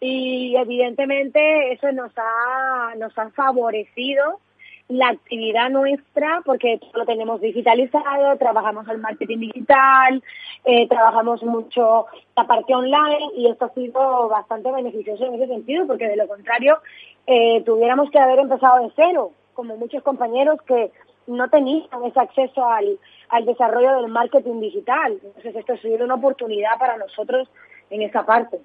y 0.00 0.56
evidentemente 0.56 1.72
eso 1.72 1.90
nos 1.92 2.12
ha, 2.16 2.94
nos 2.96 3.16
ha 3.16 3.30
favorecido 3.30 4.40
la 4.88 5.08
actividad 5.08 5.70
nuestra, 5.70 6.42
porque 6.44 6.80
lo 6.94 7.04
tenemos 7.06 7.40
digitalizado, 7.40 8.36
trabajamos 8.36 8.86
el 8.88 8.98
marketing 8.98 9.38
digital, 9.38 10.22
eh, 10.64 10.86
trabajamos 10.88 11.42
mucho 11.42 12.06
la 12.36 12.46
parte 12.46 12.74
online 12.74 13.30
y 13.36 13.48
esto 13.48 13.66
ha 13.66 13.74
sido 13.74 14.28
bastante 14.28 14.70
beneficioso 14.70 15.24
en 15.24 15.34
ese 15.34 15.46
sentido, 15.46 15.86
porque 15.86 16.08
de 16.08 16.16
lo 16.16 16.28
contrario 16.28 16.78
eh, 17.26 17.62
tuviéramos 17.64 18.10
que 18.10 18.18
haber 18.18 18.38
empezado 18.38 18.82
de 18.82 18.92
cero, 18.94 19.32
como 19.54 19.76
muchos 19.76 20.02
compañeros 20.02 20.60
que 20.62 20.90
no 21.26 21.48
tenían 21.48 21.86
ese 22.04 22.20
acceso 22.20 22.66
al, 22.66 22.98
al 23.28 23.44
desarrollo 23.46 24.00
del 24.00 24.10
marketing 24.10 24.60
digital. 24.60 25.18
Entonces 25.22 25.56
esto 25.56 25.74
ha 25.74 25.78
sido 25.78 26.04
una 26.04 26.14
oportunidad 26.14 26.78
para 26.78 26.96
nosotros 26.96 27.48
en 27.90 28.02
esa 28.02 28.26
parte. 28.26 28.60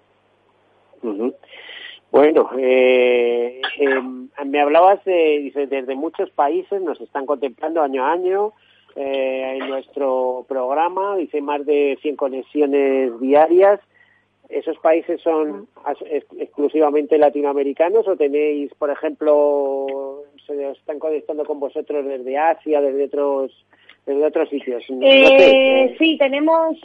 Bueno, 2.12 2.50
eh, 2.58 3.62
em, 3.80 4.30
me 4.46 4.62
hablabas 4.62 5.04
de, 5.04 5.40
dice, 5.40 5.68
desde 5.68 5.96
muchos 5.96 6.30
países 6.32 6.82
nos 6.82 7.00
están 7.02 7.26
contemplando 7.26 7.82
año 7.82 8.06
a 8.06 8.14
año 8.14 8.54
eh, 8.96 9.58
en 9.60 9.70
nuestro 9.70 10.46
programa, 10.48 11.18
dice 11.18 11.42
más 11.42 11.66
de 11.66 11.98
100 12.02 12.16
conexiones 12.16 13.20
diarias. 13.20 13.80
¿Esos 14.50 14.78
países 14.78 15.20
son 15.22 15.68
exclusivamente 16.40 17.18
latinoamericanos 17.18 18.08
o 18.08 18.16
tenéis, 18.16 18.74
por 18.76 18.90
ejemplo, 18.90 20.24
se 20.46 20.72
están 20.72 21.00
conectando 21.00 21.44
con 21.44 21.60
vosotros 21.60 22.06
desde 22.06 22.38
Asia, 22.38 22.80
desde 22.80 23.06
otros 23.06 23.66
desde 24.06 24.26
otros 24.26 24.50
sitios? 24.50 24.86
Eh, 25.02 25.96
sí, 26.00 26.18
tenemos 26.18 26.78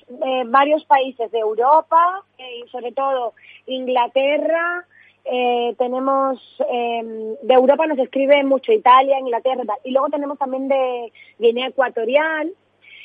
varios 0.46 0.84
países 0.86 1.30
de 1.30 1.38
Europa 1.38 2.24
y 2.36 2.68
sobre 2.68 2.90
todo 2.90 3.34
Inglaterra, 3.66 4.84
eh, 5.24 5.74
tenemos 5.78 6.40
em, 6.68 7.36
de 7.42 7.54
Europa 7.54 7.86
nos 7.86 7.98
escribe 7.98 8.42
mucho 8.42 8.72
Italia, 8.72 9.18
Inglaterra 9.18 9.62
y 9.84 9.92
luego 9.92 10.08
tenemos 10.08 10.38
también 10.38 10.68
de 10.68 11.12
Guinea 11.38 11.68
Ecuatorial 11.68 12.52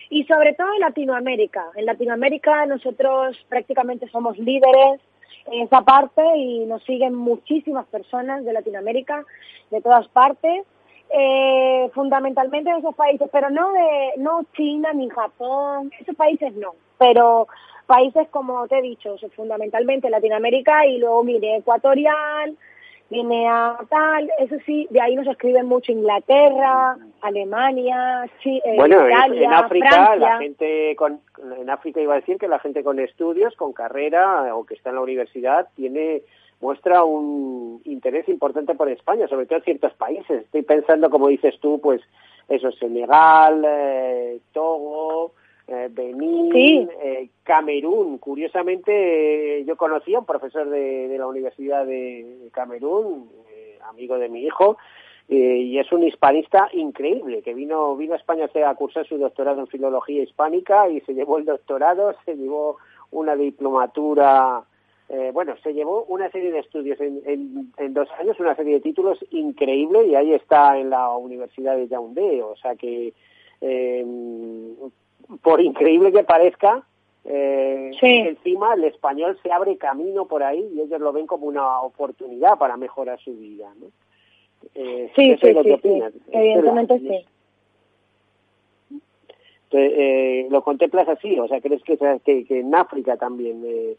y 0.09 0.23
sobre 0.23 0.53
todo 0.53 0.73
en 0.73 0.79
Latinoamérica. 0.79 1.65
En 1.75 1.85
Latinoamérica 1.85 2.65
nosotros 2.65 3.37
prácticamente 3.49 4.07
somos 4.09 4.37
líderes 4.39 4.99
en 5.45 5.63
esa 5.63 5.81
parte 5.81 6.21
y 6.37 6.65
nos 6.65 6.83
siguen 6.83 7.13
muchísimas 7.13 7.85
personas 7.87 8.43
de 8.43 8.53
Latinoamérica, 8.53 9.23
de 9.71 9.81
todas 9.81 10.07
partes. 10.07 10.63
Eh, 11.09 11.89
fundamentalmente 11.93 12.69
de 12.69 12.79
esos 12.79 12.93
países, 12.93 13.29
pero 13.31 13.49
no 13.49 13.71
de 13.71 14.11
no 14.17 14.45
China 14.57 14.91
ni 14.91 15.07
Japón, 15.07 15.89
esos 16.01 16.17
países 16.17 16.53
no, 16.55 16.75
pero 16.97 17.47
países 17.87 18.27
como 18.29 18.67
te 18.67 18.77
he 18.77 18.81
dicho, 18.81 19.15
fundamentalmente 19.35 20.09
Latinoamérica 20.09 20.85
y 20.85 20.99
luego 20.99 21.23
Guinea 21.23 21.57
Ecuatorial, 21.57 22.55
Guinea 23.09 23.77
tal, 23.89 24.29
eso 24.39 24.57
sí, 24.65 24.85
de 24.89 25.01
ahí 25.01 25.15
nos 25.15 25.27
escriben 25.27 25.65
mucho 25.65 25.93
Inglaterra, 25.93 26.97
Alemania, 27.21 28.29
Chile, 28.39 28.61
eh, 28.65 28.75
bueno, 28.75 29.07
en 29.07 29.53
África 29.53 30.15
la 30.17 30.37
gente 30.37 30.95
con, 30.97 31.21
en 31.57 31.69
África 31.69 32.01
iba 32.01 32.13
a 32.13 32.19
decir 32.19 32.37
que 32.37 32.49
la 32.49 32.59
gente 32.59 32.83
con 32.83 32.99
estudios, 32.99 33.55
con 33.55 33.71
carrera 33.71 34.53
o 34.53 34.65
que 34.65 34.73
está 34.73 34.89
en 34.89 34.95
la 34.97 35.01
universidad 35.01 35.69
tiene 35.75 36.21
muestra 36.59 37.03
un 37.03 37.81
interés 37.85 38.27
importante 38.29 38.75
por 38.75 38.89
España, 38.89 39.27
sobre 39.27 39.45
todo 39.45 39.59
en 39.59 39.65
ciertos 39.65 39.93
países. 39.93 40.43
Estoy 40.43 40.63
pensando, 40.63 41.09
como 41.09 41.27
dices 41.27 41.55
tú, 41.61 41.79
pues 41.79 42.01
eso, 42.49 42.71
Senegal, 42.71 43.63
eh, 43.65 44.39
Togo, 44.53 45.33
eh, 45.67 45.89
Benín, 45.91 46.89
eh, 47.03 47.29
Camerún. 47.43 48.19
Curiosamente, 48.19 49.65
yo 49.65 49.75
conocí 49.75 50.15
a 50.15 50.19
un 50.19 50.25
profesor 50.25 50.69
de, 50.69 51.13
la 51.17 51.27
Universidad 51.27 51.85
de 51.85 52.49
Camerún, 52.53 53.29
eh, 53.51 53.77
amigo 53.89 54.17
de 54.17 54.29
mi 54.29 54.43
hijo, 54.43 54.77
y 55.29 55.77
es 55.77 55.91
un 55.91 56.03
hispanista 56.03 56.69
increíble, 56.71 57.41
que 57.41 57.53
vino, 57.53 57.97
vino 57.97 58.13
a 58.13 58.17
España 58.17 58.49
a 58.65 58.75
cursar 58.75 59.05
su 59.05 59.17
doctorado 59.17 59.59
en 59.59 59.67
filología 59.67 60.23
hispánica 60.23 60.87
y 60.87 61.01
se 61.01 61.13
llevó 61.13 61.37
el 61.37 61.43
doctorado, 61.43 62.15
se 62.23 62.37
llevó 62.37 62.77
una 63.11 63.35
diplomatura, 63.35 64.63
bueno, 65.33 65.55
se 65.61 65.73
llevó 65.73 66.05
una 66.05 66.31
serie 66.31 66.53
de 66.53 66.59
estudios 66.59 67.01
en, 67.01 67.21
en, 67.75 67.93
dos 67.93 68.07
años, 68.17 68.39
una 68.39 68.55
serie 68.55 68.75
de 68.75 68.79
títulos 68.79 69.19
increíble 69.31 70.05
y 70.07 70.15
ahí 70.15 70.33
está 70.33 70.77
en 70.77 70.91
la 70.91 71.09
Universidad 71.17 71.75
de 71.75 71.89
Yaoundé, 71.89 72.41
o 72.41 72.55
sea 72.55 72.77
que 72.77 73.13
por 75.41 75.61
increíble 75.61 76.11
que 76.11 76.23
parezca, 76.23 76.83
eh, 77.25 77.91
encima 78.01 78.73
el 78.73 78.85
español 78.85 79.37
se 79.43 79.51
abre 79.51 79.77
camino 79.77 80.25
por 80.25 80.43
ahí 80.43 80.69
y 80.73 80.81
ellos 80.81 81.01
lo 81.01 81.11
ven 81.11 81.27
como 81.27 81.47
una 81.47 81.81
oportunidad 81.81 82.57
para 82.57 82.77
mejorar 82.77 83.19
su 83.19 83.35
vida. 83.35 83.69
¿no? 83.79 83.87
Eh, 84.73 85.11
sí, 85.15 85.35
sí, 85.41 85.53
sí, 85.81 86.03
evidentemente 86.31 86.99
sí. 86.99 87.25
Eh, 89.71 90.47
lo 90.49 90.63
contemplas 90.63 91.09
así, 91.09 91.37
o 91.37 91.47
sea, 91.47 91.59
crees 91.59 91.83
que, 91.83 91.97
que, 92.23 92.45
que 92.45 92.59
en 92.59 92.73
África 92.73 93.17
también. 93.17 93.61
Eh, 93.65 93.97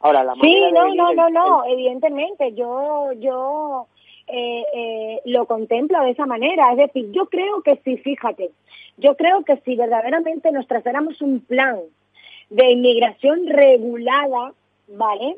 ahora, 0.00 0.22
la 0.22 0.34
sí, 0.34 0.60
no, 0.72 0.94
no, 0.94 1.12
no, 1.12 1.28
no, 1.28 1.64
evidentemente, 1.64 2.52
yo, 2.54 3.12
yo 3.14 3.88
eh, 4.30 4.64
eh, 4.74 5.20
lo 5.24 5.46
contemplo 5.46 6.00
de 6.02 6.10
esa 6.10 6.26
manera. 6.26 6.70
Es 6.72 6.78
decir, 6.78 7.10
yo 7.12 7.26
creo 7.26 7.62
que 7.62 7.76
sí, 7.84 7.96
fíjate, 7.96 8.50
yo 8.96 9.16
creo 9.16 9.44
que 9.44 9.56
si 9.58 9.76
verdaderamente 9.76 10.52
nos 10.52 10.66
trazáramos 10.66 11.20
un 11.22 11.40
plan 11.40 11.80
de 12.50 12.70
inmigración 12.70 13.46
regulada, 13.46 14.52
¿vale? 14.88 15.36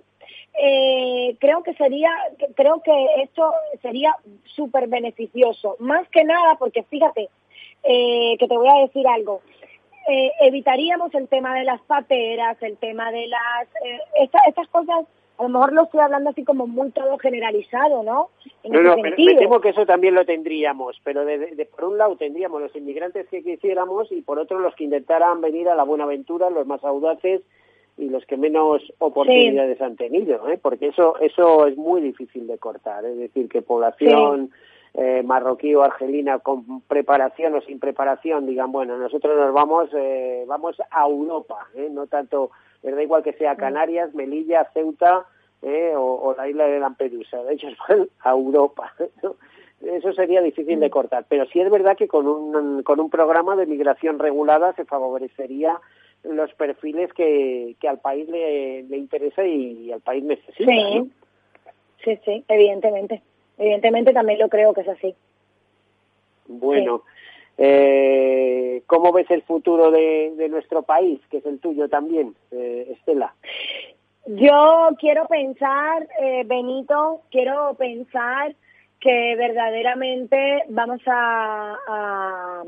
Eh, 0.62 1.36
creo 1.38 1.62
que 1.62 1.74
sería, 1.74 2.10
creo 2.54 2.82
que 2.82 3.06
esto 3.22 3.52
sería 3.82 4.16
súper 4.44 4.88
beneficioso. 4.88 5.76
Más 5.78 6.08
que 6.08 6.24
nada 6.24 6.56
porque 6.58 6.82
fíjate, 6.82 7.28
eh, 7.82 8.36
que 8.38 8.48
te 8.48 8.56
voy 8.56 8.68
a 8.68 8.82
decir 8.82 9.06
algo. 9.06 9.40
Eh, 10.08 10.32
evitaríamos 10.40 11.14
el 11.14 11.28
tema 11.28 11.54
de 11.54 11.64
las 11.64 11.80
pateras, 11.82 12.60
el 12.62 12.76
tema 12.78 13.12
de 13.12 13.28
las... 13.28 13.68
estas 14.46 14.68
cosas 14.68 15.06
a 15.40 15.42
lo 15.44 15.48
mejor 15.48 15.72
lo 15.72 15.84
estoy 15.84 16.00
hablando 16.00 16.30
así 16.30 16.44
como 16.44 16.66
muy 16.66 16.90
todo 16.90 17.16
generalizado, 17.16 18.02
¿no? 18.02 18.28
no, 18.64 18.82
no, 18.82 18.96
me 18.98 19.12
temo 19.12 19.60
que 19.60 19.70
eso 19.70 19.86
también 19.86 20.14
lo 20.14 20.26
tendríamos, 20.26 21.00
pero 21.02 21.24
de, 21.24 21.66
por 21.74 21.84
un 21.84 21.96
lado 21.96 22.16
tendríamos 22.16 22.60
los 22.60 22.76
inmigrantes 22.76 23.26
que 23.28 23.42
quisiéramos 23.42 24.12
y 24.12 24.20
por 24.20 24.38
otro 24.38 24.58
los 24.58 24.74
que 24.74 24.84
intentaran 24.84 25.40
venir 25.40 25.70
a 25.70 25.74
la 25.74 25.84
buena 25.84 26.04
aventura, 26.04 26.50
los 26.50 26.66
más 26.66 26.84
audaces 26.84 27.40
y 27.96 28.10
los 28.10 28.26
que 28.26 28.36
menos 28.36 28.82
oportunidades 28.98 29.80
han 29.80 29.96
tenido, 29.96 30.46
¿eh? 30.50 30.58
porque 30.60 30.88
eso 30.88 31.18
eso 31.20 31.66
es 31.66 31.76
muy 31.78 32.02
difícil 32.02 32.46
de 32.46 32.58
cortar, 32.58 33.06
es 33.06 33.16
decir, 33.16 33.48
que 33.48 33.62
población 33.62 34.50
eh, 34.92 35.22
marroquí 35.24 35.74
o 35.74 35.82
argelina 35.82 36.40
con 36.40 36.82
preparación 36.82 37.54
o 37.54 37.62
sin 37.62 37.80
preparación 37.80 38.44
digan, 38.44 38.72
bueno, 38.72 38.98
nosotros 38.98 39.38
nos 39.38 39.54
vamos 39.54 39.88
eh, 39.96 40.44
vamos 40.46 40.76
a 40.90 41.06
Europa, 41.06 41.66
¿eh? 41.74 41.88
no 41.90 42.06
tanto 42.08 42.50
da 42.82 43.02
igual 43.02 43.22
que 43.22 43.32
sea 43.34 43.54
mm. 43.54 43.58
Canarias, 43.58 44.14
Melilla, 44.14 44.68
Ceuta 44.72 45.26
eh, 45.62 45.92
o, 45.96 46.34
la 46.36 46.48
isla 46.48 46.66
de 46.66 46.80
Lampedusa, 46.80 47.42
de 47.44 47.54
hecho 47.54 47.68
van 47.88 48.08
a 48.20 48.30
Europa. 48.30 48.92
Eso 49.80 50.12
sería 50.12 50.42
difícil 50.42 50.78
de 50.80 50.88
mm. 50.88 50.90
cortar, 50.90 51.24
pero 51.28 51.46
sí 51.46 51.60
es 51.60 51.70
verdad 51.70 51.96
que 51.96 52.08
con 52.08 52.26
un, 52.26 52.82
con 52.82 53.00
un 53.00 53.10
programa 53.10 53.56
de 53.56 53.66
migración 53.66 54.18
regulada 54.18 54.72
se 54.74 54.84
favorecería 54.84 55.78
los 56.22 56.52
perfiles 56.54 57.12
que, 57.14 57.76
que 57.80 57.88
al 57.88 57.98
país 57.98 58.28
le, 58.28 58.82
le 58.82 58.96
interesa 58.96 59.44
y, 59.44 59.90
al 59.90 60.00
país 60.00 60.22
necesita. 60.22 60.70
Sí. 60.70 61.10
sí, 62.04 62.18
sí, 62.24 62.44
evidentemente. 62.48 63.22
Evidentemente 63.56 64.12
también 64.12 64.38
lo 64.38 64.48
creo 64.48 64.72
que 64.74 64.82
es 64.82 64.88
así. 64.88 65.14
Bueno, 66.46 67.02
eh, 67.62 68.82
¿Cómo 68.86 69.12
ves 69.12 69.30
el 69.30 69.42
futuro 69.42 69.90
de, 69.90 70.48
nuestro 70.48 70.82
país, 70.82 71.20
que 71.30 71.36
es 71.36 71.46
el 71.46 71.60
tuyo 71.60 71.90
también, 71.90 72.34
eh, 72.50 72.96
Estela? 72.96 73.34
Yo 74.26 74.88
quiero 74.98 75.26
pensar, 75.26 76.08
eh, 76.22 76.44
Benito, 76.46 77.20
quiero 77.30 77.74
pensar 77.74 78.54
que 78.98 79.36
verdaderamente 79.36 80.64
vamos 80.70 81.02
a, 81.06 82.62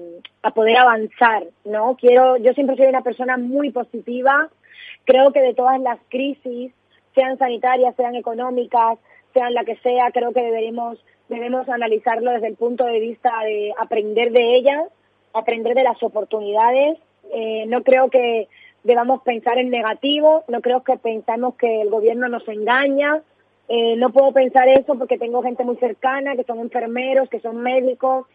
poder 0.55 0.77
avanzar, 0.77 1.45
¿no? 1.65 1.97
Quiero, 1.99 2.37
yo 2.37 2.53
siempre 2.53 2.77
soy 2.77 2.87
una 2.87 3.03
persona 3.03 3.39
muy 3.39 3.71
positiva, 3.71 4.51
creo 5.05 5.33
que 5.33 5.41
de 5.41 5.55
todas 5.55 5.81
las 5.81 5.99
crisis, 6.11 6.71
sean 7.15 7.39
sanitarias, 7.39 7.97
sean 7.97 8.15
económicas, 8.15 8.99
sean 9.33 9.55
la 9.55 9.65
que 9.65 9.77
sea, 9.77 10.11
creo 10.11 10.35
que 10.35 10.43
deberemos 10.43 11.03
debemos 11.33 11.67
analizarlo 11.69 12.31
desde 12.33 12.49
el 12.49 12.57
punto 12.57 12.85
de 12.85 13.01
vista 13.01 13.33
de 13.45 13.73
aprender 13.79 14.33
de 14.33 14.55
ellas, 14.55 14.83
aprender 15.33 15.75
de 15.75 15.83
las 15.83 16.03
oportunidades. 16.03 16.99
Eh, 17.33 17.65
no 17.67 17.83
creo 17.83 18.11
que 18.11 18.49
debamos 18.85 19.23
pensar 19.23 19.59
en 19.59 19.71
negativo, 19.71 20.45
no 20.49 20.61
creo 20.61 20.83
que 20.83 20.99
pensamos 20.99 21.55
que 21.55 21.81
el 21.81 21.89
gobierno 21.89 22.29
nos 22.29 22.47
engaña, 22.49 23.23
eh, 23.69 23.97
no 23.97 24.11
puedo 24.11 24.33
pensar 24.33 24.69
eso 24.69 24.99
porque 24.99 25.17
tengo 25.17 25.43
gente 25.43 25.65
muy 25.65 25.77
cercana, 25.77 26.37
que 26.37 26.45
son 26.45 26.59
enfermeros, 26.59 27.31
que 27.31 27.41
son 27.41 27.63
médicos 27.63 28.27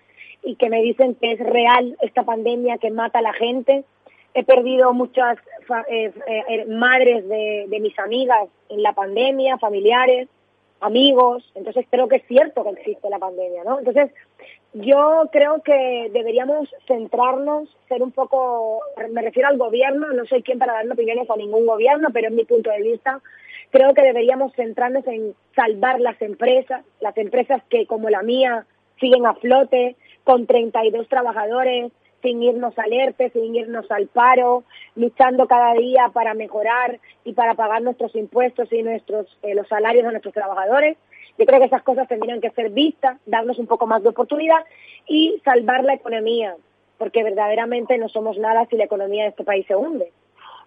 y 0.43 0.55
que 0.55 0.69
me 0.69 0.81
dicen 0.81 1.15
que 1.15 1.33
es 1.33 1.39
real 1.39 1.97
esta 2.01 2.23
pandemia 2.23 2.79
que 2.79 2.89
mata 2.89 3.19
a 3.19 3.21
la 3.21 3.33
gente. 3.33 3.83
He 4.33 4.43
perdido 4.43 4.93
muchas 4.93 5.37
eh, 5.89 6.11
eh, 6.27 6.65
madres 6.67 7.27
de, 7.27 7.65
de 7.67 7.79
mis 7.79 7.97
amigas 7.99 8.47
en 8.69 8.81
la 8.81 8.93
pandemia, 8.93 9.59
familiares, 9.59 10.27
amigos, 10.79 11.43
entonces 11.55 11.85
creo 11.89 12.07
que 12.07 12.17
es 12.17 12.27
cierto 12.27 12.63
que 12.63 12.69
existe 12.71 13.09
la 13.09 13.19
pandemia, 13.19 13.63
¿no? 13.63 13.79
Entonces, 13.79 14.11
yo 14.73 15.29
creo 15.31 15.61
que 15.63 16.09
deberíamos 16.13 16.69
centrarnos, 16.87 17.69
ser 17.87 18.03
un 18.03 18.11
poco, 18.11 18.81
me 19.11 19.21
refiero 19.21 19.49
al 19.49 19.57
gobierno, 19.57 20.11
no 20.13 20.25
soy 20.25 20.43
quien 20.43 20.59
para 20.59 20.73
dar 20.73 20.91
opiniones 20.91 21.29
a 21.29 21.35
ningún 21.35 21.65
gobierno, 21.65 22.09
pero 22.13 22.27
en 22.27 22.35
mi 22.35 22.45
punto 22.45 22.69
de 22.69 22.81
vista, 22.81 23.21
creo 23.71 23.93
que 23.93 24.03
deberíamos 24.03 24.53
centrarnos 24.53 25.05
en 25.07 25.33
salvar 25.55 25.99
las 25.99 26.21
empresas, 26.21 26.85
las 26.99 27.17
empresas 27.17 27.61
que 27.69 27.87
como 27.87 28.09
la 28.09 28.21
mía 28.21 28.65
siguen 28.99 29.25
a 29.25 29.33
flote, 29.35 29.95
con 30.23 30.45
32 30.45 31.07
trabajadores, 31.07 31.91
sin 32.21 32.41
irnos 32.41 32.77
al 32.77 32.91
ERTE, 32.91 33.29
sin 33.29 33.55
irnos 33.55 33.89
al 33.91 34.07
paro, 34.07 34.63
luchando 34.95 35.47
cada 35.47 35.73
día 35.73 36.09
para 36.13 36.33
mejorar 36.33 36.99
y 37.23 37.33
para 37.33 37.53
pagar 37.53 37.81
nuestros 37.81 38.15
impuestos 38.15 38.71
y 38.71 38.83
nuestros 38.83 39.27
eh, 39.43 39.55
los 39.55 39.67
salarios 39.67 40.05
de 40.05 40.11
nuestros 40.11 40.33
trabajadores. 40.33 40.97
Yo 41.37 41.45
creo 41.45 41.59
que 41.59 41.67
esas 41.67 41.83
cosas 41.83 42.07
tendrían 42.07 42.41
que 42.41 42.49
ser 42.51 42.71
vistas, 42.71 43.17
darnos 43.25 43.59
un 43.59 43.67
poco 43.67 43.85
más 43.85 44.01
de 44.01 44.09
oportunidad 44.09 44.65
y 45.07 45.39
salvar 45.45 45.83
la 45.83 45.93
economía, 45.93 46.55
porque 46.97 47.23
verdaderamente 47.23 47.97
no 47.97 48.09
somos 48.09 48.37
nada 48.37 48.65
si 48.65 48.75
la 48.75 48.85
economía 48.85 49.23
de 49.23 49.29
este 49.29 49.43
país 49.43 49.65
se 49.67 49.75
hunde. 49.75 50.11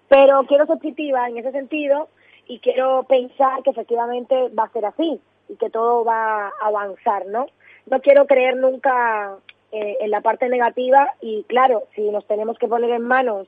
Pero 0.09 0.45
quiero 0.45 0.67
ser 0.67 0.79
positiva 0.79 1.29
en 1.29 1.39
ese 1.39 1.51
sentido 1.51 2.09
y 2.47 2.61
quiero 2.61 3.05
pensar 3.05 3.63
que 3.63 3.71
efectivamente 3.71 4.49
va 4.57 4.65
a 4.65 4.73
ser 4.73 4.85
así 4.85 5.21
y 5.49 5.57
que 5.57 5.71
todo 5.71 6.05
va 6.05 6.47
a 6.47 6.53
avanzar, 6.63 7.27
¿no? 7.27 7.47
No 7.87 8.01
quiero 8.01 8.27
creer 8.27 8.57
nunca 8.57 9.37
eh, 9.73 9.99
en 10.01 10.11
la 10.11 10.21
parte 10.21 10.49
negativa 10.49 11.15
y 11.21 11.45
claro, 11.45 11.85
si 11.95 12.03
nos 12.11 12.27
tenemos 12.27 12.59
que 12.59 12.69
poner 12.69 12.91
en 12.91 13.03
manos 13.03 13.47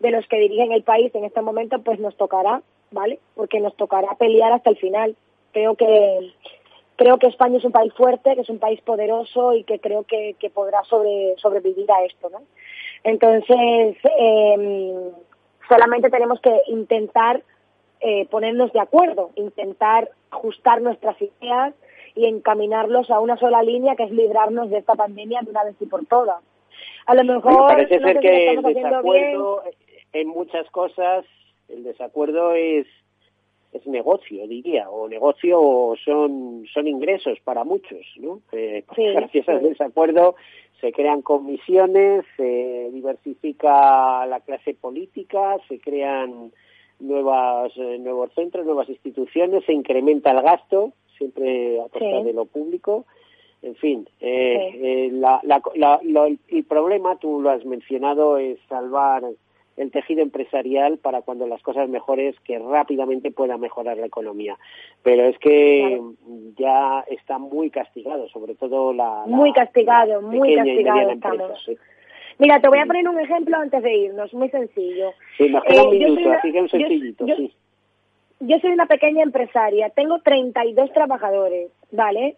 de 0.00 0.10
los 0.10 0.26
que 0.28 0.38
dirigen 0.38 0.72
el 0.72 0.82
país 0.82 1.14
en 1.14 1.24
este 1.24 1.40
momento, 1.40 1.80
pues 1.80 1.98
nos 1.98 2.16
tocará, 2.16 2.62
¿vale? 2.90 3.18
Porque 3.34 3.60
nos 3.60 3.76
tocará 3.76 4.14
pelear 4.16 4.52
hasta 4.52 4.70
el 4.70 4.76
final. 4.76 5.16
Creo 5.52 5.74
que 5.76 6.32
creo 6.96 7.18
que 7.18 7.26
España 7.26 7.58
es 7.58 7.64
un 7.64 7.72
país 7.72 7.92
fuerte, 7.94 8.34
que 8.34 8.42
es 8.42 8.48
un 8.48 8.58
país 8.58 8.80
poderoso 8.82 9.54
y 9.54 9.64
que 9.64 9.80
creo 9.80 10.04
que, 10.04 10.36
podrá 10.52 10.82
sobre, 10.84 11.34
sobrevivir 11.38 11.90
a 11.90 12.04
esto, 12.04 12.30
¿no? 12.30 12.42
Entonces, 13.02 13.96
eh, 14.18 15.10
solamente 15.68 16.10
tenemos 16.10 16.40
que 16.40 16.56
intentar 16.68 17.42
eh, 18.00 18.26
ponernos 18.26 18.72
de 18.72 18.80
acuerdo, 18.80 19.30
intentar 19.34 20.10
ajustar 20.30 20.80
nuestras 20.82 21.16
ideas 21.20 21.74
y 22.14 22.26
encaminarlos 22.26 23.10
a 23.10 23.20
una 23.20 23.36
sola 23.36 23.62
línea, 23.62 23.96
que 23.96 24.04
es 24.04 24.10
librarnos 24.10 24.70
de 24.70 24.78
esta 24.78 24.94
pandemia 24.94 25.40
de 25.42 25.50
una 25.50 25.64
vez 25.64 25.76
y 25.80 25.86
por 25.86 26.06
todas. 26.06 26.42
A 27.06 27.14
lo 27.14 27.24
mejor 27.24 27.66
parece 27.68 27.98
ser 27.98 28.20
que 28.20 28.52
el 28.52 28.62
desacuerdo 28.62 29.62
en 30.12 30.28
muchas 30.28 30.70
cosas, 30.70 31.24
el 31.68 31.82
desacuerdo 31.84 32.54
es 32.54 32.86
es 33.72 33.84
negocio, 33.88 34.46
diría, 34.46 34.88
o 34.88 35.08
negocio 35.08 35.94
son, 36.04 36.64
son 36.72 36.86
ingresos 36.86 37.40
para 37.42 37.64
muchos, 37.64 38.06
¿no? 38.18 38.40
Eh, 38.52 38.84
gracias 38.96 39.48
al 39.48 39.62
desacuerdo 39.62 40.36
se 40.80 40.92
crean 40.92 41.22
comisiones, 41.22 42.24
se 42.36 42.90
diversifica 42.92 44.26
la 44.26 44.40
clase 44.40 44.74
política, 44.74 45.56
se 45.66 45.80
crean 45.80 46.52
nuevas, 47.00 47.72
eh, 47.76 47.98
nuevos 47.98 48.30
centros, 48.34 48.66
nuevas 48.66 48.88
instituciones, 48.90 49.64
se 49.64 49.72
incrementa 49.72 50.30
el 50.30 50.42
gasto, 50.42 50.92
siempre 51.16 51.80
a 51.80 51.88
costa 51.88 52.22
de 52.22 52.32
lo 52.32 52.44
público. 52.44 53.04
En 53.62 53.74
fin, 53.76 54.08
eh, 54.20 54.70
eh 54.74 56.30
el 56.48 56.64
problema, 56.64 57.16
tú 57.16 57.40
lo 57.40 57.50
has 57.50 57.64
mencionado, 57.64 58.36
es 58.36 58.58
salvar 58.68 59.24
el 59.76 59.90
tejido 59.90 60.22
empresarial 60.22 60.98
para 60.98 61.22
cuando 61.22 61.46
las 61.46 61.62
cosas 61.62 61.88
mejores 61.88 62.38
que 62.40 62.58
rápidamente 62.58 63.30
pueda 63.30 63.56
mejorar 63.56 63.96
la 63.96 64.06
economía. 64.06 64.56
Pero 65.02 65.24
es 65.24 65.38
que 65.38 66.00
ya 66.56 67.04
está 67.08 67.38
muy 67.38 67.70
castigado, 67.70 68.28
sobre 68.28 68.54
todo 68.54 68.92
la... 68.92 69.24
muy 69.26 69.52
castigado, 69.52 70.22
muy 70.22 70.54
castigado 70.54 71.10
estamos. 71.10 71.70
Mira, 72.38 72.60
te 72.60 72.68
voy 72.68 72.78
a 72.78 72.86
poner 72.86 73.08
un 73.08 73.20
ejemplo 73.20 73.56
antes 73.56 73.82
de 73.82 73.94
irnos, 73.94 74.34
muy 74.34 74.50
sencillo. 74.50 75.12
Sí, 75.38 75.48
nos 75.48 75.62
queda 75.64 75.84
un 75.84 75.94
eh, 75.94 75.98
minuto, 75.98 76.32
así 76.32 76.52
que 76.52 76.60
un 76.60 76.68
sencillito, 76.68 77.26
sí 77.26 77.52
yo 78.46 78.58
soy 78.60 78.72
una 78.72 78.86
pequeña 78.86 79.22
empresaria, 79.22 79.90
tengo 79.90 80.20
32 80.20 80.92
trabajadores, 80.92 81.70
¿vale? 81.90 82.36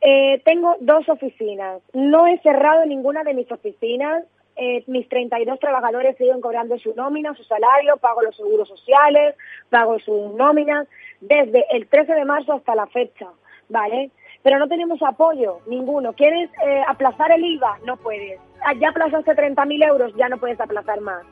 Eh, 0.00 0.40
tengo 0.44 0.76
dos 0.80 1.08
oficinas, 1.08 1.80
no 1.92 2.26
he 2.26 2.38
cerrado 2.38 2.84
ninguna 2.86 3.24
de 3.24 3.34
mis 3.34 3.50
oficinas, 3.50 4.24
eh, 4.56 4.84
mis 4.86 5.08
32 5.08 5.58
trabajadores 5.58 6.16
siguen 6.16 6.40
cobrando 6.40 6.78
su 6.78 6.94
nómina, 6.94 7.34
su 7.34 7.42
salario, 7.44 7.96
pago 7.96 8.22
los 8.22 8.36
seguros 8.36 8.68
sociales, 8.68 9.34
pago 9.70 9.98
sus 9.98 10.34
nóminas, 10.34 10.86
desde 11.20 11.64
el 11.70 11.86
13 11.88 12.14
de 12.14 12.24
marzo 12.24 12.52
hasta 12.52 12.74
la 12.74 12.86
fecha, 12.86 13.28
¿vale? 13.68 14.10
Pero 14.44 14.58
no 14.58 14.68
tenemos 14.68 15.02
apoyo, 15.02 15.60
ninguno. 15.66 16.12
¿Quieres 16.12 16.50
eh, 16.66 16.82
aplazar 16.86 17.32
el 17.32 17.42
IVA? 17.42 17.78
No 17.86 17.96
puedes. 17.96 18.38
Ah, 18.62 18.74
ya 18.74 18.90
aplazaste 18.90 19.32
30.000 19.32 19.88
euros, 19.88 20.14
ya 20.16 20.28
no 20.28 20.36
puedes 20.36 20.60
aplazar 20.60 21.00
más. 21.00 21.24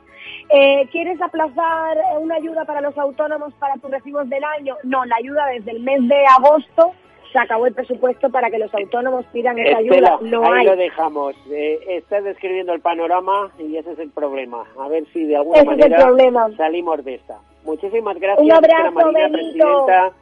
Eh, 0.49 0.87
¿Quieres 0.91 1.21
aplazar 1.21 1.97
una 2.19 2.35
ayuda 2.35 2.65
para 2.65 2.81
los 2.81 2.97
autónomos 2.97 3.53
para 3.59 3.75
tus 3.75 3.91
recibos 3.91 4.27
del 4.29 4.43
año? 4.43 4.77
No, 4.83 5.05
la 5.05 5.15
ayuda 5.17 5.45
desde 5.45 5.71
el 5.71 5.81
mes 5.81 6.07
de 6.07 6.25
agosto 6.37 6.93
se 7.31 7.37
acabó 7.37 7.67
el 7.67 7.75
presupuesto 7.75 8.31
para 8.31 8.49
que 8.49 8.57
los 8.57 8.73
autónomos 8.73 9.25
pidan 9.27 9.59
esa 9.59 9.77
ayuda. 9.77 10.17
No 10.21 10.51
ahí 10.51 10.65
lo 10.65 10.75
dejamos. 10.75 11.35
Eh, 11.51 11.79
estás 11.89 12.23
describiendo 12.23 12.73
el 12.73 12.81
panorama 12.81 13.51
y 13.59 13.77
ese 13.77 13.91
es 13.91 13.99
el 13.99 14.09
problema. 14.09 14.63
A 14.79 14.87
ver 14.87 15.05
si 15.13 15.25
de 15.25 15.35
alguna 15.35 15.63
manera 15.63 16.49
salimos 16.57 17.05
de 17.05 17.15
esta. 17.15 17.37
Muchísimas 17.63 18.17
gracias. 18.19 18.43
Un 18.43 18.51
abrazo, 18.51 18.91
Marina, 18.91 19.29
presidenta 19.29 20.13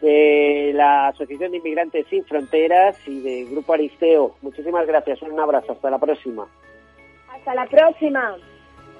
de 0.00 0.72
la 0.74 1.08
Asociación 1.08 1.52
de 1.52 1.58
Inmigrantes 1.58 2.06
Sin 2.08 2.24
Fronteras 2.24 2.96
y 3.06 3.20
del 3.20 3.50
Grupo 3.50 3.74
Aristeo. 3.74 4.36
Muchísimas 4.42 4.86
gracias. 4.86 5.20
Un 5.22 5.38
abrazo. 5.38 5.72
Hasta 5.72 5.90
la 5.90 5.98
próxima. 5.98 6.46
Hasta 7.34 7.54
la 7.54 7.66
próxima. 7.66 8.36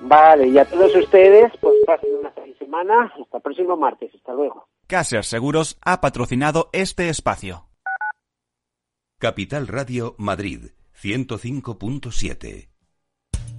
Vale, 0.01 0.49
y 0.49 0.59
a 0.59 0.65
todos 0.65 0.95
ustedes, 0.95 1.53
pues 1.61 1.75
pasen 1.85 2.15
una 2.21 2.31
feliz 2.31 2.57
semana. 2.59 3.13
Hasta 3.21 3.39
el 3.39 3.43
próximo 3.43 3.77
martes. 3.77 4.15
Hasta 4.15 4.33
luego. 4.33 4.69
Caser 4.87 5.25
Seguros 5.25 5.79
ha 5.85 6.01
patrocinado 6.01 6.71
este 6.73 7.09
espacio. 7.09 7.67
Capital 9.19 9.67
Radio 9.67 10.15
Madrid, 10.17 10.71
105.7. 10.95 12.68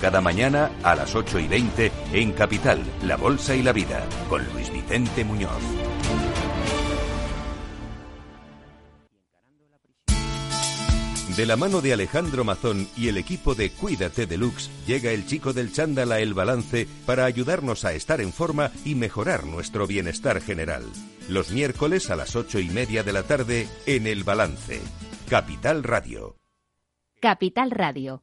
cada 0.00 0.20
mañana 0.20 0.70
a 0.82 0.94
las 0.94 1.14
8 1.14 1.38
y 1.40 1.48
20 1.48 1.92
en 2.12 2.32
Capital, 2.32 2.82
La 3.02 3.16
Bolsa 3.16 3.54
y 3.54 3.62
la 3.62 3.72
Vida, 3.72 4.04
con 4.28 4.44
Luis 4.52 4.70
Vicente 4.72 5.24
Muñoz. 5.24 5.62
De 11.36 11.44
la 11.44 11.56
mano 11.56 11.82
de 11.82 11.92
Alejandro 11.92 12.44
Mazón 12.44 12.88
y 12.96 13.08
el 13.08 13.18
equipo 13.18 13.54
de 13.54 13.68
Cuídate 13.68 14.26
Deluxe, 14.26 14.70
llega 14.86 15.10
el 15.10 15.26
chico 15.26 15.52
del 15.52 15.70
chándal 15.70 16.12
a 16.12 16.20
El 16.20 16.32
Balance 16.32 16.88
para 17.04 17.26
ayudarnos 17.26 17.84
a 17.84 17.92
estar 17.92 18.22
en 18.22 18.32
forma 18.32 18.70
y 18.86 18.94
mejorar 18.94 19.44
nuestro 19.44 19.86
bienestar 19.86 20.40
general. 20.40 20.84
Los 21.28 21.50
miércoles 21.50 22.08
a 22.08 22.16
las 22.16 22.36
ocho 22.36 22.58
y 22.58 22.70
media 22.70 23.02
de 23.02 23.12
la 23.12 23.22
tarde 23.22 23.68
en 23.84 24.06
El 24.06 24.24
Balance. 24.24 24.80
Capital 25.28 25.82
Radio. 25.82 26.36
Capital 27.20 27.70
Radio. 27.70 28.22